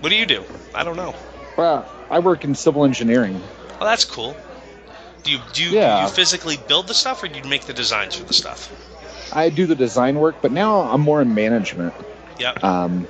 [0.00, 0.44] What do you do?
[0.72, 1.16] I don't know.
[1.56, 3.40] Well, I work in civil engineering.
[3.80, 4.36] Well, that's cool.
[5.24, 5.96] Do you do you, Yeah.
[5.96, 8.70] do you physically build the stuff, or do you make the designs for the stuff?
[9.32, 11.92] I do the design work, but now I'm more in management.
[12.38, 12.62] Yep.
[12.62, 13.08] Um,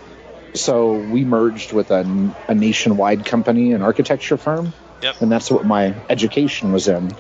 [0.54, 4.72] so we merged with a, a nationwide company, an architecture firm,
[5.02, 5.20] Yep.
[5.20, 7.12] and that's what my education was in.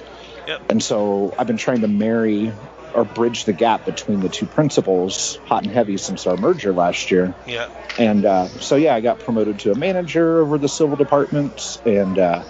[0.46, 0.62] Yep.
[0.70, 2.50] And so I've been trying to marry
[2.98, 7.10] or bridge the gap between the two principals, hot and heavy, since our merger last
[7.12, 7.32] year.
[7.46, 7.68] Yeah.
[7.96, 12.18] And uh, so yeah, I got promoted to a manager over the civil department, and
[12.18, 12.44] uh,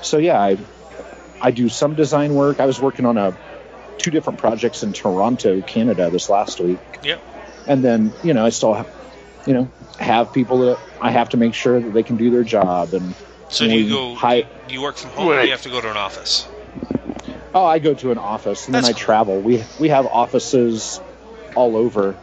[0.00, 0.58] so yeah, I
[1.40, 2.60] I do some design work.
[2.60, 3.34] I was working on a
[3.98, 7.20] two different projects in Toronto, Canada, this last week, Yep.
[7.66, 8.86] and then you know I still have,
[9.46, 12.44] you know, have people that I have to make sure that they can do their
[12.44, 13.14] job, and
[13.48, 14.14] So do you go?
[14.14, 16.46] hi- do you work from home, or do you have to go to an office?
[17.54, 19.06] Oh, I go to an office and then That's I cool.
[19.06, 19.40] travel.
[19.40, 21.00] We we have offices
[21.54, 22.14] all over,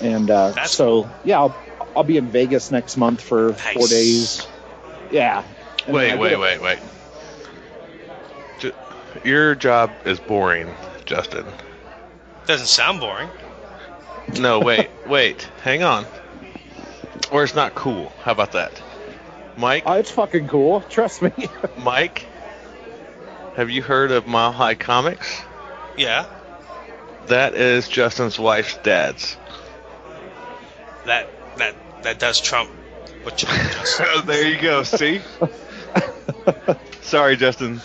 [0.00, 1.10] and uh, That's so cool.
[1.22, 1.54] yeah, I'll,
[1.94, 4.46] I'll be in Vegas next month for four days.
[5.10, 5.44] Yeah.
[5.86, 6.78] And then I Wait, get wait, wait, wait.
[8.58, 8.72] Ju-
[9.24, 10.74] Your job is boring,
[11.06, 11.46] Justin.
[12.46, 13.30] Doesn't sound boring.
[14.38, 15.48] No, wait, wait.
[15.62, 16.06] Hang on.
[17.30, 18.12] Or it's not cool.
[18.22, 18.80] How about that?
[19.56, 20.80] Mike, Oh, it's fucking cool.
[20.80, 21.30] Trust me.
[21.76, 22.26] Mike,
[23.54, 25.42] have you heard of Mile High Comics?
[25.96, 26.26] Yeah.
[27.26, 29.36] That is Justin's wife's dad's.
[31.06, 32.70] That that that does trump
[33.22, 34.06] what you just said.
[34.24, 34.82] there you go.
[34.82, 35.20] See?
[37.02, 37.80] Sorry, Justin.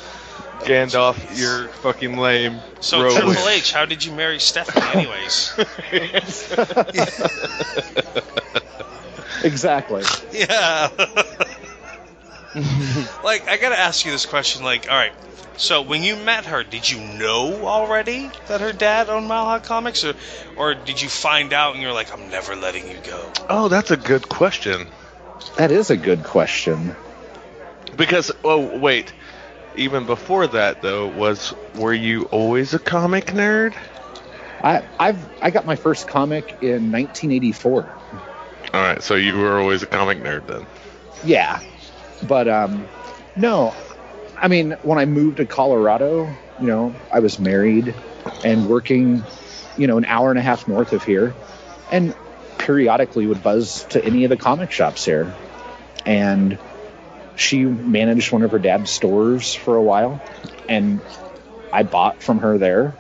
[0.61, 2.60] Gandalf, you're fucking lame.
[2.80, 3.15] So Rogue.
[3.15, 5.53] Triple H, how did you marry Stephanie, anyways?
[9.44, 10.03] exactly.
[10.31, 10.89] yeah.
[13.24, 14.64] like I gotta ask you this question.
[14.64, 15.14] Like, all right.
[15.58, 19.60] So when you met her, did you know already that her dad owned Mile High
[19.60, 20.14] Comics, or
[20.56, 23.32] or did you find out and you're like, I'm never letting you go?
[23.50, 24.88] Oh, that's a good question.
[25.58, 26.96] That is a good question.
[27.96, 29.14] Because oh wait,
[29.76, 33.76] even before that though, was were you always a comic nerd?
[34.62, 37.90] I I've I got my first comic in 1984.
[38.74, 40.68] All right, so you were always a comic nerd then.
[41.24, 41.62] Yeah,
[42.23, 42.88] but um,
[43.35, 43.73] no.
[44.39, 46.30] I mean, when I moved to Colorado,
[46.60, 47.94] you know, I was married
[48.44, 49.23] and working,
[49.77, 51.34] you know, an hour and a half north of here,
[51.91, 52.14] and
[52.57, 55.34] periodically would buzz to any of the comic shops here.
[56.06, 56.57] And
[57.35, 60.22] she managed one of her dad's stores for a while,
[60.68, 61.02] and
[61.72, 62.95] I bought from her there.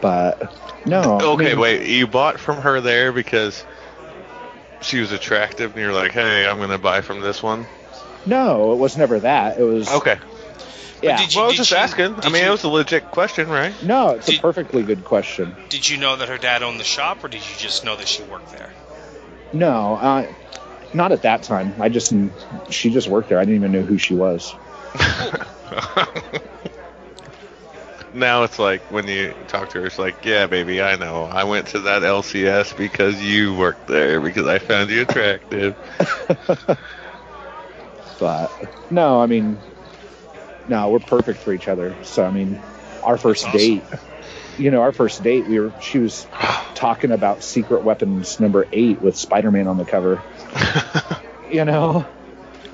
[0.00, 0.52] But
[0.86, 1.18] no.
[1.18, 1.86] I Okay, mean, wait.
[1.88, 3.64] You bought from her there because
[4.80, 7.66] she was attractive, and you're like, "Hey, I'm gonna buy from this one."
[8.26, 9.58] No, it was never that.
[9.58, 10.16] It was Okay.
[11.02, 11.16] yeah.
[11.16, 12.14] did you- Well, I was just you- asking.
[12.22, 13.74] I mean, you- it was a legit question, right?
[13.82, 15.56] no, it's a perfectly good question.
[15.68, 18.06] Did you know that her dad owned the shop, or did you just know that
[18.08, 18.70] she worked there?
[19.52, 20.26] No, uh,
[20.94, 21.74] not at that time.
[21.80, 22.12] I just
[22.70, 23.38] she just worked there.
[23.38, 24.54] I didn't even know who she was.
[28.14, 31.24] now it's like when you talk to her, it's like, "Yeah, baby, I know.
[31.24, 35.74] I went to that LCS because you worked there because I found you attractive."
[38.22, 38.52] But
[38.88, 39.58] no, I mean,
[40.68, 41.96] no, we're perfect for each other.
[42.04, 42.62] So I mean,
[43.02, 43.58] our first Awesome.
[43.58, 43.84] date,
[44.56, 46.24] you know, our first date, we were she was
[46.74, 50.22] talking about Secret Weapons number eight with Spider-Man on the cover.
[51.50, 52.06] You know,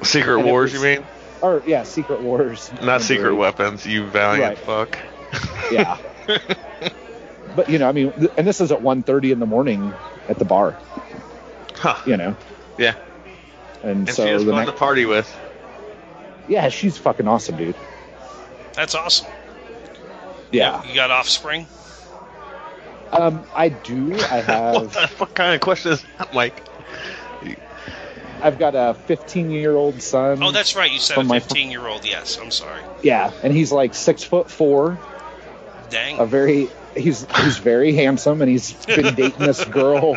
[0.04, 1.08] Secret And Wars, was- you mean?
[1.42, 2.70] or yeah, Secret Wars.
[2.80, 3.36] Not Secret eight.
[3.36, 4.58] Weapons, you valiant Right.
[4.58, 4.98] fuck.
[5.72, 5.96] Yeah.
[7.56, 9.94] but you know, I mean, and this is at 1.30 in the morning
[10.28, 10.78] at the bar.
[11.74, 11.96] Huh.
[12.06, 12.36] You know,
[12.76, 12.94] Yeah.
[13.82, 15.34] And, And so she was the fun next, to party with.
[16.48, 17.76] yeah, she's fucking awesome, dude.
[18.74, 19.26] That's awesome.
[20.52, 20.82] Yeah.
[20.84, 21.66] You got offspring?
[23.12, 24.14] Um, I do.
[24.14, 24.92] I What have.
[24.94, 26.62] the fuck kind of question is that, Mike?
[28.40, 30.42] I've got a 15 year old son.
[30.42, 30.92] Oh, that's right.
[30.92, 32.04] You said a From my- 15 year old.
[32.04, 32.38] Yes.
[32.40, 32.82] I'm sorry.
[33.02, 34.96] yeah, and he's like six foot four.
[35.90, 36.20] Dang.
[36.20, 40.16] A very he's he's very handsome, and he's been dating this girl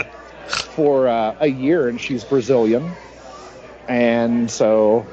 [0.75, 2.91] for uh, a year, and she's Brazilian,
[3.91, 5.05] and so.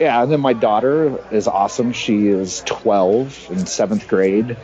[0.00, 1.92] Yeah, and then my daughter is awesome.
[1.92, 4.56] She is 12 in seventh grade.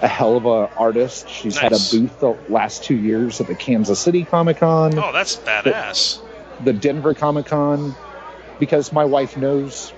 [0.00, 1.28] A hell of a artist.
[1.28, 4.98] She's had a booth the last two years at the Kansas City Comic Con.
[4.98, 6.20] Oh, that's badass.
[6.64, 7.94] the Denver Comic Con
[8.58, 9.92] because my wife knows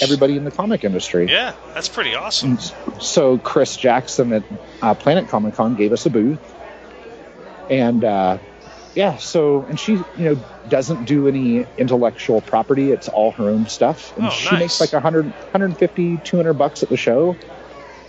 [0.00, 1.28] everybody in the comic industry.
[1.30, 2.58] Yeah, that's pretty awesome.
[3.00, 4.42] So Chris Jackson at
[4.80, 6.40] uh, Planet Comic Con gave us a booth,
[7.70, 8.38] and uh,
[8.94, 13.66] yeah, so and she you know doesn't do any intellectual property; it's all her own
[13.66, 14.60] stuff, and Oh, she nice.
[14.60, 17.38] makes like 100, 150, 200 bucks at the show.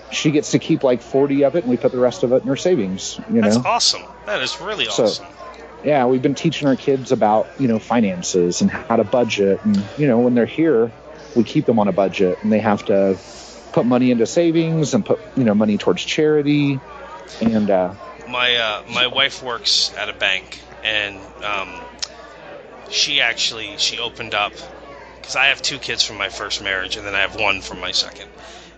[0.09, 2.41] She gets to keep like forty of it, and we put the rest of it
[2.43, 3.19] in her savings.
[3.27, 4.03] You know, That's awesome.
[4.25, 5.27] That is really So- awesome.
[5.83, 9.89] yeah, we've been teaching our kids about you know finances and how to budget, and
[9.95, 10.91] you know when they're here,
[11.33, 13.17] we keep them on a budget, and they have to
[13.71, 16.81] put money into savings and put you know money towards charity,
[17.41, 17.93] and uh,
[18.27, 21.87] my uh, my wife works at a bank, and um,
[22.87, 24.55] she actually she opened up
[25.21, 27.79] because I have two kids from my first marriage, and then I have one from
[27.79, 28.31] my second.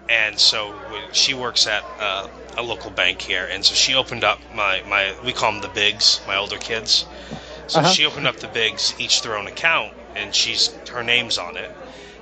[0.07, 2.27] And so she works at uh,
[2.57, 5.69] a local bank here, and so she opened up my my we call them the
[5.69, 7.07] bigs, my older kids.
[7.68, 7.84] So Uh-huh.
[7.84, 11.72] she opened up the bigs, each their own account, and she's her name's on it.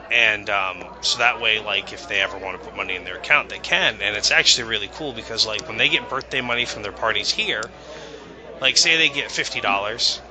[0.10, 3.16] and um, so that way, like if they ever want to put money in their
[3.16, 4.02] account, they can.
[4.02, 7.32] And it's actually really cool because like when they get birthday money from their parties
[7.32, 7.72] here,
[8.64, 10.24] like say they get fifty dollars,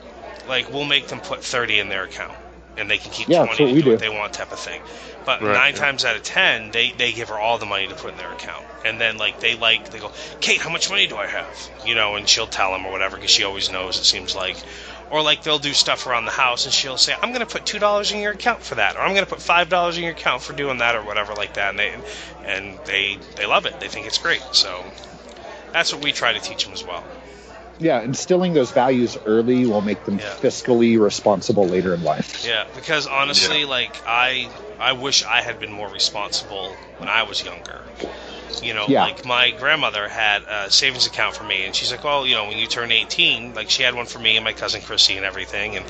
[0.46, 2.38] like we'll make them put thirty in their account,
[2.76, 4.60] and they can keep Yeah, twenty what to we do what they want, type of
[4.60, 4.82] thing.
[5.24, 5.84] But Right, nine yeah.
[5.84, 8.32] times out of ten, they they give her all the money to put in their
[8.32, 11.70] account, and then like they like they go, Kate, how much money do I have?
[11.84, 13.98] You know, and she'll tell them or whatever because she always knows.
[13.98, 14.64] It seems like.
[15.10, 17.66] Or like they'll do stuff around the house and she'll say, "I'm going to put
[17.66, 20.04] two dollars in your account for that," or "I'm going to put five dollars in
[20.04, 21.70] your account for doing that," or whatever like that.
[21.70, 22.02] And they
[22.42, 23.78] and they they love it.
[23.78, 24.42] They think it's great.
[24.52, 24.86] So
[25.72, 27.04] that's what we try to teach them as well.
[27.82, 30.34] Yeah, instilling those values early will make them Yeah.
[30.40, 32.44] fiscally responsible later in life.
[32.44, 33.66] Yeah, because honestly, Yeah.
[33.66, 37.84] like I I wish I had been more responsible when I was younger.
[38.60, 39.04] You know, Yeah.
[39.04, 42.44] like my grandmother had a savings account for me, and she's like, "Well, you know,
[42.46, 45.26] when you turn 18, like she had one for me and my cousin Chrissy and
[45.26, 45.84] everything." And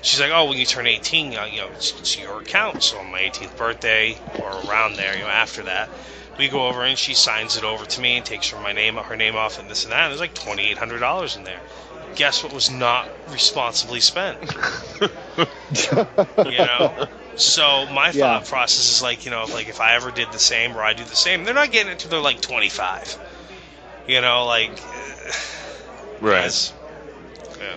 [0.00, 2.98] she's like, "Oh, when you turn 18, uh, you know, it's, it's your account." So
[2.98, 5.90] on my 18th birthday or around there, you know, after that,
[6.38, 8.96] we go over and she signs it over to me and takes her my name,
[8.96, 10.02] her name off, and this and that.
[10.04, 11.62] And there's like $2,800 in there.
[12.14, 14.38] Guess what was not responsibly spent?
[16.44, 16.96] you know
[17.34, 18.40] so my Yeah.
[18.40, 20.92] thought process is like you know like if i ever did the same or i
[20.92, 23.18] do the same they're not getting it till they're like 25
[24.06, 24.82] you know like
[26.20, 26.56] Right.
[27.60, 27.76] yeah.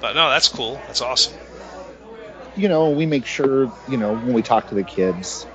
[0.00, 1.34] but no that's cool that's awesome
[2.54, 5.46] you know, we make sure, you know, when we talk to the kids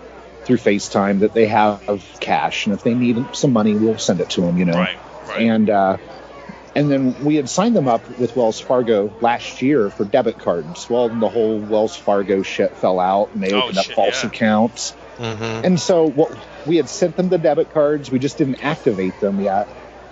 [0.45, 4.29] through FaceTime that they have cash, and if they need some money, we'll send it
[4.31, 4.73] to them, you know.
[4.73, 4.97] right
[5.27, 5.97] right And uh,
[6.75, 10.89] and then we had signed them up with Wells Fargo last year for debit cards.
[10.89, 14.29] Well, the whole Wells Fargo shit fell out, and they Oh, opened up false yeah.
[14.29, 14.93] accounts.
[15.17, 15.65] Mm-hmm.
[15.65, 19.39] And so what we had sent them the debit cards, we just didn't activate them
[19.39, 19.69] yet.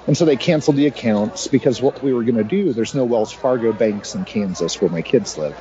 [0.08, 3.04] And so they canceled the accounts because what we were going to do, there's no
[3.04, 5.58] Wells Fargo banks in Kansas where my kids live.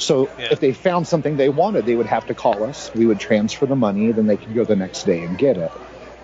[0.00, 0.48] So Yeah.
[0.50, 2.90] if they found something they wanted, they would have to call us.
[2.94, 5.72] We would transfer the money, then they could go the next day and get it,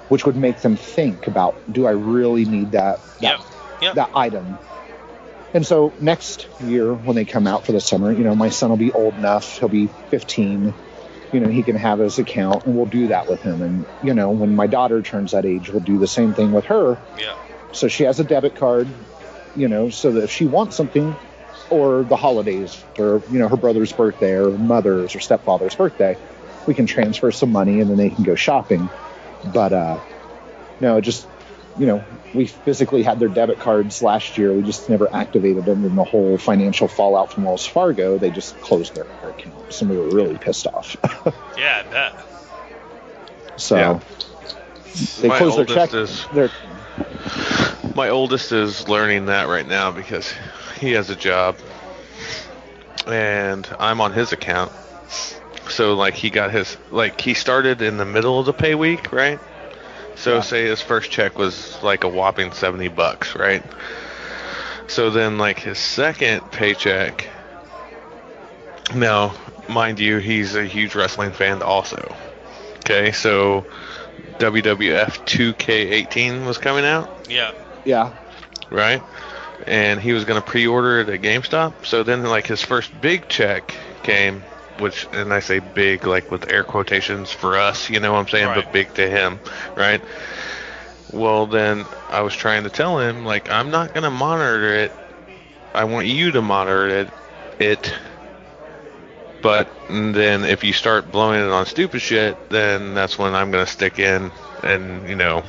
[0.09, 3.41] which would make them think about, do I really need that that, Yep.
[3.81, 3.95] Yep.
[3.97, 4.59] that item?
[5.53, 8.71] And so next year when they come out for the summer, you know, my son
[8.71, 10.75] will be old enough, he'll be 15,
[11.33, 13.63] you know, he can have his account and we'll do that with him.
[13.63, 16.67] And, you know, when my daughter turns that age, we'll do the same thing with
[16.67, 16.99] her.
[17.19, 17.35] yeah
[17.73, 18.89] So she has a debit card,
[19.55, 21.19] you know, so that if she wants something
[21.69, 26.17] or the holidays or, you know, her brother's birthday or mother's or stepfather's birthday,
[26.67, 28.91] we can transfer some money and then they can go shopping.
[29.45, 30.01] But, uh,
[30.81, 31.27] no, just,
[31.77, 34.53] you know, we physically had their debit cards last year.
[34.55, 38.19] We just never activated them in the whole financial fallout from Wells Fargo.
[38.19, 40.97] They just closed their accounts and we were really pissed off.
[41.57, 42.13] yeah I bet
[43.57, 44.01] so Yeah.
[45.21, 45.95] they My closed their oldest check.
[45.95, 46.51] is- Their,
[47.95, 50.33] My oldest is learning that right now because
[50.79, 51.57] he has a job
[53.07, 54.73] and I'm on his account.
[55.69, 59.13] So like he got his like he started in the middle of the pay week,
[59.13, 59.39] right?
[60.15, 60.41] So Yeah.
[60.41, 63.63] say his first check was like a whopping 70 bucks, right?
[64.87, 67.27] So then like his second paycheck
[68.95, 69.35] now,
[69.69, 72.15] mind you, he's a huge wrestling fan also.
[72.79, 73.67] Okay, so
[74.39, 77.53] WWF 2K18 was coming out yeah
[77.85, 78.13] yeah.
[78.71, 79.03] right?
[79.67, 81.87] And he was going to pre-order it at GameStop.
[81.87, 84.43] So then, like his first big check came,
[84.79, 88.29] which, and I say big, like with air quotations for us, you know what I'm
[88.29, 88.65] saying, Right.
[88.65, 89.41] but big to him,
[89.75, 90.01] right?
[91.13, 94.93] Well, then I was trying to tell him, like, I'm not going to monitor it.
[95.75, 97.11] I want you to monitor it.
[97.59, 97.95] It.
[99.43, 103.65] But then if you start blowing it on stupid shit, then that's when I'm going
[103.65, 104.31] to stick in
[104.63, 105.43] and, you know,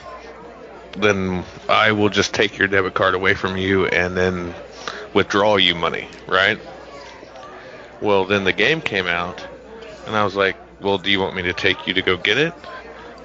[1.02, 4.54] then I will just take your debit card away from you and then
[5.14, 6.60] withdraw you money, right?
[8.02, 9.46] Well, then the game came out,
[10.06, 12.38] and I was like, well, do you want me to take you to go get
[12.38, 12.54] it?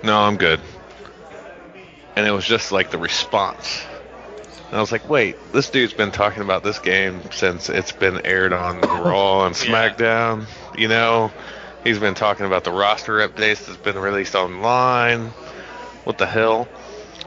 [0.02, 0.60] No, I'm good.
[2.16, 3.82] And it was just like the response.
[4.68, 8.24] And I was like, wait, this dude's been talking about this game since it's been
[8.24, 9.90] aired on Raw and Yeah.
[9.90, 10.46] SmackDown.
[10.78, 11.30] You know,
[11.84, 15.26] he's been talking about the roster updates that's been released online.
[16.04, 16.68] What the hell?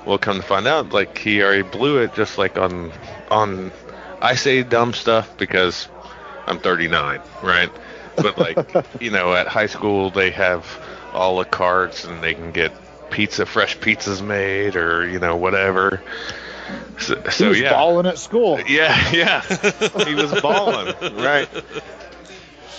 [0.05, 2.91] Well, come to find out, like he already blew it just like on
[3.31, 3.71] on.
[4.21, 5.87] I say dumb stuff because
[6.47, 7.71] I'm 39, right?
[8.17, 8.57] But like
[8.99, 10.65] you know, at high school they have
[11.13, 12.71] all the carts and they can get
[13.09, 16.01] pizza, fresh pizzas made, or you know whatever.
[16.99, 18.59] So, He so was yeah, balling at school.
[18.67, 19.41] yeah, yeah,
[20.05, 21.47] he was balling, right?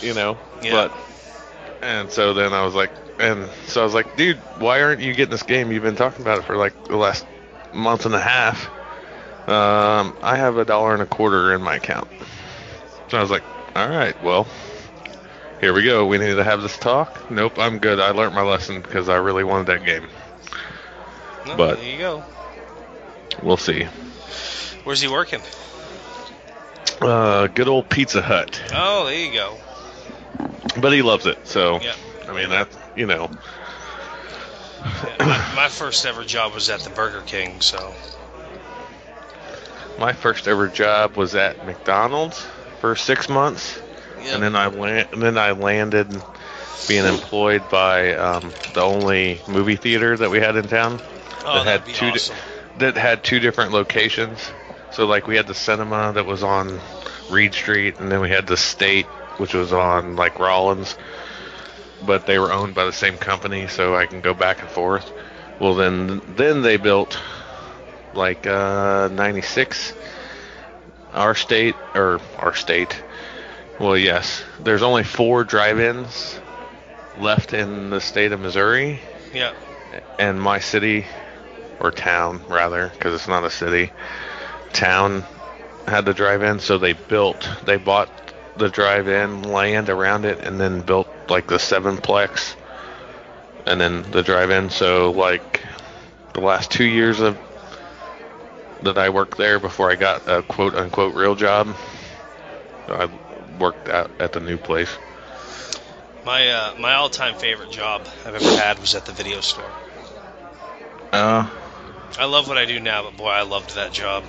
[0.02, 0.88] You know, Yeah.
[0.88, 0.92] but
[1.82, 5.12] and so then I was like, and so I was like, dude, why aren't you
[5.14, 5.72] getting this game?
[5.72, 7.26] You've been talking about it for like the last
[7.72, 8.66] month and a half.
[9.48, 12.09] Um, I have a dollar and a quarter in my account.
[13.09, 13.44] So I was like,
[13.76, 14.47] all right, well,
[15.60, 16.06] Here we go.
[16.06, 17.30] We need to have this talk.
[17.30, 17.98] Nope, I'm good.
[18.01, 20.06] I learned my lesson because I really wanted that game.
[21.47, 22.24] No, But- there you go.
[23.43, 23.84] We'll see.
[24.84, 25.40] Where's he working?
[27.01, 28.60] Uh, good old Pizza Hut.
[28.74, 29.56] Oh, there you go.
[30.80, 31.94] But he loves it, so Yeah.
[32.28, 33.31] I mean that you know.
[35.18, 37.94] My, my first ever job was at the Burger King, so
[39.98, 42.47] My first ever job was at McDonald's
[42.81, 43.81] for six months,
[44.23, 44.35] yeah.
[44.35, 46.09] and then I land, and then I landed
[46.89, 51.01] being employed by um, the only movie theater that we had in town
[51.44, 52.35] oh, that had two di-
[52.78, 54.52] that had two different locations.
[54.93, 56.81] So like we had the cinema that was on
[57.31, 59.06] Reed Street, and then we had the State,
[59.39, 60.97] which was on like Rollins,
[62.06, 65.10] but they were owned by the same company, so I can go back and forth.
[65.58, 67.18] Well, then then they built
[68.14, 69.92] like uh, '96
[71.12, 72.96] our state or our state.
[73.78, 76.38] Well, yes, there's only four drive-ins
[77.18, 79.00] left in the state of Missouri
[79.32, 79.52] Yeah.
[80.18, 81.06] and my city
[81.80, 83.90] or town rather because it's not a city
[84.72, 85.24] town
[85.86, 88.08] had the drive-in so they built they bought
[88.56, 92.56] the drive-in land around it and then built like the sevenplex
[93.66, 95.62] and then the drive-in so like
[96.34, 97.38] the last two years of
[98.82, 101.74] that I worked there before I got a quote unquote real job
[102.88, 103.08] I
[103.58, 104.90] worked at, at the new place
[106.22, 109.76] My uh, my all time favorite job I've ever had was at the video store.
[111.12, 111.46] uh
[112.18, 114.24] I love what I do now, but boy, I loved that job.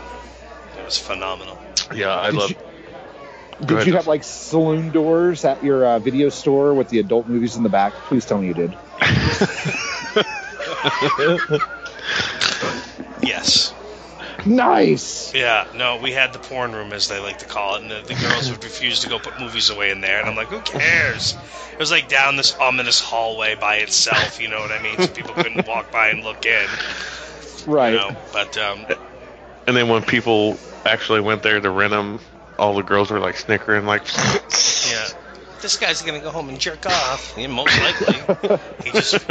[0.78, 1.62] It was phenomenal.
[1.94, 2.67] yeah I love you- Go
[3.60, 7.28] Did ahead, you have like saloon doors at your uh, video store with the adult
[7.28, 7.94] movies in the back?
[8.08, 8.76] Please tell me you did.
[13.22, 13.74] Yes.
[14.46, 15.34] Nice.
[15.34, 15.66] Yeah.
[15.76, 18.16] No, we had the porn room, as they like to call it, and the, the
[18.16, 21.36] girls would refuse to go put movies away in there, and I'm like, who cares?
[21.74, 24.40] It was like down this ominous hallway by itself.
[24.40, 24.98] You know what I mean?
[24.98, 26.68] So people couldn't walk by and look in.
[27.66, 27.94] Right.
[27.94, 28.86] You know, but um,
[29.68, 32.20] And then when people actually went there to rent them,
[32.58, 34.04] all the girls were like snickering, like,
[34.90, 35.08] yeah.
[35.62, 37.34] This guy's gonna go home and jerk off.
[37.36, 38.60] Yeah, most likely.
[38.84, 39.26] he just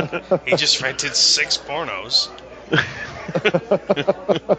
[0.45, 2.29] he just rented six pornos.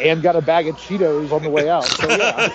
[0.00, 1.84] And got a bag of Cheetos on the way out.
[1.84, 2.48] So yeah.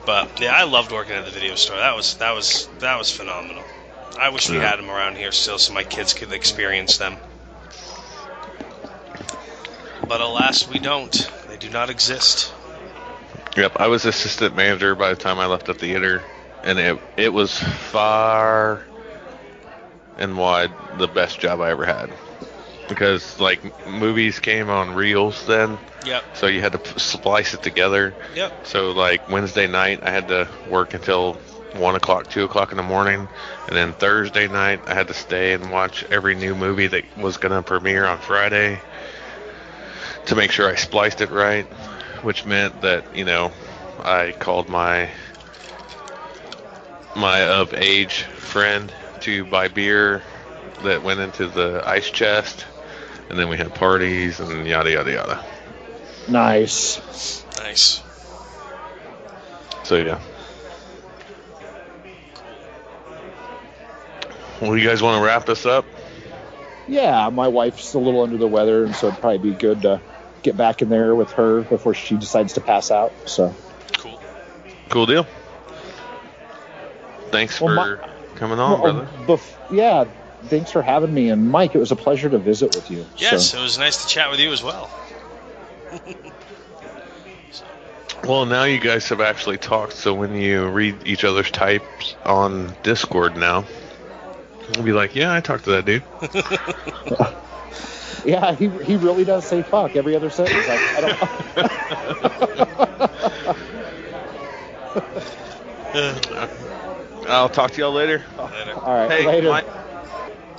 [0.06, 1.76] But yeah, I loved working at the video store.
[1.76, 3.64] That was that was that was phenomenal.
[4.18, 7.16] I wish we had them around here still, so my kids could experience them.
[10.06, 11.30] But alas, we don't.
[11.60, 12.52] Do not exist.
[13.54, 16.22] Yep, I was assistant manager by the time I left the theater,
[16.64, 18.82] and it it was far
[20.18, 22.10] and wide the best job I ever had.
[22.88, 26.24] Because like movies came on reels then, Yep.
[26.34, 28.14] so you had to splice it together.
[28.34, 28.52] Yep.
[28.66, 31.34] So like Wednesday night, I had to work until
[31.74, 33.28] one o'clock, two o'clock in the morning,
[33.68, 37.36] and then Thursday night, I had to stay and watch every new movie that was
[37.36, 38.80] gonna premiere on Friday
[40.26, 41.66] to make sure I spliced it right,
[42.22, 43.52] which meant that you know
[44.02, 45.10] I called my
[47.14, 50.22] my of age friend to buy beer
[50.82, 52.66] that went into the ice chest,
[53.28, 55.44] and then we had parties and yada yada yada.
[56.28, 57.44] nice.
[57.58, 58.02] Nice.
[59.82, 60.20] So yeah.
[64.60, 65.86] Well, you guys want to wrap this up?
[66.86, 70.00] Yeah, my wife's a little under the weather, and so it'd probably be good to
[70.42, 73.12] get back in there with her before she decides to pass out.
[73.26, 73.54] So
[73.98, 74.20] Cool.
[74.88, 75.26] Cool deal.
[77.30, 78.00] Thanks Well, for
[78.36, 79.08] coming on, Well, brother.
[79.28, 80.04] Oh, bef- yeah,
[80.48, 81.28] thanks for having me.
[81.28, 83.06] And Mike, it was a pleasure to visit with you.
[83.16, 84.90] Yes, So, it was nice to chat with you as well.
[88.24, 92.74] Well, now you guys have actually talked, so when you read each other's types on
[92.82, 93.64] Discord now,
[94.74, 96.02] you'll be like, "Yeah, I talked to that dude."
[98.24, 100.68] yeah, he, he really does say fuck every other sentence.
[100.68, 101.16] I, I don't.
[107.28, 108.24] I'll talk to y'all later.
[108.50, 108.76] Later.
[108.82, 109.48] All right, Hey, later.
[109.48, 109.66] Mike,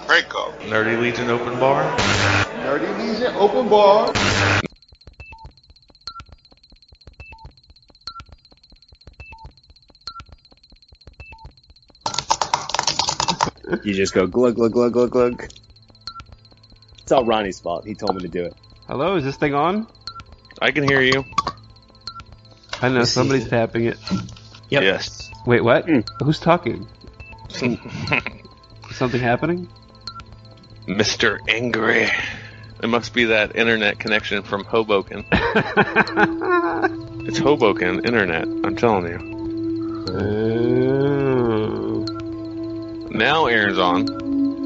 [0.05, 0.53] Franco.
[0.61, 1.95] Nerdy Legion open bar.
[2.47, 4.13] Nerdy Legion open bar.
[13.83, 15.49] You just go glug glug glug glug glug.
[17.11, 17.85] It's all Ronnie's fault.
[17.85, 18.55] He told me to do it.
[18.87, 19.85] Hello, is this thing on?
[20.61, 21.25] I can hear you.
[22.81, 23.97] I know somebody's tapping it.
[24.69, 24.83] Yep.
[24.83, 25.29] Yes.
[25.45, 25.87] Wait, what?
[25.87, 26.07] Mm.
[26.23, 26.87] Who's talking?
[28.93, 29.67] Something happening?
[30.87, 31.39] Mr.
[31.49, 32.09] Angry.
[32.81, 35.25] It must be that internet connection from Hoboken.
[37.27, 38.43] It's Hoboken internet.
[38.63, 39.17] I'm telling you.
[40.15, 42.05] Uh,
[43.09, 44.20] Now Aaron's on.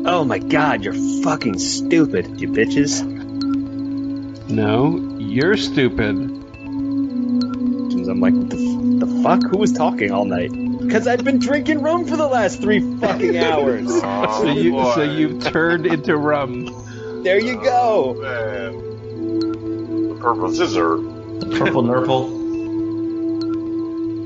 [0.08, 3.04] Oh my god, you're fucking stupid, you bitches.
[4.50, 6.32] No, you're stupid.
[8.08, 8.58] I'm like, what the,
[9.06, 9.42] the fuck?
[9.50, 10.52] Who was talking all night?
[10.80, 13.90] Because I've been drinking rum for the last three fucking hours.
[14.04, 14.94] Oh, so you boy.
[14.94, 17.24] so you've turned into rum.
[17.24, 18.16] there you go.
[18.16, 20.10] Oh, man.
[20.10, 20.98] The purple scissor.
[21.58, 22.30] Purple Nurple.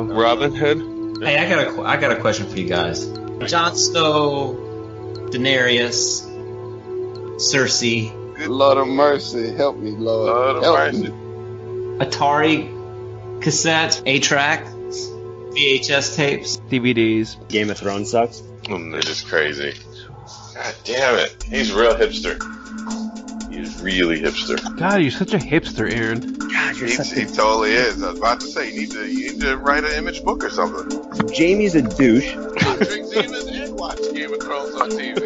[0.05, 1.23] Robin Hood.
[1.23, 3.05] Hey, I got a qu- I got a question for you guys.
[3.45, 4.58] Jon Snow,
[5.31, 6.25] Daenerys,
[7.37, 8.11] Cersei,
[8.47, 10.27] Lord of mercy, help me, Lord.
[10.27, 11.09] Lord of help mercy.
[11.09, 11.09] me.
[11.99, 16.57] Atari cassette, A track, VHS tapes.
[16.69, 17.47] DVDs.
[17.49, 18.41] Game of Thrones sucks.
[18.63, 19.73] Mm, It is crazy.
[20.53, 21.43] God damn it.
[21.43, 22.37] He's real hipster.
[23.59, 24.57] He's really hipster.
[24.77, 26.33] God, you're such a hipster, Aaron.
[26.35, 27.25] God, you're He, such he a...
[27.25, 28.01] totally is.
[28.01, 30.43] I was about to say, you need to, you need to write an image book
[30.43, 31.27] or something.
[31.33, 32.31] Jamie's a douche.
[32.33, 35.19] Drink demons and watch Game of Thrones on TV.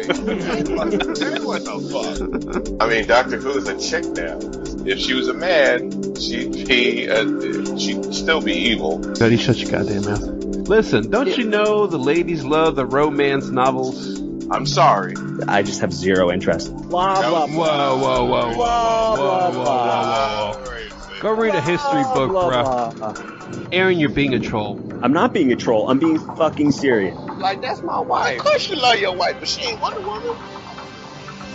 [1.44, 2.82] What the fuck.
[2.82, 4.38] I mean, Doctor Who is a chick now.
[4.84, 8.98] If she was a man, she'd be, uh, she'd still be evil.
[8.98, 10.22] Buddy, shut your goddamn mouth.
[10.68, 14.20] Listen, don't you know the ladies love the romance novels?
[14.50, 15.14] I'm sorry.
[15.48, 16.72] I just have zero interest.
[16.72, 21.20] Blah, blah, Whoa, whoa, whoa, whoa, blah, blah, whoa, blah.
[21.20, 22.98] Go read a history book, Blah, bruh.
[22.98, 23.68] blah.
[23.72, 24.78] Aaron, you're being a troll.
[25.02, 25.88] I'm not being a troll.
[25.88, 27.16] I'm being fucking serious.
[27.38, 28.38] Like, that's my wife.
[28.38, 30.36] Of course you love your wife, but she ain't Wonder Woman.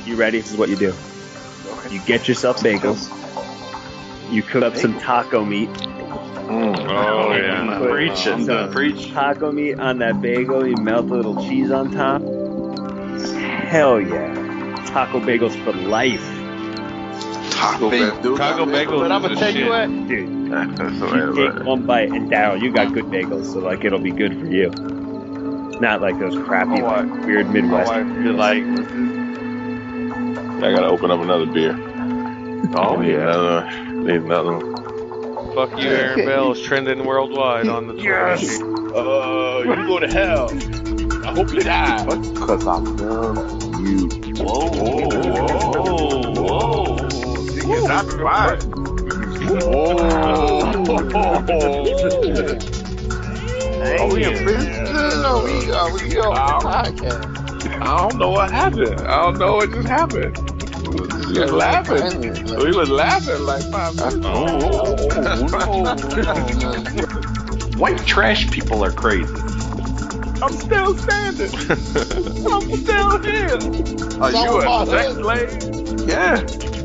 [0.06, 0.40] You ready?
[0.40, 0.94] This is what you do.
[1.68, 1.96] Okay.
[1.96, 3.16] You get yourself bagels.
[4.32, 5.70] You cook up some taco meat.
[6.52, 8.46] Oh, You put some
[9.14, 10.68] Taco meat on that bagel.
[10.68, 12.22] You melt a little cheese on top.
[13.70, 14.34] Hell yeah.
[14.88, 16.26] Taco bagels for life.
[17.52, 18.36] Taco Bell.
[18.36, 19.70] Taco bagels But I'm gonna the tell you shit.
[19.70, 20.08] what.
[20.08, 24.12] Dude, you take one bite and Daryl, you got good bagels, so like it'll be
[24.12, 24.70] good for you.
[25.80, 27.92] Not like those crappy, My like, weird My Midwest.
[27.92, 28.64] wife is like,
[30.64, 31.74] I gotta open up another beer.
[32.76, 33.22] Oh, yeah.
[33.22, 34.76] another, need another one.
[35.56, 38.60] Fuck you, Aaron Bell is trending worldwide on the Twitter Yes.
[38.96, 40.50] Uh, you go to hell.
[41.26, 42.04] I hope you die.
[42.06, 43.36] Because I'm done.
[43.86, 44.08] You.
[44.44, 46.98] Whoa, whoa, whoa, whoa.
[47.54, 48.60] Niggas not fine.
[54.00, 54.90] Oh, we in business?
[55.22, 57.82] No, we, uh, we on the podcast.
[57.82, 59.02] I don't know what happened.
[59.02, 60.38] I don't know what just happened.
[61.30, 62.22] We was laughing.
[62.58, 64.26] We was laughing like five minutes.
[67.80, 69.34] White trash people are crazy.
[70.42, 71.52] I'm still standing.
[72.48, 73.60] I'm still here.
[74.22, 75.50] Are you a sex sex slave?
[76.08, 76.44] Yeah.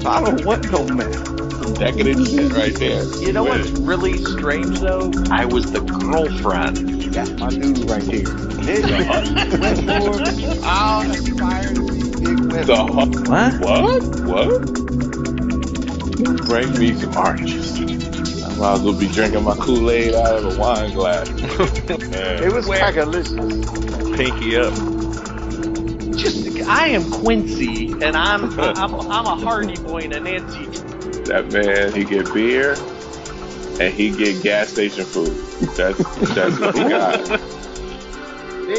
[0.08, 1.12] I don't want no man.
[1.12, 3.04] Some decadent shit right there.
[3.20, 5.10] You know what's really strange though?
[5.30, 7.02] I was the girlfriend.
[7.14, 8.28] That's my dude right there.
[10.64, 11.86] I'll aspire to be
[12.24, 12.66] Big West.
[12.66, 13.52] The hu- What?
[13.60, 14.02] What?
[14.26, 14.60] What?
[16.46, 17.78] Bring me some oranges.
[18.54, 21.30] I might as well be drinking my Kool-Aid out of a wine glass.
[22.40, 23.66] It was cragalicious.
[24.12, 24.74] Pinky up.
[26.16, 30.70] Just I am Quincy, and I'm I'm I'm a Hardy Boy and a Nancy.
[31.26, 32.78] That man, he get beer
[33.80, 35.38] and he get gas station food.
[35.76, 36.04] That's
[36.34, 37.20] that's what he got.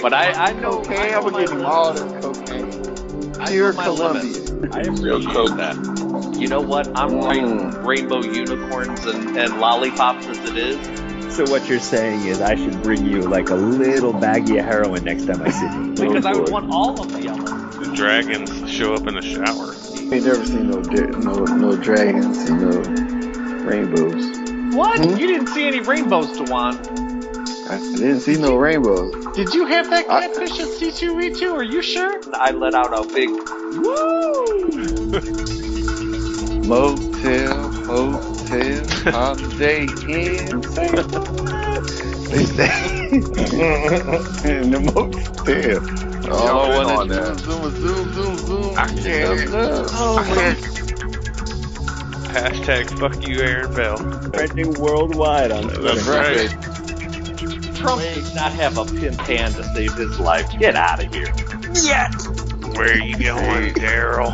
[0.02, 0.98] But I I know cocaine.
[0.98, 1.66] I I'm know gonna my give him limits.
[1.66, 2.76] all the cocaine.
[3.40, 3.90] I Pure know my Colombian.
[3.90, 4.54] limits.
[4.72, 5.58] I Real appreciate coke.
[5.58, 5.78] that.
[6.38, 6.88] You know what?
[6.98, 7.24] I'm mm.
[7.24, 11.36] writing rainbow unicorns and, and lollipops as it is.
[11.36, 15.04] So what you're saying is I should bring you like a little baggie of heroin
[15.04, 15.92] next time I see you.
[16.08, 17.78] Because I oh, would want all of the elements.
[17.78, 19.76] The dragons show up in the shower.
[20.14, 22.80] Ain't never seen no no no dragons and no
[23.66, 24.76] rainbows.
[24.76, 25.00] What?
[25.00, 25.18] Hmm?
[25.18, 26.76] You didn't see any rainbows, Dewan.
[27.68, 29.36] I didn't see no rainbows.
[29.36, 31.54] Did you have that I- catfish at C2E2?
[31.54, 32.22] Are you sure?
[32.34, 33.30] I let out a big
[33.82, 35.62] woo!
[36.66, 40.62] Motel, hotel, holiday inn.
[42.30, 43.22] they stay in
[44.72, 45.82] the motel.
[46.26, 48.74] Y'all Oh, in on zoom, zoom, zoom, zoom, zoom.
[48.78, 49.50] I can't.
[49.54, 50.60] Oh, I can't.
[52.34, 53.98] Hashtag fuck you, Aaron Bell.
[54.32, 56.12] Trending worldwide on That's Twitter.
[56.12, 56.50] right.
[57.76, 60.50] Trump does not have a pimp hand to save his life.
[60.58, 61.32] Get out of here.
[61.84, 62.12] Yet.
[62.76, 64.32] Where are you going, Daryl?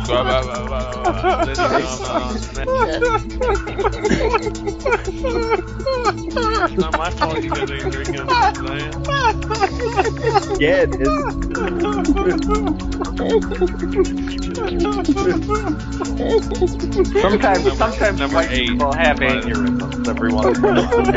[6.64, 8.26] It's not my fault you guys ain't drinking.
[10.60, 11.08] Yeah, it is.
[17.20, 18.68] Sometimes, sometimes Number white eight.
[18.68, 21.12] people have aneurysms every once in a while.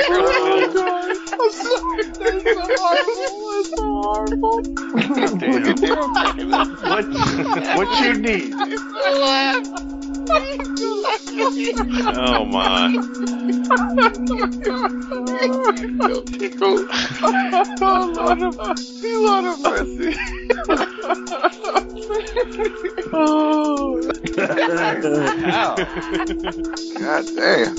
[0.00, 0.54] oh, God.
[0.54, 1.18] I'm sorry.
[2.18, 3.44] That's so horrible.
[3.44, 4.62] That's so horrible.
[6.88, 7.04] What,
[7.76, 8.54] what you need?
[12.16, 12.92] Oh my.
[17.80, 18.58] Lord of,
[19.14, 20.16] Lord of mercy.
[23.12, 24.00] oh.
[26.98, 27.76] God damn.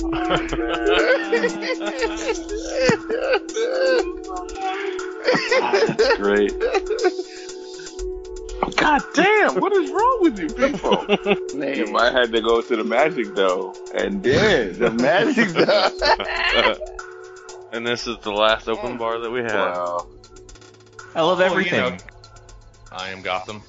[6.16, 6.52] Great.
[8.76, 11.06] God damn, what is wrong with you people?
[11.76, 15.48] You might have to go to the Magic though, and then the Magic
[17.72, 19.52] and this is the last open bar that we have.
[19.54, 20.06] Wow.
[21.14, 21.80] I love Well, you everything.
[21.80, 21.96] know,
[22.92, 23.62] I am Gotham.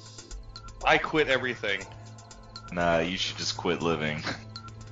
[0.84, 1.80] I quit everything.
[2.72, 4.22] Nah, you should just quit living.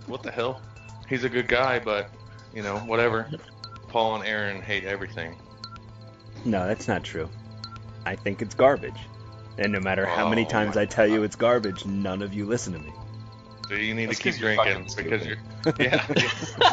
[0.06, 0.60] What the hell?
[1.09, 2.10] He's a good guy, but
[2.55, 3.28] you know, whatever.
[3.89, 5.35] Paul and Aaron hate everything.
[6.44, 7.28] No, that's not true.
[8.05, 8.94] I think it's garbage.
[9.59, 12.45] And no matter how many Oh times I tell you it's garbage, none of you
[12.47, 12.93] listen to me.
[13.69, 15.37] So you need That's to keep 'cause you're drinking fucking because you're
[15.81, 16.07] yeah.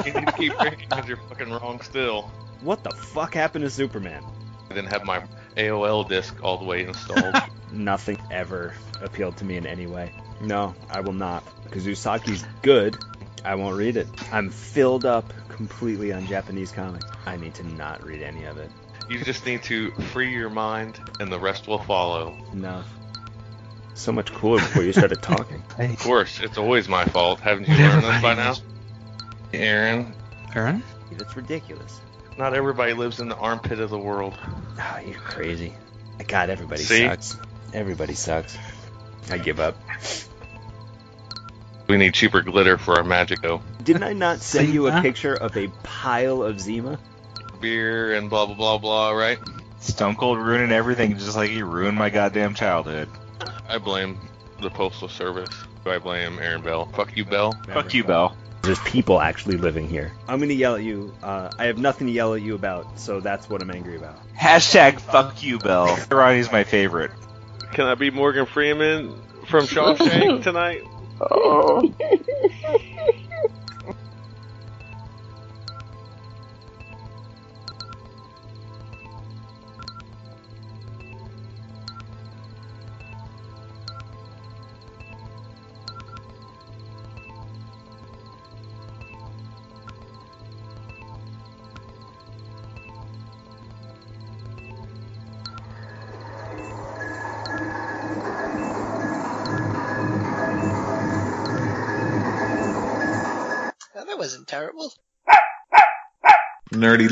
[0.06, 2.32] you need to keep drinking because you're fucking wrong still.
[2.62, 4.24] What the fuck happened to Superman?
[4.70, 5.24] I didn't have my
[5.58, 7.36] AOL disc all the way installed.
[7.72, 10.12] Nothing ever appealed to me in any way.
[10.42, 11.44] No, I will not.
[11.72, 12.98] Kazusaki's good.
[13.44, 14.08] I won't read it.
[14.32, 17.06] I'm filled up completely on Japanese comics.
[17.26, 18.70] I need to not read any of it.
[19.10, 22.36] You just need to free your mind, and the rest will follow.
[22.54, 22.84] No.
[23.96, 25.62] So much cooler before you started talking.
[25.78, 27.40] Of course, it's always my fault.
[27.40, 28.56] Haven't you learned this by now?
[29.54, 30.14] Aaron,
[30.56, 30.84] Aaron?
[31.12, 32.02] That's ridiculous.
[32.38, 34.34] not everybody lives in the armpit of the world.
[34.80, 35.74] Oh, you're crazy.
[36.28, 37.06] God, everybody See?
[37.06, 37.38] sucks.
[37.74, 38.58] Everybody sucks.
[39.30, 39.78] I give up.
[41.88, 43.62] We need cheaper glitter for our magic, though.
[43.84, 46.98] Didn't I not send you a picture of a pile of Zima?
[47.64, 49.12] Beer and blah blah blah blah.
[49.12, 49.40] Right?
[49.80, 53.10] Stone Cold ruining everything just like he ruined my goddamn childhood.
[53.68, 54.20] I blame
[54.62, 55.50] the postal service.
[55.84, 56.86] Do I blame Aaron Bell.
[56.94, 57.54] Fuck you, Bell.
[57.68, 58.36] Fuck you, Bell.
[58.62, 60.14] There's people actually living here.
[60.28, 61.14] I'm gonna yell at you.
[61.24, 64.20] Uh, I have nothing to yell at you about, so that's what I'm angry about.
[64.38, 65.98] Hashtag fuck you, Bell.
[66.10, 67.12] Ronnie's my favorite.
[67.74, 69.16] Can I be Morgan Freeman
[69.48, 70.84] from Shawshank tonight?
[71.20, 71.94] Oh.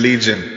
[0.03, 0.51] Oh,